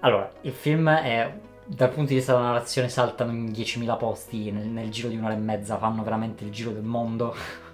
Allora, 0.00 0.32
il 0.40 0.52
film 0.52 0.88
è 0.88 1.30
dal 1.66 1.90
punto 1.90 2.08
di 2.08 2.14
vista 2.14 2.32
della 2.32 2.46
narrazione 2.46 2.88
saltano 2.88 3.30
in 3.32 3.50
10.000 3.50 3.98
posti 3.98 4.50
nel, 4.50 4.68
nel 4.68 4.88
giro 4.88 5.08
di 5.08 5.16
un'ora 5.16 5.34
e 5.34 5.36
mezza, 5.36 5.76
fanno 5.76 6.02
veramente 6.02 6.44
il 6.44 6.50
giro 6.50 6.70
del 6.70 6.82
mondo. 6.82 7.34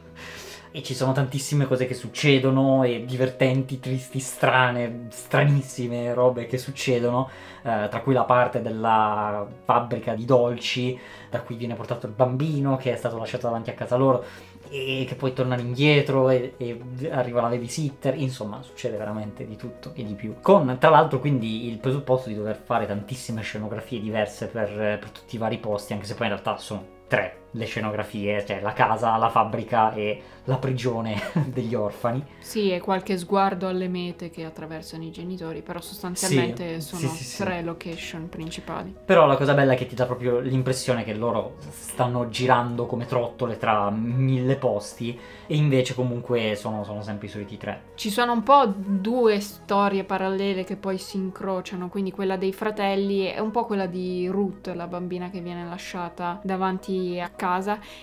e 0.76 0.82
ci 0.82 0.92
sono 0.92 1.12
tantissime 1.12 1.66
cose 1.66 1.86
che 1.86 1.94
succedono 1.94 2.84
e 2.84 3.06
divertenti, 3.06 3.80
tristi, 3.80 4.20
strane, 4.20 5.06
stranissime 5.08 6.12
robe 6.12 6.44
che 6.44 6.58
succedono, 6.58 7.30
eh, 7.62 7.88
tra 7.88 8.02
cui 8.02 8.12
la 8.12 8.24
parte 8.24 8.60
della 8.60 9.46
fabbrica 9.64 10.14
di 10.14 10.26
dolci 10.26 10.98
da 11.30 11.40
cui 11.40 11.56
viene 11.56 11.76
portato 11.76 12.04
il 12.04 12.12
bambino 12.12 12.76
che 12.76 12.92
è 12.92 12.96
stato 12.96 13.16
lasciato 13.16 13.46
davanti 13.46 13.70
a 13.70 13.72
casa 13.72 13.96
loro 13.96 14.22
e 14.68 15.06
che 15.08 15.14
poi 15.14 15.32
tornano 15.32 15.62
indietro 15.62 16.28
e, 16.28 16.52
e 16.58 16.78
arriva 17.10 17.40
la 17.40 17.48
babysitter, 17.48 18.14
insomma 18.14 18.60
succede 18.60 18.98
veramente 18.98 19.46
di 19.46 19.56
tutto 19.56 19.92
e 19.94 20.04
di 20.04 20.12
più. 20.12 20.34
Con 20.42 20.76
tra 20.78 20.90
l'altro 20.90 21.20
quindi 21.20 21.68
il 21.70 21.78
presupposto 21.78 22.28
di 22.28 22.34
dover 22.34 22.60
fare 22.62 22.84
tantissime 22.84 23.40
scenografie 23.40 23.98
diverse 23.98 24.48
per, 24.48 24.68
per 25.00 25.08
tutti 25.08 25.36
i 25.36 25.38
vari 25.38 25.56
posti, 25.56 25.94
anche 25.94 26.04
se 26.04 26.14
poi 26.14 26.26
in 26.26 26.32
realtà 26.34 26.58
sono 26.58 26.84
tre 27.08 27.44
le 27.56 27.64
scenografie, 27.64 28.44
cioè 28.46 28.60
la 28.60 28.72
casa, 28.72 29.16
la 29.16 29.30
fabbrica 29.30 29.92
e 29.94 30.22
la 30.44 30.56
prigione 30.58 31.20
degli 31.46 31.74
orfani. 31.74 32.24
Sì, 32.38 32.70
e 32.70 32.80
qualche 32.80 33.18
sguardo 33.18 33.66
alle 33.66 33.88
mete 33.88 34.30
che 34.30 34.44
attraversano 34.44 35.04
i 35.04 35.10
genitori, 35.10 35.62
però 35.62 35.80
sostanzialmente 35.80 36.80
sì, 36.80 36.88
sono 36.88 37.12
sì, 37.12 37.24
sì, 37.24 37.42
tre 37.42 37.62
location 37.62 38.28
principali. 38.28 38.94
Però 39.04 39.26
la 39.26 39.36
cosa 39.36 39.54
bella 39.54 39.72
è 39.72 39.76
che 39.76 39.86
ti 39.86 39.94
dà 39.94 40.04
proprio 40.06 40.38
l'impressione 40.38 41.02
che 41.02 41.14
loro 41.14 41.56
stanno 41.70 42.28
girando 42.28 42.86
come 42.86 43.06
trottole 43.06 43.56
tra 43.56 43.90
mille 43.90 44.56
posti 44.56 45.18
e 45.46 45.56
invece 45.56 45.94
comunque 45.94 46.54
sono, 46.54 46.84
sono 46.84 47.02
sempre 47.02 47.26
i 47.26 47.30
soliti 47.30 47.56
tre. 47.56 47.82
Ci 47.94 48.10
sono 48.10 48.32
un 48.32 48.42
po' 48.42 48.66
due 48.66 49.40
storie 49.40 50.04
parallele 50.04 50.64
che 50.64 50.76
poi 50.76 50.98
si 50.98 51.16
incrociano, 51.16 51.88
quindi 51.88 52.12
quella 52.12 52.36
dei 52.36 52.52
fratelli 52.52 53.32
e 53.32 53.40
un 53.40 53.50
po' 53.50 53.64
quella 53.64 53.86
di 53.86 54.28
Ruth, 54.28 54.72
la 54.74 54.86
bambina 54.86 55.30
che 55.30 55.40
viene 55.40 55.64
lasciata 55.64 56.40
davanti 56.42 57.18
a 57.20 57.30
casa 57.30 57.45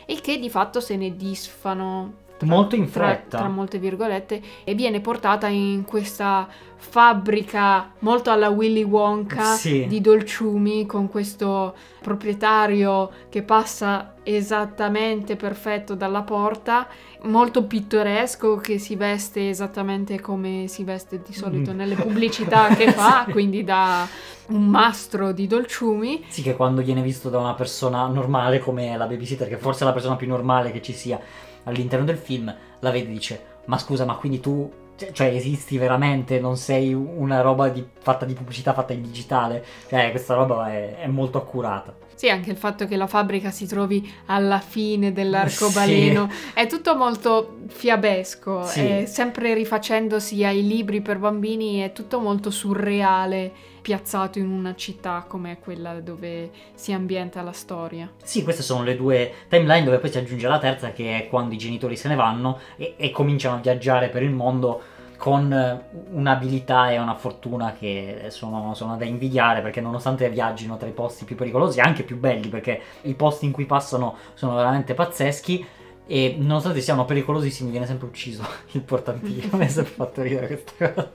e 0.06 0.20
che 0.22 0.40
di 0.40 0.50
fatto 0.50 0.80
se 0.80 0.96
ne 0.96 1.16
disfano 1.16 2.22
molto 2.44 2.76
in 2.76 2.88
fretta 2.88 3.30
tra, 3.30 3.40
tra, 3.40 3.48
molte 3.48 3.78
virgolette 3.78 4.42
e 4.64 4.74
viene 4.74 5.00
portata 5.00 5.48
in 5.48 5.86
questa 5.86 6.48
fabbrica 6.76 7.94
molto 8.00 8.32
alla 8.32 8.50
Willy 8.50 8.84
Wonka 8.84 9.54
sì. 9.56 9.88
di 9.88 10.02
dolciumi 10.02 10.86
con 10.86 11.10
questo 11.10 11.76
proprietario 12.02 13.10
che 13.30 13.44
passa 13.44 14.16
esattamente 14.24 15.36
perfetto 15.36 15.96
dalla 15.96 16.24
porta 16.24 16.88
molto 17.24 17.66
pittoresco 17.66 18.58
che 18.58 18.78
si 18.78 18.96
veste 18.96 19.50
esattamente 19.50 20.20
come 20.20 20.66
si 20.68 20.84
veste 20.84 21.22
di 21.26 21.34
solito 21.34 21.74
mm. 21.74 21.76
nelle 21.76 21.96
pubblicità 21.96 22.68
che 22.76 22.92
fa 22.94 23.26
quindi 23.30 23.64
da 23.64 24.08
un 24.48 24.68
mastro 24.68 25.32
di 25.32 25.48
dolciumi 25.48 26.26
sì 26.28 26.42
che 26.42 26.56
quando 26.56 26.82
viene 26.82 27.02
visto 27.02 27.30
da 27.30 27.40
una 27.40 27.54
persona 27.54 28.06
normale 28.08 28.60
come 28.60 28.98
la 28.98 29.06
babysitter 29.06 29.48
che 29.48 29.58
forse 29.58 29.84
è 29.84 29.88
la 29.88 29.94
persona 29.94 30.16
più 30.16 30.28
normale 30.28 30.72
che 30.72 30.82
ci 30.82 30.94
sia 30.94 31.20
all'interno 31.64 32.06
del 32.06 32.18
film, 32.18 32.54
la 32.80 32.92
vede 32.92 33.10
e 33.10 33.12
dice 33.12 33.46
ma 33.66 33.78
scusa 33.78 34.06
ma 34.06 34.16
quindi 34.16 34.40
tu 34.40 34.70
cioè, 34.96 35.12
cioè, 35.12 35.28
esisti 35.28 35.78
veramente, 35.78 36.40
non 36.40 36.56
sei 36.56 36.94
una 36.94 37.42
roba 37.42 37.70
di, 37.70 37.84
fatta 38.00 38.26
di 38.26 38.34
pubblicità 38.34 38.74
fatta 38.74 38.94
in 38.94 39.02
digitale, 39.02 39.66
cioè 39.88 40.12
questa 40.12 40.36
roba 40.36 40.72
è, 40.72 40.98
è, 41.00 41.08
molto 41.08 41.40
accurata. 41.40 41.96
Sì, 42.16 42.30
anche 42.30 42.52
il 42.52 42.58
fatto 42.58 42.88
che 42.88 42.96
la 42.96 43.08
fabbrica 43.08 43.52
si 43.52 43.66
trovi 43.66 44.12
alla 44.28 44.60
fine 44.60 45.12
dell'arcobaleno 45.12 46.30
sì. 46.32 46.52
è 46.54 46.68
tutto 46.68 46.96
molto 46.96 47.58
fiabesco, 47.68 48.64
sì. 48.66 49.04
sempre 49.08 49.54
rifacendosi 49.54 50.44
ai 50.44 50.66
libri 50.66 51.02
per 51.02 51.18
bambini, 51.18 51.80
è 51.80 51.92
tutto 51.92 52.20
molto 52.20 52.50
surreale 52.50 53.72
piazzato 53.84 54.40
in 54.40 54.50
una 54.50 54.74
città 54.76 55.26
come 55.28 55.60
quella 55.60 56.00
dove 56.00 56.50
si 56.74 56.94
ambienta 56.94 57.42
la 57.42 57.52
storia. 57.52 58.10
Sì, 58.24 58.42
queste 58.42 58.64
sono 58.64 58.82
le 58.82 58.96
due 58.96 59.32
timeline 59.50 59.84
dove 59.84 60.00
poi 60.00 60.10
si 60.10 60.18
aggiunge 60.18 60.48
la 60.48 60.58
terza 60.58 60.94
che 60.94 61.18
è 61.18 61.28
quando 61.28 61.54
i 61.54 61.58
genitori 61.58 61.98
se 61.98 62.08
ne 62.08 62.16
vanno 62.16 62.60
e, 62.78 62.96
e 62.98 63.12
cominciano 63.12 63.58
a 63.58 63.60
viaggiare 63.60 64.08
per 64.08 64.24
il 64.24 64.32
mondo 64.32 64.82
con 65.24 65.82
un'abilità 66.12 66.92
e 66.92 67.00
una 67.00 67.16
fortuna 67.16 67.72
che 67.80 68.26
sono, 68.28 68.74
sono, 68.74 68.98
da 68.98 69.06
invidiare 69.06 69.62
perché 69.62 69.80
nonostante 69.80 70.30
viaggino 70.30 70.76
tra 70.76 70.90
i 70.90 70.92
posti 70.92 71.24
più 71.24 71.38
pericolosi, 71.38 71.80
anche 71.80 72.04
più 72.04 72.20
belli 72.20 72.50
perché 72.50 72.82
i 73.04 73.14
posti 73.14 73.46
in 73.46 73.54
cui 73.54 73.66
passano 73.66 74.18
sono 74.34 74.56
veramente 74.56 74.94
pazzeschi 74.94 75.66
e 76.06 76.36
nonostante 76.38 76.82
siano 76.82 77.06
pericolosissimi 77.06 77.72
viene 77.72 77.86
sempre 77.86 78.08
ucciso 78.08 78.44
il 78.72 78.82
portantino, 78.82 79.56
mi 79.56 79.64
è 79.64 79.70
sempre 79.70 79.94
fatto 79.94 80.22
ridere 80.24 80.48
questa 80.48 80.92
cosa. 80.92 81.12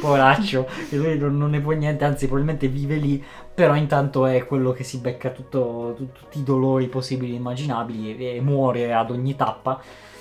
Poveraccio, 0.00 0.66
che 0.88 0.96
lui 0.96 1.18
non, 1.18 1.36
non, 1.36 1.50
ne 1.50 1.60
può 1.60 1.72
niente, 1.72 2.04
anzi 2.04 2.24
probabilmente 2.24 2.68
vive 2.68 2.96
lì, 2.96 3.22
però 3.54 3.74
intanto 3.76 4.24
è 4.24 4.46
quello 4.46 4.72
che 4.72 4.82
si 4.82 4.96
becca 4.96 5.28
tutto, 5.28 5.94
tutti 5.94 6.38
i 6.38 6.42
dolori 6.42 6.88
possibili 6.88 7.32
e 7.32 7.36
immaginabili 7.36 8.16
e, 8.16 8.36
e 8.36 8.40
muore 8.40 8.94
ad 8.94 9.10
ogni 9.10 9.36
tappa. 9.36 9.78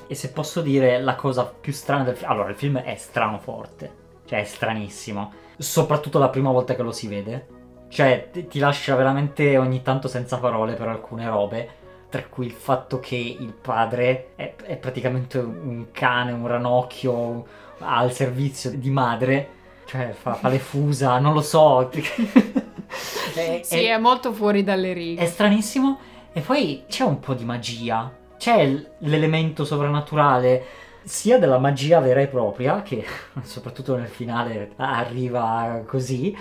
E 0.07 0.15
se 0.15 0.31
posso 0.31 0.61
dire 0.61 1.01
la 1.01 1.15
cosa 1.15 1.45
più 1.45 1.73
strana 1.73 2.03
del 2.03 2.15
film... 2.15 2.29
Allora, 2.31 2.49
il 2.49 2.55
film 2.55 2.79
è 2.79 2.95
strano 2.95 3.39
forte, 3.39 3.91
cioè 4.25 4.39
è 4.39 4.43
stranissimo, 4.43 5.33
soprattutto 5.57 6.19
la 6.19 6.29
prima 6.29 6.51
volta 6.51 6.75
che 6.75 6.83
lo 6.83 6.91
si 6.91 7.07
vede. 7.07 7.47
Cioè, 7.87 8.29
ti 8.47 8.59
lascia 8.59 8.95
veramente 8.95 9.57
ogni 9.57 9.81
tanto 9.81 10.07
senza 10.07 10.37
parole 10.37 10.73
per 10.73 10.87
alcune 10.87 11.27
robe 11.29 11.83
tra 12.15 12.23
cui 12.29 12.45
il 12.45 12.53
fatto 12.53 12.99
che 13.01 13.15
il 13.15 13.53
padre 13.53 14.31
è, 14.35 14.55
è, 14.55 14.77
praticamente 14.77 15.37
un 15.37 15.87
cane, 15.91 16.31
un 16.31 16.47
ranocchio, 16.47 17.45
al 17.79 18.13
servizio 18.13 18.71
di 18.71 18.89
madre, 18.89 19.49
cioè 19.85 20.11
fa, 20.17 20.35
fa 20.35 20.47
le 20.47 20.59
fusa, 20.59 21.19
non 21.19 21.33
lo 21.33 21.41
so. 21.41 21.89
è, 21.91 23.59
sì, 23.63 23.83
è, 23.83 23.93
è 23.93 23.97
molto 23.97 24.31
fuori 24.31 24.63
dalle 24.63 24.93
righe. 24.93 25.21
È 25.21 25.25
stranissimo. 25.25 25.99
E 26.31 26.39
poi 26.39 26.83
c'è 26.87 27.03
un 27.03 27.19
po' 27.19 27.33
di 27.33 27.43
magia, 27.43 28.09
c'è 28.37 28.85
l'elemento 28.99 29.65
sovrannaturale 29.65 30.63
sia 31.03 31.37
della 31.37 31.59
magia 31.59 31.99
vera 31.99 32.21
e 32.21 32.27
propria, 32.27 32.81
che 32.81 33.05
soprattutto 33.43 33.95
nel 33.95 34.07
finale 34.07 34.71
arriva 34.77 35.83
così, 35.85 36.35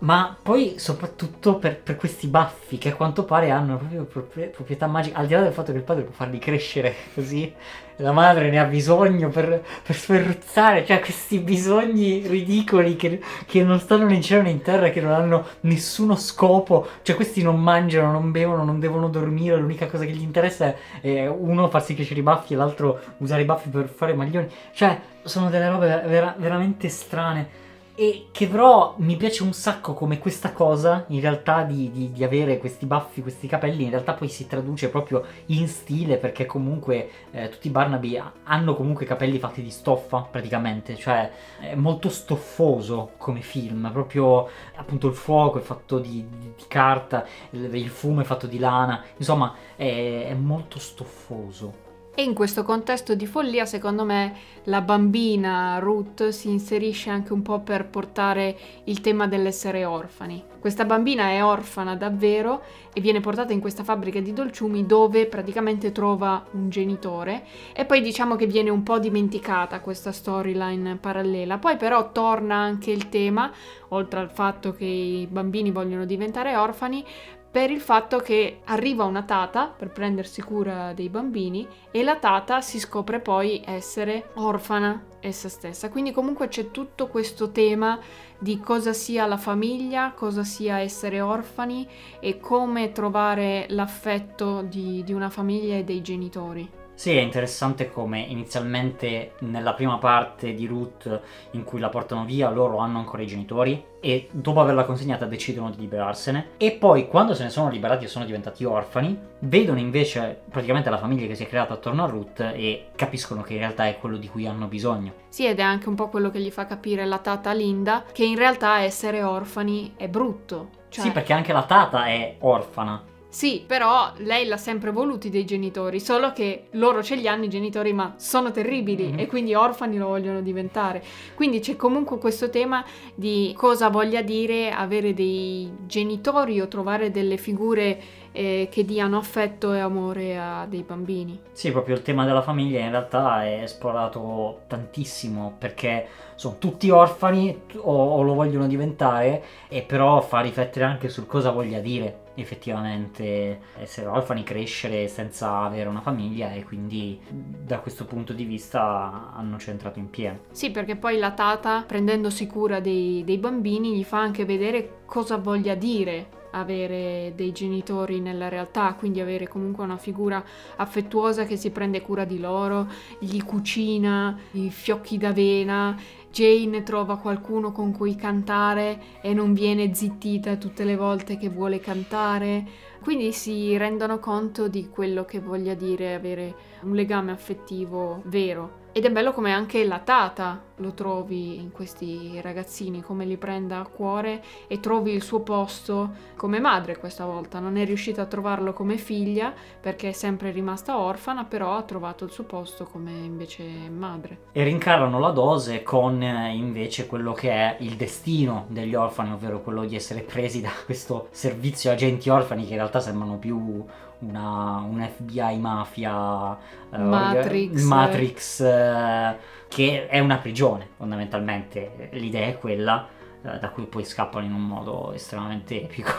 ma 0.00 0.36
poi 0.40 0.74
soprattutto 0.78 1.56
per, 1.56 1.78
per, 1.80 1.96
questi 1.96 2.26
baffi 2.26 2.78
che 2.78 2.90
a 2.90 2.94
quanto 2.94 3.24
pare 3.24 3.50
hanno 3.50 3.76
proprio 3.76 4.04
proprietà 4.04 4.86
magiche, 4.86 5.16
al 5.16 5.26
di 5.26 5.34
là 5.34 5.42
del 5.42 5.52
fatto 5.52 5.72
che 5.72 5.78
il 5.78 5.84
padre 5.84 6.04
può 6.04 6.12
farli 6.12 6.38
crescere 6.38 6.94
così, 7.14 7.52
la 7.96 8.12
madre 8.12 8.48
ne 8.48 8.58
ha 8.58 8.64
bisogno 8.64 9.28
per, 9.28 9.62
per 9.82 9.94
sferruzzare, 9.94 10.86
cioè 10.86 11.00
questi 11.00 11.38
bisogni 11.38 12.26
ridicoli 12.26 12.96
che, 12.96 13.20
che, 13.44 13.62
non 13.62 13.78
stanno 13.78 14.06
né 14.06 14.14
in 14.14 14.22
cielo 14.22 14.42
né 14.42 14.50
in 14.50 14.62
terra, 14.62 14.88
che 14.88 15.02
non 15.02 15.12
hanno 15.12 15.46
nessuno 15.60 16.16
scopo, 16.16 16.88
cioè 17.02 17.14
questi 17.14 17.42
non 17.42 17.60
mangiano, 17.60 18.10
non 18.10 18.30
bevono, 18.30 18.64
non 18.64 18.80
devono 18.80 19.08
dormire, 19.08 19.56
l'unica 19.56 19.86
cosa 19.86 20.06
che 20.06 20.12
gli 20.12 20.22
interessa 20.22 20.74
è 21.00 21.26
uno 21.26 21.68
farsi 21.68 21.94
crescere 21.94 22.20
i 22.20 22.22
baffi 22.22 22.54
e 22.54 22.56
l'altro 22.56 23.00
usare 23.18 23.42
i 23.42 23.44
baffi 23.44 23.68
per 23.68 23.88
fare 23.88 24.14
maglioni, 24.14 24.48
cioè 24.72 24.98
sono 25.22 25.50
delle 25.50 25.68
robe 25.68 26.02
vera, 26.06 26.34
veramente 26.38 26.88
strane 26.88 27.68
e 28.00 28.28
che 28.32 28.48
però 28.48 28.94
mi 28.96 29.14
piace 29.16 29.42
un 29.42 29.52
sacco 29.52 29.92
come 29.92 30.18
questa 30.18 30.54
cosa, 30.54 31.04
in 31.08 31.20
realtà 31.20 31.64
di, 31.64 31.90
di, 31.90 32.10
di, 32.10 32.24
avere 32.24 32.56
questi 32.56 32.86
baffi, 32.86 33.20
questi 33.20 33.46
capelli, 33.46 33.84
in 33.84 33.90
realtà 33.90 34.14
poi 34.14 34.30
si 34.30 34.46
traduce 34.46 34.88
proprio 34.88 35.22
in 35.48 35.68
stile 35.68 36.16
perché 36.16 36.46
comunque 36.46 37.10
eh, 37.30 37.50
tutti 37.50 37.66
i 37.66 37.70
Barnaby 37.70 38.18
hanno 38.44 38.74
comunque 38.74 39.04
capelli 39.04 39.38
fatti 39.38 39.60
di 39.60 39.68
stoffa 39.68 40.26
praticamente, 40.30 40.96
cioè 40.96 41.30
è 41.60 41.74
molto 41.74 42.08
stoffoso 42.08 43.10
come 43.18 43.42
film, 43.42 43.90
proprio 43.92 44.48
appunto 44.76 45.06
il 45.06 45.14
fuoco 45.14 45.58
è 45.58 45.62
fatto 45.62 45.98
di, 45.98 46.26
di 46.56 46.64
carta, 46.68 47.26
il, 47.50 47.68
il, 47.74 47.90
fumo 47.90 48.22
è 48.22 48.24
fatto 48.24 48.46
di 48.46 48.58
lana, 48.58 49.04
insomma 49.18 49.54
è, 49.76 50.24
è 50.26 50.32
molto 50.32 50.78
stoffoso. 50.78 51.89
E 52.12 52.22
in 52.22 52.34
questo 52.34 52.64
contesto 52.64 53.14
di 53.14 53.24
follia, 53.24 53.64
secondo 53.64 54.04
me, 54.04 54.34
la 54.64 54.80
bambina 54.80 55.78
Ruth 55.78 56.28
si 56.28 56.50
inserisce 56.50 57.08
anche 57.08 57.32
un 57.32 57.40
po' 57.40 57.60
per 57.60 57.86
portare 57.88 58.58
il 58.84 59.00
tema 59.00 59.26
dell'essere 59.26 59.84
orfani. 59.84 60.44
Questa 60.60 60.84
bambina 60.84 61.30
è 61.30 61.42
orfana 61.42 61.96
davvero 61.96 62.62
e 62.92 63.00
viene 63.00 63.20
portata 63.20 63.54
in 63.54 63.60
questa 63.60 63.84
fabbrica 63.84 64.20
di 64.20 64.34
dolciumi 64.34 64.84
dove 64.84 65.24
praticamente 65.26 65.92
trova 65.92 66.44
un 66.50 66.68
genitore 66.68 67.44
e 67.72 67.86
poi 67.86 68.02
diciamo 68.02 68.36
che 68.36 68.46
viene 68.46 68.68
un 68.68 68.82
po' 68.82 68.98
dimenticata 68.98 69.80
questa 69.80 70.12
storyline 70.12 70.96
parallela. 70.96 71.56
Poi 71.56 71.78
però 71.78 72.12
torna 72.12 72.56
anche 72.56 72.90
il 72.90 73.08
tema, 73.08 73.50
oltre 73.88 74.20
al 74.20 74.30
fatto 74.30 74.72
che 74.74 74.84
i 74.84 75.26
bambini 75.30 75.70
vogliono 75.70 76.04
diventare 76.04 76.54
orfani, 76.56 77.02
per 77.50 77.70
il 77.70 77.80
fatto 77.80 78.18
che 78.18 78.60
arriva 78.66 79.04
una 79.04 79.24
tata 79.24 79.66
per 79.66 79.90
prendersi 79.90 80.40
cura 80.40 80.92
dei 80.92 81.08
bambini 81.08 81.66
e 81.90 82.04
la 82.04 82.16
tata 82.16 82.60
si 82.60 82.78
scopre 82.78 83.18
poi 83.18 83.60
essere 83.64 84.30
orfana 84.34 85.06
essa 85.18 85.48
stessa. 85.48 85.90
Quindi 85.90 86.12
comunque 86.12 86.46
c'è 86.46 86.70
tutto 86.70 87.08
questo 87.08 87.50
tema 87.50 87.98
di 88.38 88.60
cosa 88.60 88.92
sia 88.92 89.26
la 89.26 89.36
famiglia, 89.36 90.12
cosa 90.14 90.44
sia 90.44 90.78
essere 90.78 91.20
orfani 91.20 91.86
e 92.20 92.38
come 92.38 92.92
trovare 92.92 93.66
l'affetto 93.70 94.62
di, 94.62 95.02
di 95.04 95.12
una 95.12 95.28
famiglia 95.28 95.74
e 95.74 95.84
dei 95.84 96.02
genitori. 96.02 96.79
Sì, 97.00 97.16
è 97.16 97.20
interessante 97.22 97.90
come 97.90 98.20
inizialmente 98.20 99.32
nella 99.38 99.72
prima 99.72 99.96
parte 99.96 100.52
di 100.52 100.66
Ruth 100.66 101.20
in 101.52 101.64
cui 101.64 101.80
la 101.80 101.88
portano 101.88 102.26
via 102.26 102.50
loro 102.50 102.76
hanno 102.76 102.98
ancora 102.98 103.22
i 103.22 103.26
genitori 103.26 103.82
e 104.00 104.28
dopo 104.30 104.60
averla 104.60 104.84
consegnata 104.84 105.24
decidono 105.24 105.70
di 105.70 105.78
liberarsene 105.78 106.48
e 106.58 106.72
poi 106.72 107.08
quando 107.08 107.32
se 107.32 107.44
ne 107.44 107.48
sono 107.48 107.70
liberati 107.70 108.04
e 108.04 108.08
sono 108.08 108.26
diventati 108.26 108.66
orfani 108.66 109.18
vedono 109.38 109.78
invece 109.78 110.42
praticamente 110.50 110.90
la 110.90 110.98
famiglia 110.98 111.26
che 111.26 111.36
si 111.36 111.44
è 111.44 111.48
creata 111.48 111.72
attorno 111.72 112.04
a 112.04 112.06
Ruth 112.06 112.40
e 112.40 112.88
capiscono 112.94 113.40
che 113.40 113.54
in 113.54 113.60
realtà 113.60 113.86
è 113.86 113.96
quello 113.98 114.18
di 114.18 114.28
cui 114.28 114.46
hanno 114.46 114.66
bisogno. 114.66 115.14
Sì, 115.30 115.46
ed 115.46 115.58
è 115.58 115.62
anche 115.62 115.88
un 115.88 115.94
po' 115.94 116.10
quello 116.10 116.28
che 116.28 116.40
gli 116.40 116.50
fa 116.50 116.66
capire 116.66 117.06
la 117.06 117.16
tata 117.16 117.54
Linda 117.54 118.04
che 118.12 118.26
in 118.26 118.36
realtà 118.36 118.80
essere 118.80 119.22
orfani 119.22 119.94
è 119.96 120.06
brutto. 120.06 120.68
Cioè... 120.90 121.02
Sì, 121.02 121.12
perché 121.12 121.32
anche 121.32 121.54
la 121.54 121.62
tata 121.62 122.04
è 122.04 122.36
orfana 122.40 123.08
sì, 123.30 123.62
però 123.64 124.12
lei 124.18 124.46
l'ha 124.46 124.56
sempre 124.56 124.90
voluti 124.90 125.30
dei 125.30 125.44
genitori, 125.44 126.00
solo 126.00 126.32
che 126.32 126.64
loro 126.72 127.00
ce 127.00 127.14
li 127.14 127.28
hanno 127.28 127.44
i 127.44 127.48
genitori, 127.48 127.92
ma 127.92 128.14
sono 128.16 128.50
terribili 128.50 129.04
mm-hmm. 129.04 129.18
e 129.20 129.26
quindi 129.28 129.54
orfani 129.54 129.98
lo 129.98 130.08
vogliono 130.08 130.40
diventare. 130.40 131.00
Quindi 131.34 131.60
c'è 131.60 131.76
comunque 131.76 132.18
questo 132.18 132.50
tema 132.50 132.84
di 133.14 133.54
cosa 133.56 133.88
voglia 133.88 134.20
dire 134.22 134.72
avere 134.72 135.14
dei 135.14 135.72
genitori 135.86 136.60
o 136.60 136.66
trovare 136.66 137.12
delle 137.12 137.36
figure 137.36 138.18
eh, 138.32 138.68
che 138.68 138.84
diano 138.84 139.16
affetto 139.16 139.72
e 139.72 139.78
amore 139.78 140.36
a 140.36 140.66
dei 140.68 140.82
bambini. 140.82 141.40
Sì, 141.52 141.70
proprio 141.70 141.94
il 141.94 142.02
tema 142.02 142.24
della 142.24 142.42
famiglia 142.42 142.80
in 142.80 142.90
realtà 142.90 143.44
è 143.44 143.62
esplorato 143.62 144.62
tantissimo 144.66 145.54
perché 145.56 146.06
sono 146.34 146.56
tutti 146.58 146.90
orfani 146.90 147.62
o, 147.76 148.16
o 148.16 148.22
lo 148.22 148.34
vogliono 148.34 148.66
diventare 148.66 149.44
e 149.68 149.82
però 149.82 150.20
fa 150.20 150.40
riflettere 150.40 150.84
anche 150.84 151.08
sul 151.08 151.26
cosa 151.26 151.50
voglia 151.50 151.78
dire 151.78 152.28
effettivamente 152.40 153.60
essere 153.78 154.06
orfani, 154.06 154.42
crescere 154.42 155.08
senza 155.08 155.58
avere 155.58 155.88
una 155.88 156.00
famiglia 156.00 156.52
e 156.52 156.64
quindi 156.64 157.20
da 157.28 157.78
questo 157.80 158.04
punto 158.04 158.32
di 158.32 158.44
vista 158.44 159.32
hanno 159.34 159.58
centrato 159.58 159.98
in 159.98 160.10
pieno. 160.10 160.38
Sì, 160.52 160.70
perché 160.70 160.96
poi 160.96 161.18
la 161.18 161.32
tata, 161.32 161.84
prendendosi 161.86 162.46
cura 162.46 162.80
dei, 162.80 163.22
dei 163.24 163.38
bambini, 163.38 163.96
gli 163.96 164.04
fa 164.04 164.18
anche 164.20 164.44
vedere 164.44 165.00
cosa 165.06 165.36
voglia 165.36 165.74
dire 165.74 166.38
avere 166.52 167.32
dei 167.34 167.52
genitori 167.52 168.20
nella 168.20 168.48
realtà, 168.48 168.94
quindi 168.94 169.20
avere 169.20 169.48
comunque 169.48 169.84
una 169.84 169.96
figura 169.96 170.42
affettuosa 170.76 171.44
che 171.44 171.56
si 171.56 171.70
prende 171.70 172.00
cura 172.00 172.24
di 172.24 172.38
loro, 172.38 172.88
gli 173.18 173.42
cucina 173.42 174.36
i 174.52 174.70
fiocchi 174.70 175.18
d'avena 175.18 175.96
Jane 176.32 176.84
trova 176.84 177.18
qualcuno 177.18 177.72
con 177.72 177.92
cui 177.92 178.14
cantare 178.14 179.20
e 179.20 179.34
non 179.34 179.52
viene 179.52 179.92
zittita 179.94 180.56
tutte 180.56 180.84
le 180.84 180.96
volte 180.96 181.36
che 181.36 181.48
vuole 181.48 181.80
cantare, 181.80 182.64
quindi 183.02 183.32
si 183.32 183.76
rendono 183.76 184.18
conto 184.20 184.68
di 184.68 184.88
quello 184.88 185.24
che 185.24 185.40
voglia 185.40 185.74
dire 185.74 186.14
avere 186.14 186.54
un 186.82 186.94
legame 186.94 187.32
affettivo 187.32 188.22
vero. 188.26 188.79
Ed 188.92 189.04
è 189.04 189.10
bello 189.10 189.32
come 189.32 189.52
anche 189.52 189.84
la 189.84 190.00
tata 190.00 190.60
lo 190.76 190.94
trovi 190.94 191.60
in 191.60 191.70
questi 191.70 192.40
ragazzini, 192.40 193.02
come 193.02 193.24
li 193.24 193.36
prenda 193.36 193.78
a 193.78 193.86
cuore 193.86 194.42
e 194.66 194.80
trovi 194.80 195.12
il 195.12 195.22
suo 195.22 195.40
posto 195.40 196.10
come 196.34 196.58
madre 196.58 196.98
questa 196.98 197.24
volta. 197.24 197.60
Non 197.60 197.76
è 197.76 197.84
riuscita 197.84 198.22
a 198.22 198.26
trovarlo 198.26 198.72
come 198.72 198.96
figlia 198.96 199.52
perché 199.80 200.08
è 200.08 200.12
sempre 200.12 200.50
rimasta 200.50 200.98
orfana, 200.98 201.44
però 201.44 201.76
ha 201.76 201.82
trovato 201.82 202.24
il 202.24 202.32
suo 202.32 202.42
posto 202.42 202.84
come 202.84 203.12
invece 203.12 203.62
madre. 203.62 204.38
E 204.50 204.64
rincarano 204.64 205.20
la 205.20 205.30
dose 205.30 205.84
con 205.84 206.20
eh, 206.20 206.52
invece 206.52 207.06
quello 207.06 207.32
che 207.32 207.50
è 207.52 207.76
il 207.80 207.94
destino 207.94 208.66
degli 208.70 208.96
orfani, 208.96 209.30
ovvero 209.30 209.60
quello 209.60 209.84
di 209.84 209.94
essere 209.94 210.22
presi 210.22 210.60
da 210.60 210.70
questo 210.84 211.28
servizio 211.30 211.92
agenti 211.92 212.28
orfani 212.28 212.64
che 212.64 212.70
in 212.70 212.78
realtà 212.78 212.98
sembrano 212.98 213.36
più 213.36 213.84
una, 214.20 214.84
un 214.88 215.08
FBI 215.16 215.58
mafia 215.58 216.50
uh, 216.50 216.56
Matrix, 216.96 217.82
Matrix 217.82 218.60
uh, 218.60 219.36
che 219.68 220.08
è 220.08 220.18
una 220.18 220.38
prigione 220.38 220.88
fondamentalmente. 220.96 222.08
L'idea 222.12 222.46
è 222.46 222.58
quella 222.58 223.06
uh, 223.42 223.58
da 223.58 223.70
cui 223.70 223.84
poi 223.84 224.04
scappano 224.04 224.44
in 224.44 224.52
un 224.52 224.66
modo 224.66 225.12
estremamente 225.12 225.82
epico. 225.82 226.12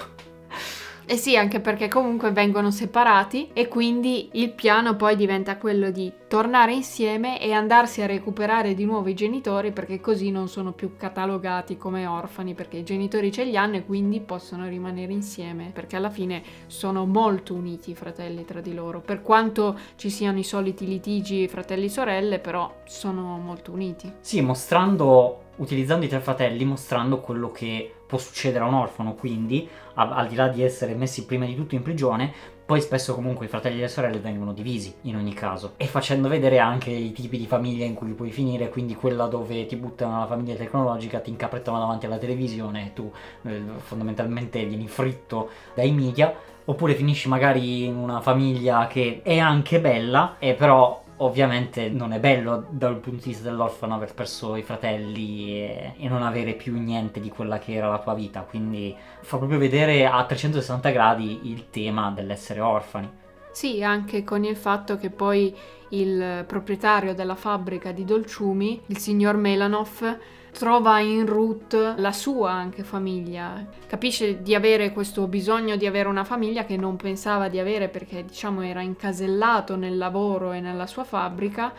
Eh 1.06 1.18
sì, 1.18 1.36
anche 1.36 1.60
perché 1.60 1.90
comunque 1.90 2.32
vengono 2.32 2.72
separati 2.72 3.50
e 3.54 3.68
quindi 3.68 4.30
il 4.34 4.52
piano 4.52 4.96
poi 4.96 5.16
diventa 5.16 5.58
quello 5.58 5.92
di 5.92 6.12
tornare 6.32 6.72
insieme 6.72 7.42
e 7.42 7.52
andarsi 7.52 8.02
a 8.02 8.06
recuperare 8.06 8.74
di 8.74 8.86
nuovo 8.86 9.10
i 9.10 9.14
genitori 9.14 9.74
perché 9.74 10.00
così 10.00 10.32
non 10.32 10.48
sono 10.48 10.72
più 10.72 10.96
catalogati 10.96 11.76
come 11.76 12.06
orfani 12.06 12.54
perché 12.54 12.78
i 12.78 12.84
genitori 12.86 13.34
ce 13.34 13.44
li 13.44 13.58
hanno 13.58 13.76
e 13.76 13.86
quindi 13.86 14.22
possono 14.22 14.66
rimanere 14.70 15.12
insieme 15.12 15.72
perché 15.74 15.98
alla 15.98 16.10
fine 16.10 16.42
sono 16.68 17.06
molto 17.06 17.54
uniti 17.54 17.92
i 17.92 17.96
fratelli 17.96 18.46
tra 18.46 18.62
di 18.62 18.74
loro. 18.74 19.02
Per 19.02 19.22
quanto 19.22 19.78
ci 19.98 20.10
siano 20.10 20.40
i 20.40 20.46
soliti 20.46 20.88
litigi 20.88 21.50
fratelli 21.50 21.88
e 21.88 21.90
sorelle, 21.90 22.40
però 22.40 22.76
sono 22.86 23.38
molto 23.38 23.74
uniti. 23.74 24.10
Sì, 24.22 24.40
mostrando 24.40 25.50
utilizzando 25.58 26.06
i 26.06 26.08
tre 26.08 26.22
fratelli, 26.22 26.64
mostrando 26.64 27.20
quello 27.20 27.52
che 27.52 27.94
può 28.08 28.18
succedere 28.18 28.64
a 28.64 28.68
un 28.68 28.74
orfano, 28.76 29.16
quindi 29.16 29.68
al, 29.96 30.12
al 30.12 30.28
di 30.28 30.36
là 30.36 30.48
di 30.48 30.64
essere 30.64 30.96
messi 30.96 31.26
prima 31.26 31.46
di 31.46 31.56
tutto 31.56 31.76
in 31.76 31.82
prigione, 31.82 32.34
poi 32.72 32.80
spesso 32.80 33.14
comunque 33.14 33.48
i 33.48 33.50
fratelli 33.50 33.80
e 33.80 33.82
le 33.82 33.88
sorelle 33.90 34.20
vengono 34.20 34.54
divisi 34.54 34.96
in 35.02 35.18
ogni 35.18 35.34
caso 35.34 35.74
e 35.76 35.88
facendo 35.88 36.30
vedere 36.30 36.58
anche 36.58 36.90
i 36.90 37.12
tipi 37.12 37.38
di 37.38 37.46
famiglia 37.46 37.84
in 37.84 37.96
cui 37.96 38.14
puoi 38.14 38.32
finire, 38.32 38.70
quindi 38.70 38.96
quella 38.96 39.26
dove 39.26 39.66
ti 39.66 39.76
buttano 39.76 40.20
la 40.20 40.26
famiglia 40.26 40.56
tecnologica, 40.56 41.20
ti 41.20 41.32
incaprettano 41.32 41.80
davanti 41.80 42.06
alla 42.06 42.18
televisione 42.18 42.86
e 42.86 42.94
tu 42.94 43.12
eh, 43.44 43.62
fondamentalmente 43.80 44.64
vieni 44.64 44.88
fritto 44.88 45.50
dai 45.74 45.92
media, 45.92 46.34
oppure 46.64 46.96
finisci 46.96 47.28
magari 47.28 47.84
in 47.84 47.98
una 47.98 48.22
famiglia 48.22 48.88
che 48.88 49.20
è 49.22 49.38
anche 49.38 49.82
bella 49.82 50.38
e 50.40 50.54
però 50.54 51.04
ovviamente 51.22 51.90
non 51.90 52.14
è 52.14 52.20
bello 52.20 52.66
dal 52.70 52.96
punto 52.96 53.24
di 53.24 53.30
vista 53.30 53.50
dell'orfano 53.50 53.96
aver 53.96 54.14
perso 54.14 54.56
i 54.56 54.64
fratelli 54.64 55.54
e, 55.54 55.94
e, 55.98 56.08
non 56.08 56.24
avere 56.24 56.54
più 56.54 56.78
niente 56.80 57.20
di 57.20 57.30
quella 57.30 57.60
che 57.60 57.74
era 57.74 57.90
la 57.90 58.00
tua 58.00 58.14
vita, 58.14 58.42
quindi 58.42 58.96
fa 59.22 59.38
proprio 59.38 59.60
vedere 59.60 60.06
a 60.06 60.24
360 60.24 60.90
gradi 60.90 61.52
il 61.52 61.70
tema 61.70 62.12
dell'essere 62.12 62.60
orfani. 62.60 63.10
Sì, 63.52 63.84
anche 63.84 64.24
con 64.24 64.46
il 64.46 64.56
fatto 64.56 64.98
che 64.98 65.10
poi 65.10 65.56
il 65.90 66.46
proprietario 66.48 67.14
della 67.14 67.36
fabbrica 67.36 67.92
di 67.92 68.06
dolciumi, 68.06 68.82
il 68.88 68.98
signor 68.98 69.36
Melanov, 69.36 70.18
trova 70.52 71.00
in 71.00 71.26
Ruth 71.26 71.96
la 71.98 72.12
sua 72.12 72.52
anche 72.52 72.84
famiglia. 72.84 73.66
Capisce 73.88 74.42
di 74.42 74.54
avere 74.54 74.92
questo 74.92 75.28
bisogno 75.28 75.76
di 75.76 75.86
avere 75.86 76.08
una 76.08 76.24
famiglia 76.24 76.66
che 76.66 76.78
non 76.78 76.96
pensava 76.98 77.48
di 77.48 77.60
avere 77.60 77.90
perché 77.90 78.24
diciamo 78.24 78.62
era 78.62 78.82
incasellato 78.82 79.76
nel 79.76 79.98
lavoro 79.98 80.52
e 80.52 80.60
nella 80.60 80.88
sua 80.88 81.04
fabbrica 81.04 81.74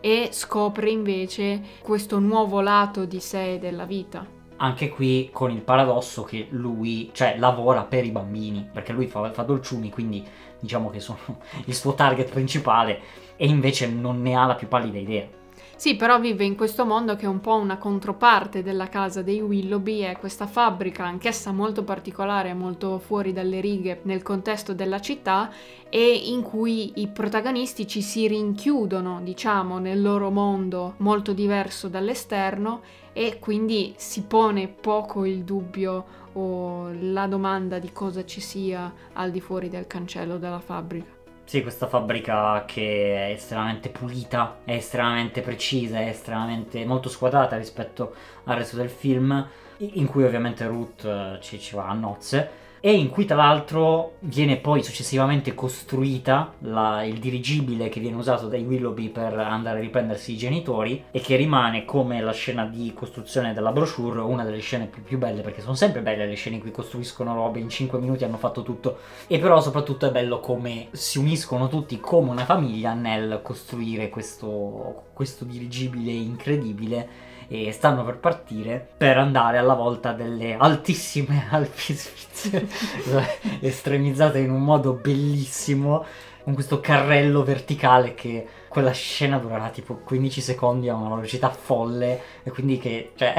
e 0.00 0.28
scopre 0.32 0.90
invece 0.90 1.60
questo 1.82 2.18
nuovo 2.18 2.60
lato 2.60 3.04
di 3.04 3.20
sé 3.20 3.54
e 3.54 3.58
della 3.58 3.84
vita. 3.84 4.36
Anche 4.60 4.88
qui 4.88 5.30
con 5.32 5.50
il 5.50 5.60
paradosso 5.60 6.24
che 6.24 6.48
lui, 6.50 7.10
cioè, 7.12 7.36
lavora 7.38 7.84
per 7.84 8.04
i 8.04 8.10
bambini, 8.10 8.68
perché 8.72 8.92
lui 8.92 9.06
fa, 9.06 9.30
fa 9.32 9.42
dolciumi, 9.42 9.88
quindi 9.88 10.24
diciamo 10.58 10.90
che 10.90 10.98
sono 10.98 11.18
il 11.66 11.74
suo 11.74 11.94
target 11.94 12.30
principale, 12.30 13.00
e 13.36 13.46
invece 13.46 13.88
non 13.88 14.20
ne 14.20 14.34
ha 14.34 14.46
la 14.46 14.56
più 14.56 14.66
pallida 14.66 14.98
idea. 14.98 15.37
Sì, 15.78 15.94
però 15.94 16.18
vive 16.18 16.44
in 16.44 16.56
questo 16.56 16.84
mondo 16.84 17.14
che 17.14 17.24
è 17.24 17.28
un 17.28 17.38
po' 17.38 17.54
una 17.54 17.78
controparte 17.78 18.64
della 18.64 18.88
casa 18.88 19.22
dei 19.22 19.40
Willoughby, 19.40 20.00
è 20.00 20.18
questa 20.18 20.48
fabbrica 20.48 21.04
anch'essa 21.04 21.52
molto 21.52 21.84
particolare, 21.84 22.52
molto 22.52 22.98
fuori 22.98 23.32
dalle 23.32 23.60
righe 23.60 24.00
nel 24.02 24.24
contesto 24.24 24.74
della 24.74 25.00
città 25.00 25.52
e 25.88 26.14
in 26.32 26.42
cui 26.42 26.94
i 26.96 27.06
protagonisti 27.06 27.86
ci 27.86 28.02
si 28.02 28.26
rinchiudono, 28.26 29.20
diciamo, 29.22 29.78
nel 29.78 30.02
loro 30.02 30.30
mondo 30.30 30.94
molto 30.96 31.32
diverso 31.32 31.86
dall'esterno 31.86 32.80
e 33.12 33.38
quindi 33.38 33.94
si 33.96 34.22
pone 34.22 34.66
poco 34.66 35.24
il 35.24 35.44
dubbio 35.44 36.04
o 36.32 36.90
la 36.92 37.28
domanda 37.28 37.78
di 37.78 37.92
cosa 37.92 38.24
ci 38.24 38.40
sia 38.40 38.92
al 39.12 39.30
di 39.30 39.40
fuori 39.40 39.68
del 39.68 39.86
cancello 39.86 40.38
della 40.38 40.58
fabbrica. 40.58 41.17
Sì, 41.48 41.62
questa 41.62 41.86
fabbrica 41.86 42.66
che 42.66 43.28
è 43.28 43.30
estremamente 43.30 43.88
pulita, 43.88 44.58
è 44.64 44.72
estremamente 44.72 45.40
precisa, 45.40 45.98
è 45.98 46.08
estremamente 46.08 46.84
molto 46.84 47.08
squadrata 47.08 47.56
rispetto 47.56 48.14
al 48.44 48.56
resto 48.56 48.76
del 48.76 48.90
film, 48.90 49.48
in 49.78 50.06
cui 50.08 50.24
ovviamente 50.24 50.66
Ruth 50.66 51.04
eh, 51.06 51.38
ci, 51.40 51.58
ci 51.58 51.74
va 51.74 51.88
a 51.88 51.94
nozze 51.94 52.50
e 52.80 52.92
in 52.92 53.08
cui 53.08 53.24
tra 53.24 53.36
l'altro 53.36 54.16
viene 54.20 54.56
poi 54.56 54.82
successivamente 54.82 55.54
costruita 55.54 56.54
la, 56.60 57.04
il 57.04 57.18
dirigibile 57.18 57.88
che 57.88 58.00
viene 58.00 58.16
usato 58.16 58.46
dai 58.46 58.62
Willoughby 58.62 59.08
per 59.08 59.38
andare 59.38 59.78
a 59.78 59.82
riprendersi 59.82 60.32
i 60.32 60.36
genitori 60.36 61.04
e 61.10 61.20
che 61.20 61.36
rimane 61.36 61.84
come 61.84 62.20
la 62.20 62.32
scena 62.32 62.64
di 62.64 62.92
costruzione 62.94 63.52
della 63.52 63.72
brochure 63.72 64.20
una 64.20 64.44
delle 64.44 64.60
scene 64.60 64.86
più, 64.86 65.02
più 65.02 65.18
belle 65.18 65.42
perché 65.42 65.60
sono 65.60 65.74
sempre 65.74 66.02
belle 66.02 66.26
le 66.26 66.34
scene 66.34 66.56
in 66.56 66.62
cui 66.62 66.70
costruiscono 66.70 67.34
robe 67.34 67.58
in 67.58 67.68
5 67.68 67.98
minuti 67.98 68.24
hanno 68.24 68.36
fatto 68.36 68.62
tutto. 68.62 68.98
E 69.26 69.38
però 69.38 69.60
soprattutto 69.60 70.06
è 70.06 70.10
bello 70.10 70.40
come 70.40 70.88
si 70.92 71.18
uniscono 71.18 71.68
tutti 71.68 71.98
come 72.00 72.30
una 72.30 72.44
famiglia 72.44 72.94
nel 72.94 73.40
costruire 73.42 74.08
questo, 74.08 75.04
questo 75.12 75.44
dirigibile 75.44 76.10
incredibile 76.10 77.27
e 77.48 77.72
stanno 77.72 78.04
per 78.04 78.18
partire 78.18 78.86
per 78.96 79.16
andare 79.16 79.58
alla 79.58 79.74
volta 79.74 80.12
delle 80.12 80.56
altissime 80.56 81.48
Alpi 81.50 81.94
svizzere. 81.94 82.68
Estremizzate 83.60 84.38
in 84.38 84.50
un 84.50 84.62
modo 84.62 84.92
bellissimo 84.92 86.04
con 86.44 86.54
questo 86.54 86.80
carrello 86.80 87.42
verticale 87.42 88.14
che 88.14 88.46
quella 88.68 88.92
scena 88.92 89.38
durerà 89.38 89.68
tipo 89.70 89.96
15 89.96 90.40
secondi 90.40 90.88
a 90.88 90.94
una 90.94 91.14
velocità 91.16 91.50
folle 91.50 92.20
e 92.42 92.50
quindi 92.50 92.78
che 92.78 93.12
cioè 93.16 93.34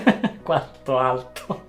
quanto 0.42 0.98
alto 0.98 1.62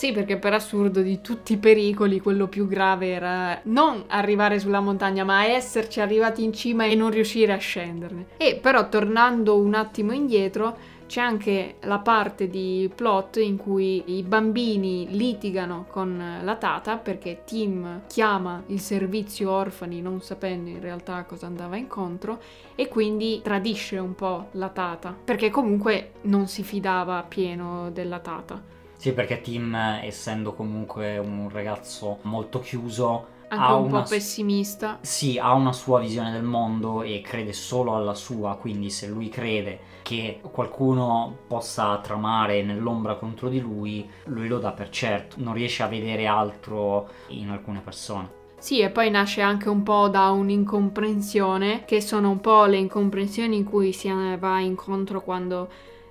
sì, 0.00 0.12
perché 0.12 0.38
per 0.38 0.54
assurdo 0.54 1.02
di 1.02 1.20
tutti 1.20 1.52
i 1.52 1.58
pericoli 1.58 2.20
quello 2.20 2.46
più 2.46 2.66
grave 2.66 3.08
era 3.08 3.60
non 3.64 4.04
arrivare 4.06 4.58
sulla 4.58 4.80
montagna, 4.80 5.24
ma 5.24 5.44
esserci 5.44 6.00
arrivati 6.00 6.42
in 6.42 6.54
cima 6.54 6.86
e 6.86 6.94
non 6.94 7.10
riuscire 7.10 7.52
a 7.52 7.58
scenderne. 7.58 8.28
E 8.38 8.58
però 8.62 8.88
tornando 8.88 9.58
un 9.58 9.74
attimo 9.74 10.12
indietro, 10.12 10.74
c'è 11.06 11.20
anche 11.20 11.74
la 11.80 11.98
parte 11.98 12.48
di 12.48 12.90
plot 12.94 13.36
in 13.42 13.58
cui 13.58 14.16
i 14.16 14.22
bambini 14.22 15.06
litigano 15.10 15.84
con 15.90 16.40
la 16.42 16.56
tata 16.56 16.96
perché 16.96 17.42
Tim 17.44 18.04
chiama 18.06 18.62
il 18.68 18.80
servizio 18.80 19.50
orfani 19.50 20.00
non 20.00 20.22
sapendo 20.22 20.70
in 20.70 20.80
realtà 20.80 21.24
cosa 21.24 21.44
andava 21.44 21.76
incontro 21.76 22.40
e 22.74 22.88
quindi 22.88 23.42
tradisce 23.42 23.98
un 23.98 24.14
po' 24.14 24.46
la 24.52 24.70
tata 24.70 25.14
perché 25.22 25.50
comunque 25.50 26.12
non 26.22 26.46
si 26.46 26.62
fidava 26.62 27.22
pieno 27.28 27.90
della 27.90 28.20
tata. 28.20 28.78
Sì, 29.00 29.14
perché 29.14 29.40
Tim, 29.40 29.74
essendo 30.02 30.52
comunque 30.52 31.16
un 31.16 31.48
ragazzo 31.50 32.18
molto 32.24 32.60
chiuso, 32.60 33.28
anche 33.48 33.72
un 33.72 33.84
una, 33.84 34.02
po' 34.02 34.10
pessimista. 34.10 34.98
Sì, 35.00 35.38
ha 35.38 35.54
una 35.54 35.72
sua 35.72 36.00
visione 36.00 36.30
del 36.30 36.42
mondo 36.42 37.00
e 37.02 37.22
crede 37.22 37.54
solo 37.54 37.96
alla 37.96 38.12
sua, 38.12 38.58
quindi 38.60 38.90
se 38.90 39.06
lui 39.06 39.30
crede 39.30 39.78
che 40.02 40.42
qualcuno 40.42 41.34
possa 41.48 41.98
tramare 42.02 42.62
nell'ombra 42.62 43.14
contro 43.14 43.48
di 43.48 43.58
lui, 43.58 44.06
lui 44.26 44.48
lo 44.48 44.58
dà 44.58 44.72
per 44.72 44.90
certo, 44.90 45.36
non 45.38 45.54
riesce 45.54 45.82
a 45.82 45.86
vedere 45.88 46.26
altro 46.26 47.08
in 47.28 47.48
alcune 47.48 47.80
persone. 47.80 48.30
Sì, 48.58 48.80
e 48.80 48.90
poi 48.90 49.08
nasce 49.08 49.40
anche 49.40 49.70
un 49.70 49.82
po' 49.82 50.08
da 50.10 50.28
un'incomprensione, 50.28 51.86
che 51.86 52.02
sono 52.02 52.28
un 52.28 52.40
po' 52.40 52.66
le 52.66 52.76
incomprensioni 52.76 53.56
in 53.56 53.64
cui 53.64 53.94
si 53.94 54.12
va 54.38 54.60
incontro 54.60 55.22
quando 55.22 55.70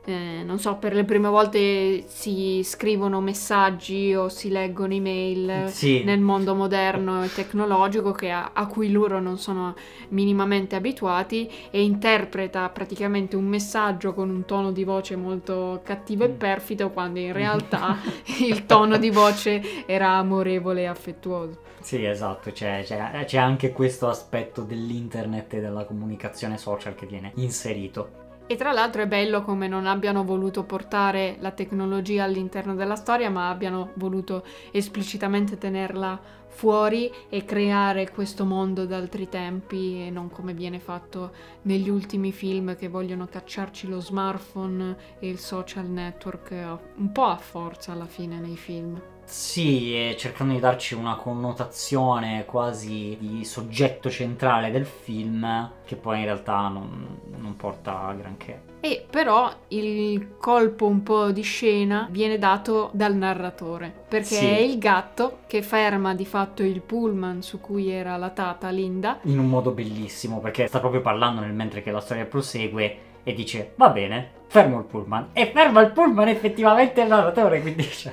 eh, 0.10 0.44
non 0.44 0.60
so, 0.60 0.76
per 0.78 0.94
le 0.94 1.04
prime 1.06 1.30
volte 1.30 2.04
si 2.08 2.62
scrivono 2.64 3.22
messaggi 3.22 4.14
o 4.16 4.28
si 4.30 4.50
leggono 4.50 4.94
email 4.94 5.70
Sì. 5.70 6.04
nel 6.04 6.20
mondo 6.20 6.56
moderno 6.56 7.24
e 7.24 7.32
tecnologico 7.32 8.12
che 8.12 8.30
a, 8.32 8.52
a 8.54 8.68
cui 8.68 8.92
loro 8.92 9.20
non 9.20 9.38
sono 9.38 9.76
minimamente 10.10 10.76
abituati 10.76 11.50
e 11.72 11.84
interpreta 11.84 12.68
praticamente 12.70 13.36
un 13.36 13.46
messaggio 13.46 14.14
con 14.14 14.30
un 14.30 14.46
tono 14.46 14.72
di 14.72 14.84
voce 14.84 15.16
molto 15.16 15.82
cattivo 15.84 16.24
e 16.24 16.30
Mm. 16.30 16.38
perfido 16.38 16.90
quando 16.90 17.20
in 17.20 17.32
realtà 17.44 17.98
il 18.40 18.66
tono 18.66 18.98
di 18.98 19.10
voce 19.10 19.86
era 19.86 20.10
amorevole 20.12 20.82
e 20.82 20.86
affettuoso. 20.86 21.68
Sì, 21.82 22.04
esatto, 22.04 22.52
c'è, 22.52 22.82
c'è- 22.84 23.24
c'è 23.26 23.38
anche 23.38 23.72
questo 23.72 24.08
aspetto 24.10 24.64
dell'internet 24.64 25.54
e 25.54 25.60
della 25.62 25.86
comunicazione 25.86 26.58
social 26.58 26.94
che 26.96 27.06
viene 27.06 27.32
inserito. 27.36 28.28
E 28.52 28.56
tra 28.56 28.72
l'altro 28.72 29.04
è 29.04 29.08
bello 29.08 29.44
come 29.44 29.68
non 29.68 29.86
abbiano 29.86 30.24
voluto 30.24 30.64
portare 30.64 31.38
la 31.40 31.52
tecnologia 31.52 32.24
all'interno 32.24 32.74
della 32.74 32.96
storia, 32.96 33.30
ma 33.30 33.48
abbiano 33.48 33.92
voluto 33.94 34.44
esplicitamente 34.72 35.60
tenerla 35.60 36.20
fuori 36.48 37.12
e 37.30 37.46
creare 37.46 38.10
questo 38.10 38.46
mondo 38.46 38.88
d'altri 38.88 39.30
tempi 39.30 40.02
e 40.02 40.10
non 40.10 40.32
come 40.32 40.56
viene 40.56 40.80
fatto 40.80 41.32
negli 41.62 41.90
ultimi 41.90 42.32
film 42.32 42.76
che 42.76 42.88
vogliono 42.88 43.28
cacciarci 43.28 43.88
lo 43.88 44.00
smartphone 44.00 44.98
e 45.20 45.30
il 45.30 45.38
social 45.38 45.86
network 45.86 46.52
a- 46.54 46.80
un 46.96 47.12
po' 47.12 47.26
a 47.26 47.38
forza 47.38 47.92
alla 47.92 48.08
fine 48.08 48.40
nei 48.40 48.58
film. 48.58 49.00
Sì, 49.30 49.94
e 49.94 50.16
cercando 50.18 50.54
di 50.54 50.60
darci 50.60 50.96
una 50.96 51.16
connotazione 51.16 52.46
quasi 52.46 53.16
di 53.20 53.46
soggetto 53.46 54.10
centrale 54.10 54.72
del 54.72 54.88
film, 54.88 55.72
che 55.86 55.96
poi 55.96 56.18
in 56.18 56.26
realtà 56.26 56.68
non, 56.68 57.20
non 57.38 57.56
porta 57.56 58.08
a 58.08 58.14
granché. 58.14 58.64
E 58.80 59.06
però 59.08 59.52
il 59.68 60.36
colpo 60.38 60.88
un 60.88 61.04
po' 61.04 61.32
di 61.32 61.44
scena 61.44 62.08
viene 62.10 62.40
dato 62.40 62.90
dal 62.94 63.14
narratore, 63.14 63.94
perché 64.08 64.26
Sì. 64.36 64.46
è 64.46 64.58
il 64.58 64.80
gatto 64.80 65.40
che 65.46 65.62
ferma 65.62 66.16
di 66.16 66.26
fatto 66.26 66.64
il 66.64 66.82
pullman 66.82 67.44
su 67.44 67.60
cui 67.60 67.90
era 67.92 68.18
la 68.18 68.30
tata 68.32 68.70
Linda. 68.70 69.20
In 69.24 69.38
un 69.38 69.48
modo 69.48 69.72
bellissimo, 69.72 70.40
perché 70.40 70.66
sta 70.66 70.80
proprio 70.80 71.02
parlando 71.02 71.42
nel 71.42 71.54
mentre 71.54 71.84
che 71.84 71.92
la 71.92 72.02
storia 72.02 72.26
prosegue 72.26 72.98
e 73.22 73.34
dice, 73.34 73.74
va 73.76 73.90
bene, 73.90 74.32
fermo 74.48 74.80
il 74.80 74.86
pullman. 74.86 75.30
E 75.34 75.52
ferma 75.54 75.82
il 75.82 75.92
pullman 75.92 76.30
effettivamente 76.30 77.02
il 77.02 77.10
narratore, 77.10 77.62
quindi 77.62 77.84
cioè, 77.84 78.12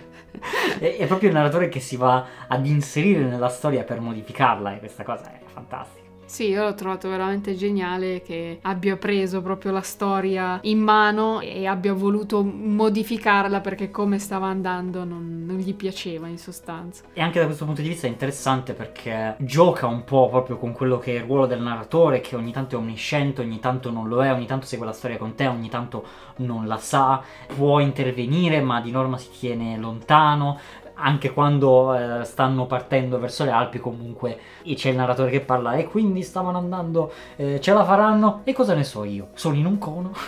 è, 0.79 0.97
è 0.97 1.07
proprio 1.07 1.29
il 1.29 1.35
narratore 1.35 1.69
che 1.69 1.81
si 1.81 1.97
va 1.97 2.27
ad 2.47 2.67
inserire 2.67 3.21
nella 3.21 3.49
storia 3.49 3.85
per 3.85 4.01
modificarla 4.01 4.75
e 4.75 4.79
questa 4.79 5.03
cosa 5.03 5.33
è 5.33 5.41
fantastica. 5.53 6.06
Sì, 6.27 6.49
io 6.49 6.65
l'ho 6.65 6.75
trovato 6.75 7.09
veramente 7.09 7.55
geniale 7.55 8.21
che 8.21 8.59
abbia 8.63 8.97
preso 8.97 9.41
proprio 9.43 9.71
la 9.71 9.81
storia 9.81 10.59
in 10.63 10.81
mano 10.81 11.41
e 11.41 11.67
abbia 11.67 11.93
voluto 11.93 12.43
modificarla 12.43 13.61
perché 13.61 13.91
come 13.93 14.19
stava 14.19 14.47
andando 14.47 15.05
non, 15.05 15.45
non 15.47 15.57
gli 15.57 15.73
piaceva 15.73 16.27
in 16.27 16.37
sostanza. 16.37 17.05
E 17.13 17.21
anche 17.21 17.39
da 17.39 17.47
questo 17.47 17.65
punto 17.65 17.81
di 17.81 17.89
vista 17.89 18.09
è 18.09 18.11
interessante 18.11 18.75
perché 18.75 19.37
gioca 19.39 19.87
un 19.87 20.03
po' 20.03 20.29
proprio 20.29 20.59
con 20.59 20.73
quello 20.73 20.99
che 20.99 21.13
è 21.13 21.21
il 21.21 21.25
ruolo 21.25 21.47
del 21.47 21.63
narratore, 21.63 22.21
che 22.21 22.35
ogni 22.35 22.51
tanto 22.51 22.75
è 22.75 22.79
omnisciente, 22.79 23.41
ogni 23.43 23.61
tanto 23.61 23.91
non 23.91 24.09
lo 24.09 24.23
è, 24.25 24.33
ogni 24.33 24.47
tanto 24.47 24.67
segue 24.67 24.85
la 24.85 24.93
storia 24.93 25.19
con 25.19 25.37
te, 25.37 25.47
ogni 25.47 25.69
tanto 25.69 26.05
non 26.39 26.67
la 26.67 26.79
sa, 26.79 27.23
può 27.55 27.79
intervenire 27.79 28.61
ma 28.61 28.81
di 28.81 28.91
norma 28.91 29.17
si 29.17 29.31
tiene 29.31 29.77
lontano. 29.77 30.59
Anche 30.99 31.33
quando 31.33 31.95
eh, 31.95 32.25
stanno 32.25 32.67
partendo 32.67 33.19
verso 33.19 33.45
le 33.45 33.51
Alpi, 33.51 33.79
comunque 33.79 34.39
c'è 34.65 34.91
il 34.91 34.97
narratore 34.97 35.31
che 35.31 35.41
parla 35.41 35.75
e 35.75 35.85
quindi 35.85 36.23
stavano 36.23 36.57
andando, 36.57 37.13
eh, 37.37 37.61
ce 37.61 37.73
la 37.75 37.85
faranno 37.85 38.41
e 38.45 38.55
cosa 38.55 38.75
ne 38.75 38.83
so 38.83 39.05
io? 39.05 39.29
Sono 39.35 39.57
in 39.57 39.67
un 39.67 39.77
cono. 39.79 40.13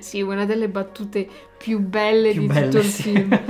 sì, 0.00 0.22
una 0.22 0.44
delle 0.44 0.68
battute 0.68 1.28
più 1.56 1.78
belle 1.78 2.32
Più 2.32 2.42
di 2.42 2.46
belle, 2.48 2.64
tutto 2.64 2.78
il 2.78 2.84
sì. 2.84 3.02
film. 3.02 3.40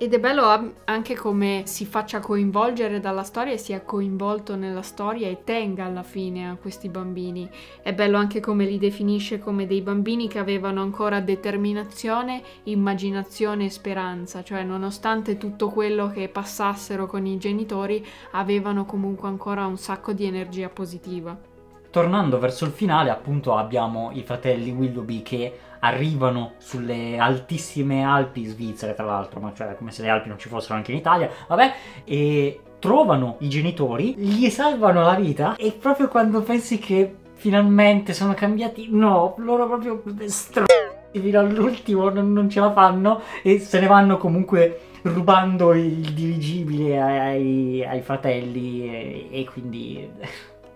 Ed 0.00 0.14
è 0.14 0.20
bello 0.20 0.74
anche 0.84 1.16
come 1.16 1.62
si 1.64 1.84
faccia 1.84 2.20
coinvolgere 2.20 3.00
dalla 3.00 3.24
storia 3.24 3.54
e 3.54 3.58
sia 3.58 3.80
coinvolto 3.80 4.54
nella 4.54 4.82
storia 4.82 5.26
e 5.26 5.42
tenga 5.42 5.86
alla 5.86 6.04
fine 6.04 6.48
a 6.48 6.54
questi 6.54 6.88
bambini. 6.88 7.50
È 7.82 7.92
bello 7.92 8.16
anche 8.16 8.38
come 8.38 8.64
li 8.64 8.78
definisce 8.78 9.40
come 9.40 9.66
dei 9.66 9.80
bambini 9.82 10.28
che 10.28 10.38
avevano 10.38 10.82
ancora 10.82 11.18
determinazione, 11.18 12.44
immaginazione 12.64 13.64
e 13.64 13.70
speranza, 13.70 14.44
cioè 14.44 14.62
nonostante 14.62 15.36
tutto 15.36 15.68
quello 15.68 16.08
che 16.10 16.28
passassero 16.28 17.06
con 17.06 17.26
i 17.26 17.36
genitori, 17.36 18.06
avevano 18.30 18.84
comunque 18.84 19.26
ancora 19.26 19.66
un 19.66 19.78
sacco 19.78 20.12
di 20.12 20.26
energia 20.26 20.68
positiva. 20.68 21.57
Tornando 21.90 22.38
verso 22.38 22.64
il 22.64 22.72
finale, 22.72 23.10
appunto, 23.10 23.56
abbiamo 23.56 24.10
i 24.12 24.22
fratelli 24.22 24.70
Willoughby 24.70 25.22
che 25.22 25.58
arrivano 25.80 26.52
sulle 26.58 27.18
altissime 27.18 28.04
Alpi 28.04 28.44
svizzere, 28.44 28.94
tra 28.94 29.04
l'altro, 29.04 29.40
ma 29.40 29.52
cioè 29.54 29.74
come 29.76 29.90
se 29.90 30.02
le 30.02 30.10
Alpi 30.10 30.28
non 30.28 30.38
ci 30.38 30.48
fossero 30.48 30.74
anche 30.74 30.92
in 30.92 30.98
Italia, 30.98 31.30
vabbè, 31.46 31.72
e 32.04 32.60
trovano 32.78 33.36
i 33.40 33.48
genitori, 33.48 34.14
gli 34.14 34.48
salvano 34.50 35.02
la 35.02 35.14
vita 35.14 35.56
e 35.56 35.72
proprio 35.72 36.08
quando 36.08 36.42
pensi 36.42 36.78
che 36.78 37.14
finalmente 37.34 38.12
sono 38.12 38.34
cambiati, 38.34 38.88
no, 38.90 39.34
loro 39.38 39.66
proprio 39.66 40.02
str- 40.26 40.66
fino 41.10 41.40
all'ultimo 41.40 42.10
non, 42.10 42.32
non 42.32 42.50
ce 42.50 42.60
la 42.60 42.72
fanno 42.72 43.22
e 43.42 43.58
se 43.58 43.80
ne 43.80 43.86
vanno 43.86 44.18
comunque 44.18 44.80
rubando 45.02 45.72
il 45.72 46.12
dirigibile 46.12 47.00
ai, 47.00 47.84
ai 47.84 48.00
fratelli 48.02 48.82
e, 48.84 49.28
e 49.30 49.44
quindi 49.44 50.10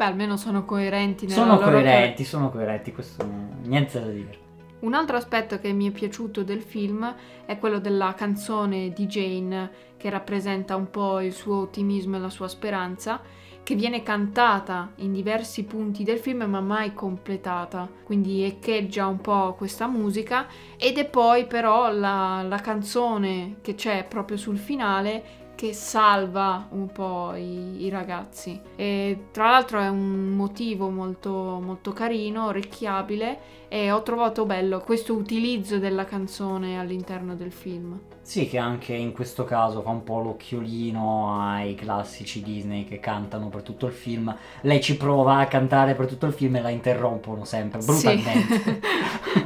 Beh, 0.02 0.08
almeno 0.08 0.36
sono 0.36 0.64
coerenti 0.64 1.26
nella 1.26 1.42
sono 1.42 1.58
coerenti, 1.58 2.24
sono 2.24 2.50
coerenti, 2.50 2.92
questo 2.92 3.24
niente 3.62 4.00
da 4.00 4.08
dire. 4.08 4.38
Un 4.80 4.94
altro 4.94 5.16
aspetto 5.16 5.60
che 5.60 5.72
mi 5.72 5.88
è 5.88 5.92
piaciuto 5.92 6.42
del 6.42 6.60
film 6.60 7.14
è 7.46 7.56
quello 7.56 7.78
della 7.78 8.12
canzone 8.14 8.92
di 8.92 9.06
Jane 9.06 9.70
che 9.96 10.10
rappresenta 10.10 10.74
un 10.74 10.90
po' 10.90 11.20
il 11.20 11.32
suo 11.32 11.60
ottimismo 11.60 12.16
e 12.16 12.18
la 12.18 12.30
sua 12.30 12.48
speranza, 12.48 13.20
che 13.62 13.76
viene 13.76 14.02
cantata 14.02 14.90
in 14.96 15.12
diversi 15.12 15.62
punti 15.62 16.02
del 16.02 16.18
film 16.18 16.42
ma 16.50 16.60
mai 16.60 16.94
completata, 16.94 17.88
quindi 18.02 18.42
echeggia 18.42 19.06
un 19.06 19.20
po' 19.20 19.54
questa 19.56 19.86
musica 19.86 20.48
ed 20.76 20.98
è 20.98 21.04
poi 21.04 21.46
però 21.46 21.92
la, 21.92 22.42
la 22.42 22.58
canzone 22.58 23.58
che 23.60 23.76
c'è 23.76 24.04
proprio 24.08 24.36
sul 24.36 24.58
finale 24.58 25.41
che 25.54 25.72
salva 25.72 26.66
un 26.70 26.90
po' 26.90 27.34
i, 27.34 27.84
i 27.84 27.88
ragazzi 27.88 28.60
e 28.74 29.26
tra 29.30 29.50
l'altro 29.50 29.78
è 29.80 29.88
un 29.88 30.30
motivo 30.30 30.88
molto, 30.90 31.60
molto 31.62 31.92
carino, 31.92 32.46
orecchiabile 32.46 33.38
e 33.68 33.90
ho 33.90 34.02
trovato 34.02 34.44
bello 34.44 34.80
questo 34.80 35.14
utilizzo 35.14 35.78
della 35.78 36.04
canzone 36.04 36.78
all'interno 36.78 37.34
del 37.34 37.52
film. 37.52 37.98
Sì, 38.20 38.48
che 38.48 38.58
anche 38.58 38.94
in 38.94 39.12
questo 39.12 39.44
caso 39.44 39.82
fa 39.82 39.90
un 39.90 40.04
po' 40.04 40.20
l'occhiolino 40.20 41.40
ai 41.40 41.74
classici 41.74 42.42
Disney 42.42 42.84
che 42.84 43.00
cantano 43.00 43.48
per 43.48 43.62
tutto 43.62 43.86
il 43.86 43.92
film. 43.92 44.34
Lei 44.62 44.80
ci 44.80 44.96
prova 44.96 45.38
a 45.38 45.46
cantare 45.46 45.94
per 45.94 46.06
tutto 46.06 46.26
il 46.26 46.32
film 46.32 46.56
e 46.56 46.62
la 46.62 46.68
interrompono 46.70 47.44
sempre, 47.44 47.80
brutalmente. 47.80 48.80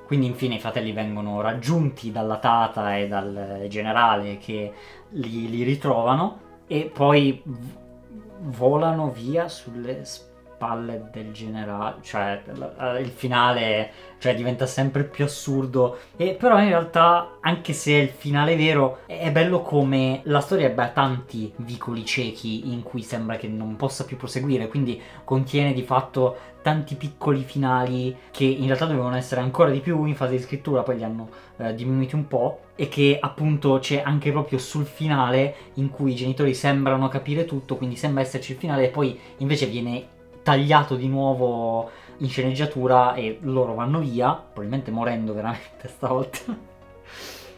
Quindi 0.10 0.26
infine 0.26 0.56
i 0.56 0.60
fratelli 0.60 0.92
vengono 0.92 1.40
raggiunti 1.40 2.12
dalla 2.12 2.38
tata 2.38 2.98
e 2.98 3.08
dal 3.08 3.68
generale 3.68 4.40
che 4.40 4.74
li, 5.10 5.48
li 5.52 5.62
ritrovano 5.62 6.40
e 6.66 6.90
poi 6.92 7.44
volano 8.40 9.12
via 9.12 9.48
sulle 9.48 10.04
spalle 10.04 11.10
del 11.12 11.32
generale, 11.32 11.98
cioè 12.02 12.42
l- 12.54 12.98
il 13.00 13.10
finale 13.10 13.92
cioè, 14.18 14.36
diventa 14.36 14.66
sempre 14.66 15.04
più 15.06 15.24
assurdo. 15.24 16.00
E 16.18 16.34
però 16.34 16.60
in 16.60 16.68
realtà 16.68 17.38
anche 17.40 17.72
se 17.72 17.92
è 17.94 18.02
il 18.02 18.10
finale 18.10 18.58
vero 18.58 19.00
è 19.06 19.32
bello 19.32 19.62
come 19.62 20.22
la 20.24 20.42
storia 20.42 20.68
abbia 20.68 20.90
tanti 20.90 21.54
vicoli 21.58 22.04
ciechi 22.04 22.74
in 22.74 22.84
cui 22.84 23.04
sembra 23.04 23.38
che 23.38 23.48
non 23.48 23.76
possa 23.78 24.04
più 24.04 24.18
proseguire, 24.18 24.68
quindi 24.68 25.02
contiene 25.24 25.72
di 25.72 25.84
fatto 25.84 26.36
tanti 26.62 26.96
piccoli 26.96 27.44
finali 27.44 28.16
che 28.32 28.44
in 28.44 28.66
realtà 28.66 28.86
dovevano 28.86 29.16
essere 29.16 29.42
ancora 29.42 29.70
di 29.70 29.80
più 29.80 30.06
in 30.06 30.16
fase 30.16 30.36
di 30.36 30.42
scrittura, 30.42 30.84
poi 30.84 30.98
li 30.98 31.04
hanno 31.04 31.30
eh, 31.58 31.74
diminuiti 31.74 32.16
un 32.16 32.28
po' 32.28 32.62
e 32.76 32.88
che 32.88 33.18
appunto 33.20 33.80
c'è 33.80 34.02
anche 34.06 34.32
proprio 34.32 34.58
sul 34.60 34.86
finale 34.86 35.56
in 35.76 35.90
cui 35.90 36.12
i 36.12 36.16
genitori 36.16 36.54
sembrano 36.54 37.08
capire 37.08 37.46
tutto, 37.46 37.76
quindi 37.76 37.96
sembra 37.96 38.22
esserci 38.22 38.54
il 38.54 38.58
finale 38.58 38.86
e 38.86 38.90
poi 38.90 39.20
invece 39.38 39.66
viene 39.68 40.18
tagliato 40.44 40.96
di 40.96 41.08
nuovo 41.08 41.90
in 42.18 42.30
sceneggiatura 42.30 43.14
e 43.14 43.40
loro 43.42 43.74
vanno 43.74 44.00
via, 44.00 44.34
probabilmente 44.34 44.92
morendo 44.92 45.34
veramente 45.34 45.88
stavolta, 45.88 46.56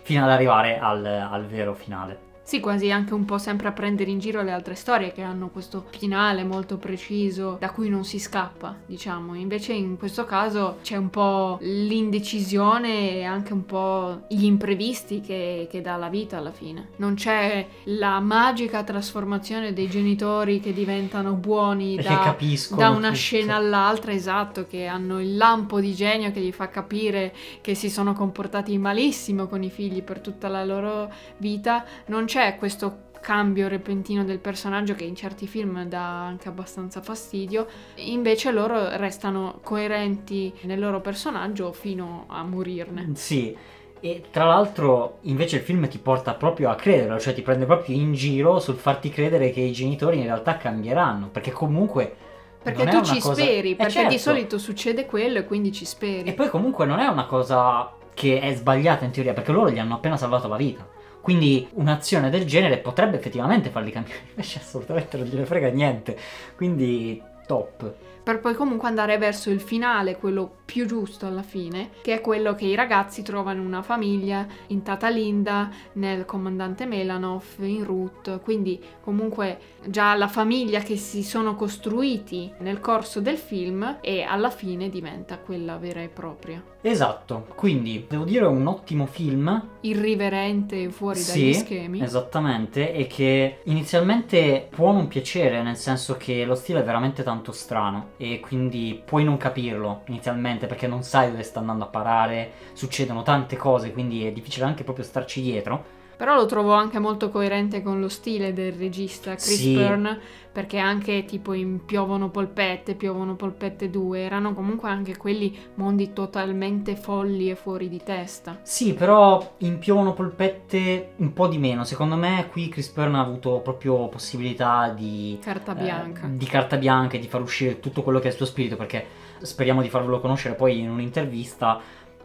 fino 0.04 0.24
ad 0.24 0.30
arrivare 0.30 0.80
al, 0.80 1.06
al 1.06 1.46
vero 1.46 1.74
finale. 1.74 2.31
Sì, 2.52 2.60
quasi 2.60 2.92
anche 2.92 3.14
un 3.14 3.24
po' 3.24 3.38
sempre 3.38 3.70
a 3.70 3.72
prendere 3.72 4.12
in 4.12 4.20
giro 4.20 4.42
le 4.42 4.52
altre 4.52 4.76
storie 4.76 5.14
che 5.14 5.22
hanno 5.22 5.48
questo 5.48 5.86
finale 5.92 6.44
molto 6.44 6.76
preciso 6.76 7.56
da 7.58 7.70
cui 7.70 7.88
non 7.88 8.04
si 8.04 8.20
scappa, 8.20 8.76
diciamo. 8.86 9.36
Invece 9.36 9.72
in 9.72 9.98
questo 9.98 10.26
caso 10.26 10.80
c'è 10.82 10.98
un 10.98 11.10
po' 11.10 11.60
l'indecisione 11.62 13.12
e 13.12 13.24
anche 13.24 13.54
un 13.54 13.66
po' 13.66 14.24
gli 14.28 14.44
imprevisti 14.44 15.22
che, 15.22 15.70
che 15.72 15.80
dà 15.80 15.96
la 15.96 16.10
vita 16.10 16.40
alla 16.40 16.52
fine. 16.52 16.90
Non 16.98 17.14
c'è 17.14 17.66
la 17.86 18.20
magica 18.20 18.84
trasformazione 18.84 19.72
dei 19.72 19.88
genitori 19.88 20.60
che 20.60 20.74
diventano 20.74 21.32
buoni 21.36 21.96
da, 21.96 22.36
da, 22.76 22.90
una 22.90 23.08
tutto. 23.08 23.14
scena 23.14 23.56
all'altra, 23.56 24.12
esatto, 24.12 24.68
che 24.68 24.88
hanno 24.88 25.22
il 25.22 25.38
lampo 25.38 25.80
di 25.80 25.96
genio 25.96 26.34
che 26.34 26.42
gli 26.42 26.52
fa 26.52 26.68
capire 26.68 27.34
che 27.62 27.76
si 27.76 27.90
sono 27.90 28.12
comportati 28.12 28.78
malissimo 28.78 29.48
con 29.48 29.64
i 29.64 29.70
figli 29.70 30.04
per 30.04 30.20
tutta 30.20 30.50
la 30.50 30.66
loro 30.66 31.10
vita. 31.38 31.86
Non 32.08 32.26
c'è 32.26 32.40
c'è 32.42 32.58
questo 32.58 33.10
cambio 33.22 33.68
repentino 33.68 34.24
del 34.24 34.40
personaggio 34.40 34.96
che 34.96 35.04
in 35.04 35.16
certi 35.16 35.46
film 35.46 35.84
dà 35.84 36.26
anche 36.26 36.48
abbastanza 36.48 37.00
fastidio, 37.00 37.68
invece 37.98 38.50
loro 38.50 38.98
restano 38.98 39.60
coerenti 39.62 40.52
nel 40.62 40.80
loro 40.80 41.02
personaggio 41.02 41.72
fino 41.72 42.26
a 42.28 42.42
morirne. 42.44 43.12
Sì. 43.14 43.56
E 44.00 44.24
tra 44.32 44.46
l'altro 44.46 45.20
invece 45.22 45.58
il 45.58 45.62
film 45.62 45.88
ti 45.88 46.00
porta 46.00 46.34
proprio 46.34 46.72
a 46.72 46.76
crederlo, 46.76 47.20
cioè 47.20 47.36
ti 47.36 47.44
prende 47.44 47.68
proprio 47.68 47.96
in 47.96 48.14
giro 48.14 48.60
sul 48.60 48.74
farti 48.74 49.10
credere 49.10 49.52
che 49.52 49.60
i 49.62 49.72
genitori 49.72 50.18
in 50.18 50.24
realtà 50.24 50.58
cambieranno, 50.58 51.28
perché 51.28 51.52
comunque... 51.52 52.16
Perché 52.64 52.86
tu 52.86 53.02
ci 53.04 53.20
cosa... 53.20 53.40
speri, 53.40 53.72
eh, 53.72 53.76
perché 53.76 53.92
certo. 53.92 54.10
di 54.10 54.18
solito 54.18 54.58
succede 54.58 55.06
quello 55.06 55.38
e 55.38 55.46
quindi 55.46 55.72
ci 55.72 55.86
speri. 55.86 56.28
E 56.28 56.34
poi 56.34 56.50
comunque 56.50 56.88
non 56.88 56.98
è 56.98 57.06
una 57.06 57.26
cosa 57.26 57.92
che 58.16 58.40
è 58.40 58.54
sbagliata 58.56 59.06
in 59.06 59.12
teoria, 59.12 59.34
perché 59.34 59.52
loro 59.52 59.70
gli 59.70 59.78
hanno 59.78 59.94
appena 59.94 60.18
salvato 60.18 60.48
la 60.48 60.58
vita. 60.58 61.00
Quindi 61.22 61.68
un'azione 61.74 62.30
del 62.30 62.46
genere 62.46 62.80
potrebbe 62.80 63.18
effettivamente 63.18 63.70
farli 63.70 63.92
cambiare, 63.92 64.22
invece 64.30 64.60
assolutamente 64.60 65.18
non 65.18 65.28
gliene 65.28 65.46
frega 65.46 65.70
niente. 65.70 66.18
Quindi 66.56 67.22
top 67.46 67.94
per 68.24 68.40
poi 68.40 68.54
comunque 68.54 68.88
andare 68.88 69.18
verso 69.18 69.50
il 69.50 69.62
finale, 69.62 70.18
quello 70.18 70.60
più 70.66 70.86
giusto 70.86 71.26
alla 71.26 71.42
fine, 71.42 71.90
che 72.02 72.14
è 72.14 72.22
quello 72.22 72.56
che 72.56 72.66
i 72.66 72.76
ragazzi 72.76 73.24
trovano 73.24 73.62
una 73.62 73.82
famiglia 73.82 74.46
in 74.68 74.84
Tata 74.84 75.10
Linda, 75.10 75.70
nel 75.94 76.26
comandante 76.26 76.86
Melanov, 76.86 77.44
in 77.60 77.84
Ruth, 77.84 78.42
quindi 78.42 78.82
comunque 79.02 79.60
già 79.86 80.16
la 80.16 80.28
famiglia 80.28 80.80
che 80.80 80.96
si 80.96 81.24
sono 81.24 81.56
costruiti 81.56 82.52
nel 82.60 82.80
corso 82.80 83.20
del 83.20 83.38
film 83.38 83.98
e 84.02 84.22
alla 84.22 84.50
fine 84.50 84.90
diventa 84.90 85.38
quella 85.38 85.78
vera 85.78 86.02
e 86.02 86.08
propria. 86.08 86.64
Esatto, 86.84 87.48
quindi 87.56 88.06
devo 88.10 88.24
dire 88.24 88.46
un 88.46 88.66
ottimo 88.66 89.06
film. 89.06 89.70
Irriverente 89.82 90.90
fuori 90.90 91.20
dagli 91.20 91.54
sì, 91.54 91.60
schemi. 91.60 92.02
Esattamente, 92.02 92.94
e 92.94 93.06
che 93.08 93.60
inizialmente 93.66 94.68
può 94.70 94.92
non 94.92 95.08
piacere, 95.08 95.62
nel 95.62 95.78
senso 95.78 96.18
che 96.18 96.44
lo 96.44 96.56
stile 96.56 96.80
è 96.80 96.84
veramente 96.84 97.24
tanto 97.24 97.52
strano 97.52 98.12
e 98.22 98.40
quindi 98.40 99.02
puoi 99.04 99.24
non 99.24 99.38
capirlo 99.38 100.04
inizialmente 100.06 100.68
perché 100.68 100.86
non 100.86 101.02
sai 101.02 101.32
dove 101.32 101.42
sta 101.42 101.60
andando 101.60 101.86
a 101.86 101.88
parare, 101.88 102.52
succedono 102.74 103.24
tante 103.24 103.56
cose, 103.58 103.92
quindi 103.92 104.28
è 104.28 104.32
difficile 104.32 104.66
anche 104.66 104.84
proprio 104.84 105.04
starci 105.04 105.42
dietro. 105.42 106.00
Però 106.22 106.36
lo 106.36 106.46
trovo 106.46 106.74
anche 106.74 107.00
molto 107.00 107.32
coerente 107.32 107.82
con 107.82 108.00
lo 108.00 108.08
stile 108.08 108.54
del 108.54 108.74
regista 108.74 109.34
Chris 109.34 109.58
sì. 109.58 109.74
Byrne, 109.74 110.20
perché 110.52 110.78
anche 110.78 111.26
tipo 111.26 111.54
in 111.54 111.84
Piovono 111.84 112.30
Polpette, 112.30 112.94
Piovono 112.94 113.36
Polpette 113.36 113.90
2, 113.90 114.20
erano 114.20 114.54
comunque 114.54 114.88
anche 114.88 115.18
quelli 115.18 115.58
mondi 115.74 116.14
totalmente 116.14 116.96
folli 116.96 117.50
e 117.50 117.56
fuori 117.56 117.90
di 117.90 118.04
testa. 118.04 118.60
Sì, 118.62 118.94
però 118.94 119.56
in 119.62 119.80
Piovono 119.80 120.14
Polpette 120.14 121.14
un 121.16 121.34
po' 121.34 121.48
di 121.48 121.58
meno. 121.58 121.86
Secondo 121.86 122.18
me 122.18 122.48
qui 122.52 122.70
Chris 122.70 122.92
Byrne 122.92 123.18
ha 123.18 123.22
avuto 123.22 123.60
proprio 123.62 124.08
possibilità 124.08 124.90
di... 124.90 125.40
Carta 125.42 125.74
bianca. 125.74 126.28
Eh, 126.28 126.38
di 126.38 126.46
carta 126.46 126.78
bianca 126.78 127.16
e 127.18 127.20
di 127.20 127.28
far 127.28 127.42
uscire 127.42 127.80
tutto 127.80 128.04
quello 128.04 128.20
che 128.20 128.28
è 128.28 128.30
il 128.30 128.38
suo 128.38 128.46
spirito, 128.46 128.76
perché 128.76 129.08
speriamo 129.42 129.82
di 129.82 129.90
farvelo 129.90 130.20
conoscere 130.20 130.54
poi 130.54 130.78
in 130.78 130.90
un'intervista 130.92 131.82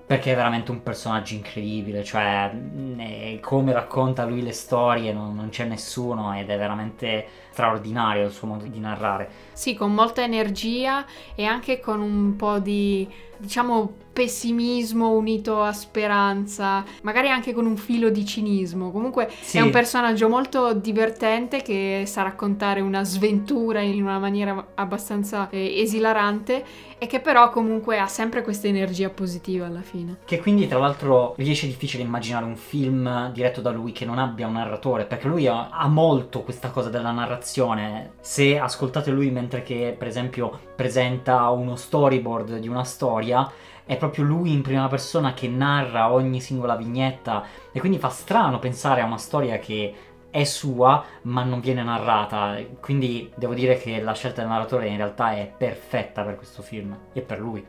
perché 0.07 0.33
è 0.33 0.37
veramente 0.37 0.71
un 0.71 0.85
personaggio 0.85 1.35
incredibile, 1.35 2.05
cioè 2.05 2.53
mm, 2.55 3.41
come 3.41 3.73
racconta 3.73 4.25
lui 4.25 4.41
le 4.41 4.53
storie 4.53 5.13
non, 5.13 5.35
non, 5.35 5.49
c'è 5.49 5.65
nessuno 5.65 6.33
ed 6.39 6.49
è 6.49 6.57
veramente 6.57 7.27
straordinario 7.51 8.27
il 8.27 8.33
suo 8.33 8.47
modo 8.47 8.67
di 8.67 8.79
narrare. 8.79 9.29
Sì, 9.53 9.75
con 9.75 9.93
molta 9.93 10.23
energia 10.23 11.05
e 11.35 11.45
anche 11.45 11.81
con 11.81 12.01
un 12.01 12.37
po' 12.37 12.61
di, 12.61 13.09
diciamo, 13.37 14.05
pessimismo 14.13 15.11
unito 15.11 15.63
a 15.63 15.73
speranza, 15.73 16.85
magari 17.03 17.29
anche 17.29 17.53
con 17.53 17.67
un 17.67 17.77
filo 17.77 18.09
di 18.09 18.25
cinismo. 18.25 18.91
Comunque 18.91 19.29
sì. 19.41 19.59
è 19.59 19.61
un 19.61 19.71
personaggio 19.71 20.29
molto 20.29 20.73
divertente 20.73 21.63
che 21.63 22.05
sa 22.07 22.23
raccontare 22.23 22.81
una 22.81 23.05
sventura 23.05 23.81
in 23.81 24.03
una 24.03 24.19
maniera 24.19 24.69
abbastanza 24.75 25.51
eh, 25.51 25.81
esilarante 25.81 26.65
e 26.99 27.07
che 27.07 27.21
però 27.21 27.51
comunque 27.51 27.99
ha 27.99 28.07
sempre 28.07 28.43
questa 28.43 28.67
energia 28.69 29.11
positiva 29.11 29.67
alla 29.67 29.83
fine. 29.83 30.19
Che 30.25 30.41
quindi 30.41 30.67
tra 30.67 30.79
l'altro 30.79 31.35
riesce 31.37 31.67
difficile 31.67 32.03
immaginare 32.03 32.45
un 32.45 32.57
film 32.57 33.31
diretto 33.33 33.61
da 33.61 33.71
lui 33.71 33.93
che 33.93 34.05
non 34.05 34.19
abbia 34.19 34.47
un 34.47 34.55
narratore, 34.55 35.05
perché 35.05 35.29
lui 35.29 35.47
ha, 35.47 35.69
ha 35.69 35.89
molto 35.89 36.43
questa 36.43 36.71
cosa 36.71 36.89
della 36.89 37.11
narrazione. 37.11 38.15
Se 38.21 38.59
ascoltate 38.59 39.11
lui 39.11 39.31
mentre 39.31 39.63
che 39.63 39.95
per 39.97 40.09
esempio 40.09 40.59
presenta 40.75 41.49
uno 41.51 41.77
storyboard 41.77 42.59
di 42.59 42.69
una 42.69 42.85
storia, 42.85 43.51
è 43.87 43.97
proprio 43.97 44.25
lui 44.25 44.53
in 44.53 44.63
prima 44.63 44.89
persona 44.89 45.33
che 45.33 45.47
narra 45.47 46.13
ogni 46.13 46.41
singola 46.41 46.75
vignetta 46.75 47.45
e 47.71 47.79
quindi 47.79 47.99
fa 47.99 48.09
strano 48.09 48.59
pensare 48.59 49.01
a 49.01 49.07
una 49.07 49.17
storia 49.17 49.59
che 49.61 49.95
è 50.37 50.45
sua 50.45 51.05
ma 51.23 51.43
non 51.45 51.61
viene 51.61 51.83
narrata 51.83 52.59
quindi 52.81 53.31
devo 53.37 53.55
dire 53.55 53.79
che 53.79 54.01
la 54.01 54.13
scelta 54.13 54.43
del 54.43 54.51
narratore 54.51 54.89
in 54.89 54.97
realtà 54.97 55.33
è 55.33 55.51
perfetta 55.57 56.23
per 56.23 56.37
questo 56.37 56.63
film 56.63 56.97
e 57.13 57.21
per 57.23 57.41
lui 57.41 57.65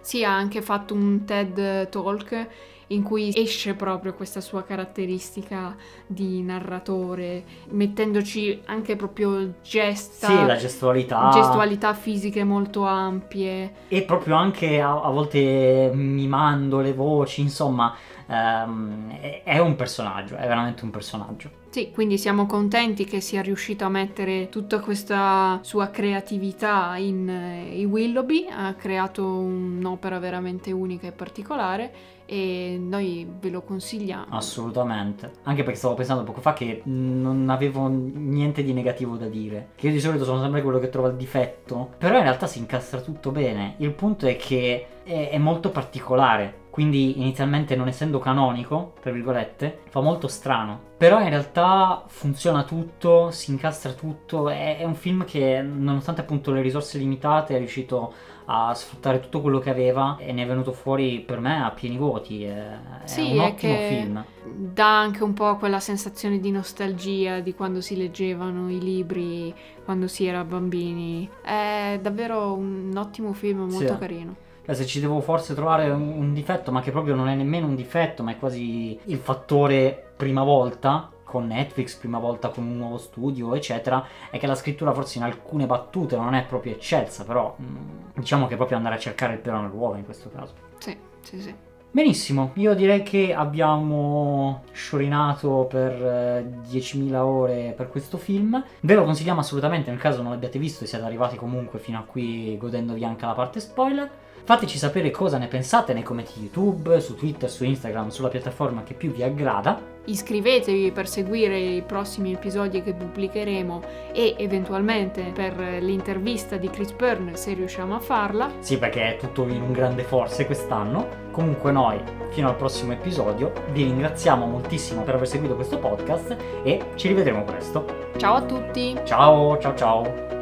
sì 0.00 0.24
ha 0.24 0.34
anche 0.34 0.62
fatto 0.62 0.94
un 0.94 1.24
TED 1.24 1.88
Talk 1.88 2.48
in 2.88 3.02
cui 3.02 3.32
esce 3.34 3.74
proprio 3.74 4.14
questa 4.14 4.40
sua 4.40 4.62
caratteristica 4.62 5.74
di 6.06 6.42
narratore, 6.42 7.44
mettendoci 7.70 8.62
anche 8.66 8.94
proprio 8.94 9.54
gesta, 9.62 10.28
sì, 10.28 10.44
la 10.44 10.56
gestualità. 10.56 11.30
gestualità 11.32 11.94
fisiche 11.94 12.44
molto 12.44 12.84
ampie. 12.84 13.72
E 13.88 14.02
proprio 14.02 14.36
anche 14.36 14.80
a, 14.80 15.00
a 15.00 15.10
volte 15.10 15.90
mimando 15.92 16.80
le 16.80 16.92
voci, 16.92 17.40
insomma, 17.40 17.94
um, 18.26 19.10
è, 19.20 19.42
è 19.42 19.58
un 19.58 19.74
personaggio, 19.74 20.36
è 20.36 20.46
veramente 20.46 20.84
un 20.84 20.90
personaggio. 20.90 21.64
Sì, 21.76 21.90
quindi 21.90 22.16
siamo 22.16 22.46
contenti 22.46 23.04
che 23.04 23.20
sia 23.20 23.42
riuscito 23.42 23.84
a 23.84 23.90
mettere 23.90 24.48
tutta 24.48 24.80
questa 24.80 25.58
sua 25.60 25.88
creatività 25.88 26.96
in 26.96 27.28
eh, 27.28 27.78
i 27.78 27.84
Willoughby, 27.84 28.46
ha 28.48 28.72
creato 28.72 29.22
un'opera 29.22 30.18
veramente 30.18 30.72
unica 30.72 31.06
e 31.06 31.12
particolare 31.12 31.92
e 32.24 32.78
noi 32.80 33.28
ve 33.38 33.50
lo 33.50 33.60
consigliamo. 33.60 34.28
Assolutamente. 34.30 35.32
Anche 35.42 35.64
perché 35.64 35.78
stavo 35.78 35.92
pensando 35.92 36.24
poco 36.24 36.40
fa 36.40 36.54
che 36.54 36.80
non 36.84 37.50
avevo 37.50 37.88
niente 37.88 38.62
di 38.62 38.72
negativo 38.72 39.16
da 39.16 39.26
dire. 39.26 39.72
Che 39.76 39.88
io 39.88 39.92
di 39.92 40.00
solito 40.00 40.24
sono 40.24 40.40
sempre 40.40 40.62
quello 40.62 40.78
che 40.78 40.88
trova 40.88 41.08
il 41.08 41.16
difetto. 41.16 41.90
Però 41.98 42.16
in 42.16 42.22
realtà 42.22 42.46
si 42.46 42.58
incastra 42.58 43.02
tutto 43.02 43.30
bene. 43.32 43.74
Il 43.80 43.92
punto 43.92 44.26
è 44.26 44.36
che 44.36 44.86
è, 45.04 45.28
è 45.30 45.38
molto 45.38 45.68
particolare. 45.68 46.64
Quindi 46.76 47.18
inizialmente 47.18 47.74
non 47.74 47.88
essendo 47.88 48.18
canonico, 48.18 48.92
tra 49.00 49.10
virgolette, 49.10 49.78
fa 49.88 50.02
molto 50.02 50.28
strano. 50.28 50.78
Però 50.98 51.22
in 51.22 51.30
realtà 51.30 52.04
funziona 52.06 52.64
tutto, 52.64 53.30
si 53.30 53.50
incastra 53.50 53.92
tutto. 53.92 54.50
È, 54.50 54.76
è 54.76 54.84
un 54.84 54.94
film 54.94 55.24
che 55.24 55.62
nonostante 55.62 56.20
appunto 56.20 56.52
le 56.52 56.60
risorse 56.60 56.98
limitate 56.98 57.54
è 57.54 57.58
riuscito 57.58 58.12
a 58.44 58.74
sfruttare 58.74 59.20
tutto 59.20 59.40
quello 59.40 59.58
che 59.58 59.70
aveva 59.70 60.18
e 60.18 60.32
ne 60.32 60.42
è 60.42 60.46
venuto 60.46 60.72
fuori 60.72 61.20
per 61.20 61.40
me 61.40 61.64
a 61.64 61.70
pieni 61.70 61.96
voti. 61.96 62.44
È, 62.44 62.78
sì, 63.04 63.30
è 63.30 63.32
un 63.32 63.38
ottimo 63.38 63.72
è 63.72 63.88
film. 63.88 64.24
Dà 64.44 65.00
anche 65.00 65.24
un 65.24 65.32
po' 65.32 65.56
quella 65.56 65.80
sensazione 65.80 66.38
di 66.40 66.50
nostalgia 66.50 67.40
di 67.40 67.54
quando 67.54 67.80
si 67.80 67.96
leggevano 67.96 68.70
i 68.70 68.80
libri 68.80 69.54
quando 69.82 70.08
si 70.08 70.26
era 70.26 70.44
bambini. 70.44 71.26
È 71.40 71.98
davvero 72.02 72.52
un 72.52 72.92
ottimo 72.98 73.32
film, 73.32 73.60
molto 73.60 73.94
sì. 73.94 73.98
carino. 73.98 74.44
Se 74.74 74.86
ci 74.86 75.00
devo 75.00 75.20
forse 75.20 75.54
trovare 75.54 75.90
un, 75.90 76.08
un 76.08 76.32
difetto, 76.32 76.72
ma 76.72 76.80
che 76.80 76.90
proprio 76.90 77.14
non 77.14 77.28
è 77.28 77.34
nemmeno 77.34 77.66
un 77.66 77.74
difetto, 77.74 78.22
ma 78.22 78.32
è 78.32 78.38
quasi 78.38 78.98
il 79.04 79.18
fattore 79.18 80.12
prima 80.16 80.42
volta, 80.42 81.10
con 81.26 81.48
Netflix, 81.48 81.96
prima 81.96 82.18
volta 82.18 82.48
con 82.48 82.64
un 82.64 82.76
nuovo 82.76 82.98
studio, 82.98 83.54
eccetera, 83.54 84.06
è 84.30 84.38
che 84.38 84.46
la 84.46 84.54
scrittura 84.54 84.92
forse 84.92 85.18
in 85.18 85.24
alcune 85.24 85.66
battute 85.66 86.16
non 86.16 86.34
è 86.34 86.44
proprio 86.44 86.72
eccelsa, 86.72 87.24
però 87.24 87.54
mm, 87.60 87.76
diciamo 88.14 88.46
che 88.46 88.54
è 88.54 88.56
proprio 88.56 88.76
andare 88.76 88.94
a 88.94 88.98
cercare 88.98 89.34
il 89.34 89.40
pelo 89.40 89.60
nell'uovo 89.60 89.96
in 89.96 90.04
questo 90.04 90.30
caso. 90.30 90.54
Sì, 90.78 90.96
sì, 91.20 91.40
sì. 91.40 91.54
Benissimo, 91.90 92.50
io 92.54 92.74
direi 92.74 93.02
che 93.02 93.34
abbiamo 93.34 94.64
sciorinato 94.72 95.66
per 95.68 95.92
eh, 95.92 96.46
10.000 96.68 97.14
ore 97.14 97.72
per 97.74 97.88
questo 97.88 98.18
film. 98.18 98.62
Ve 98.80 98.94
lo 98.94 99.04
consigliamo 99.04 99.40
assolutamente 99.40 99.90
nel 99.90 99.98
caso 99.98 100.20
non 100.20 100.32
l'abbiate 100.32 100.58
visto 100.58 100.84
e 100.84 100.86
siete 100.86 101.04
arrivati 101.04 101.36
comunque 101.36 101.78
fino 101.78 101.98
a 101.98 102.02
qui 102.02 102.56
godendovi 102.58 103.02
anche 103.02 103.24
la 103.24 103.32
parte 103.32 103.60
spoiler. 103.60 104.10
Fateci 104.46 104.78
sapere 104.78 105.10
cosa 105.10 105.38
ne 105.38 105.48
pensate 105.48 105.92
nei 105.92 106.04
commenti 106.04 106.38
YouTube, 106.38 107.00
su 107.00 107.16
Twitter, 107.16 107.50
su 107.50 107.64
Instagram, 107.64 108.10
sulla 108.10 108.28
piattaforma 108.28 108.84
che 108.84 108.94
più 108.94 109.10
vi 109.10 109.24
aggrada. 109.24 109.76
Iscrivetevi 110.04 110.92
per 110.92 111.08
seguire 111.08 111.58
i 111.58 111.82
prossimi 111.82 112.32
episodi 112.32 112.80
che 112.80 112.94
pubblicheremo 112.94 113.82
e 114.12 114.36
eventualmente 114.38 115.32
per 115.34 115.58
l'intervista 115.80 116.58
di 116.58 116.70
Chris 116.70 116.92
Byrne 116.92 117.34
se 117.34 117.54
riusciamo 117.54 117.96
a 117.96 117.98
farla. 117.98 118.52
Sì, 118.60 118.78
perché 118.78 119.16
è 119.16 119.18
tutto 119.18 119.42
in 119.48 119.60
un 119.60 119.72
grande 119.72 120.04
forse 120.04 120.46
quest'anno. 120.46 121.24
Comunque 121.32 121.72
noi, 121.72 122.00
fino 122.30 122.48
al 122.48 122.54
prossimo 122.54 122.92
episodio, 122.92 123.50
vi 123.72 123.82
ringraziamo 123.82 124.46
moltissimo 124.46 125.02
per 125.02 125.16
aver 125.16 125.26
seguito 125.26 125.56
questo 125.56 125.80
podcast 125.80 126.36
e 126.62 126.92
ci 126.94 127.08
rivedremo 127.08 127.42
presto. 127.42 127.84
Ciao 128.16 128.36
a 128.36 128.42
tutti! 128.42 128.96
Ciao, 129.02 129.58
ciao, 129.58 129.74
ciao! 129.74 130.35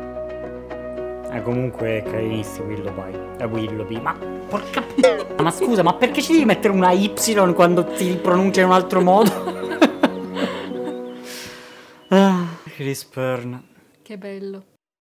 Eh, 1.35 1.43
comunque 1.43 1.99
è 1.99 2.03
carinissimo 2.05 2.68
Willoughby. 2.68 3.39
È 3.39 3.45
Willoughby. 3.45 4.01
Ma 4.01 4.16
porca 4.49 4.80
p***a, 4.80 5.43
ma 5.43 5.51
scusa, 5.51 5.82
ma 5.82 5.95
perché 5.95 6.22
ci 6.22 6.32
devi 6.32 6.45
mettere 6.45 6.72
una 6.72 6.93
Y 6.93 7.12
quando 7.55 7.85
ti 7.85 8.16
pronuncia 8.22 8.61
in 8.61 8.68
un 8.68 8.72
altro 8.72 9.01
modo? 9.01 9.32
ah, 12.11 12.47
Chris 12.76 13.05
Byrne. 13.12 13.62
Che 14.03 14.16
bello. 14.16 14.62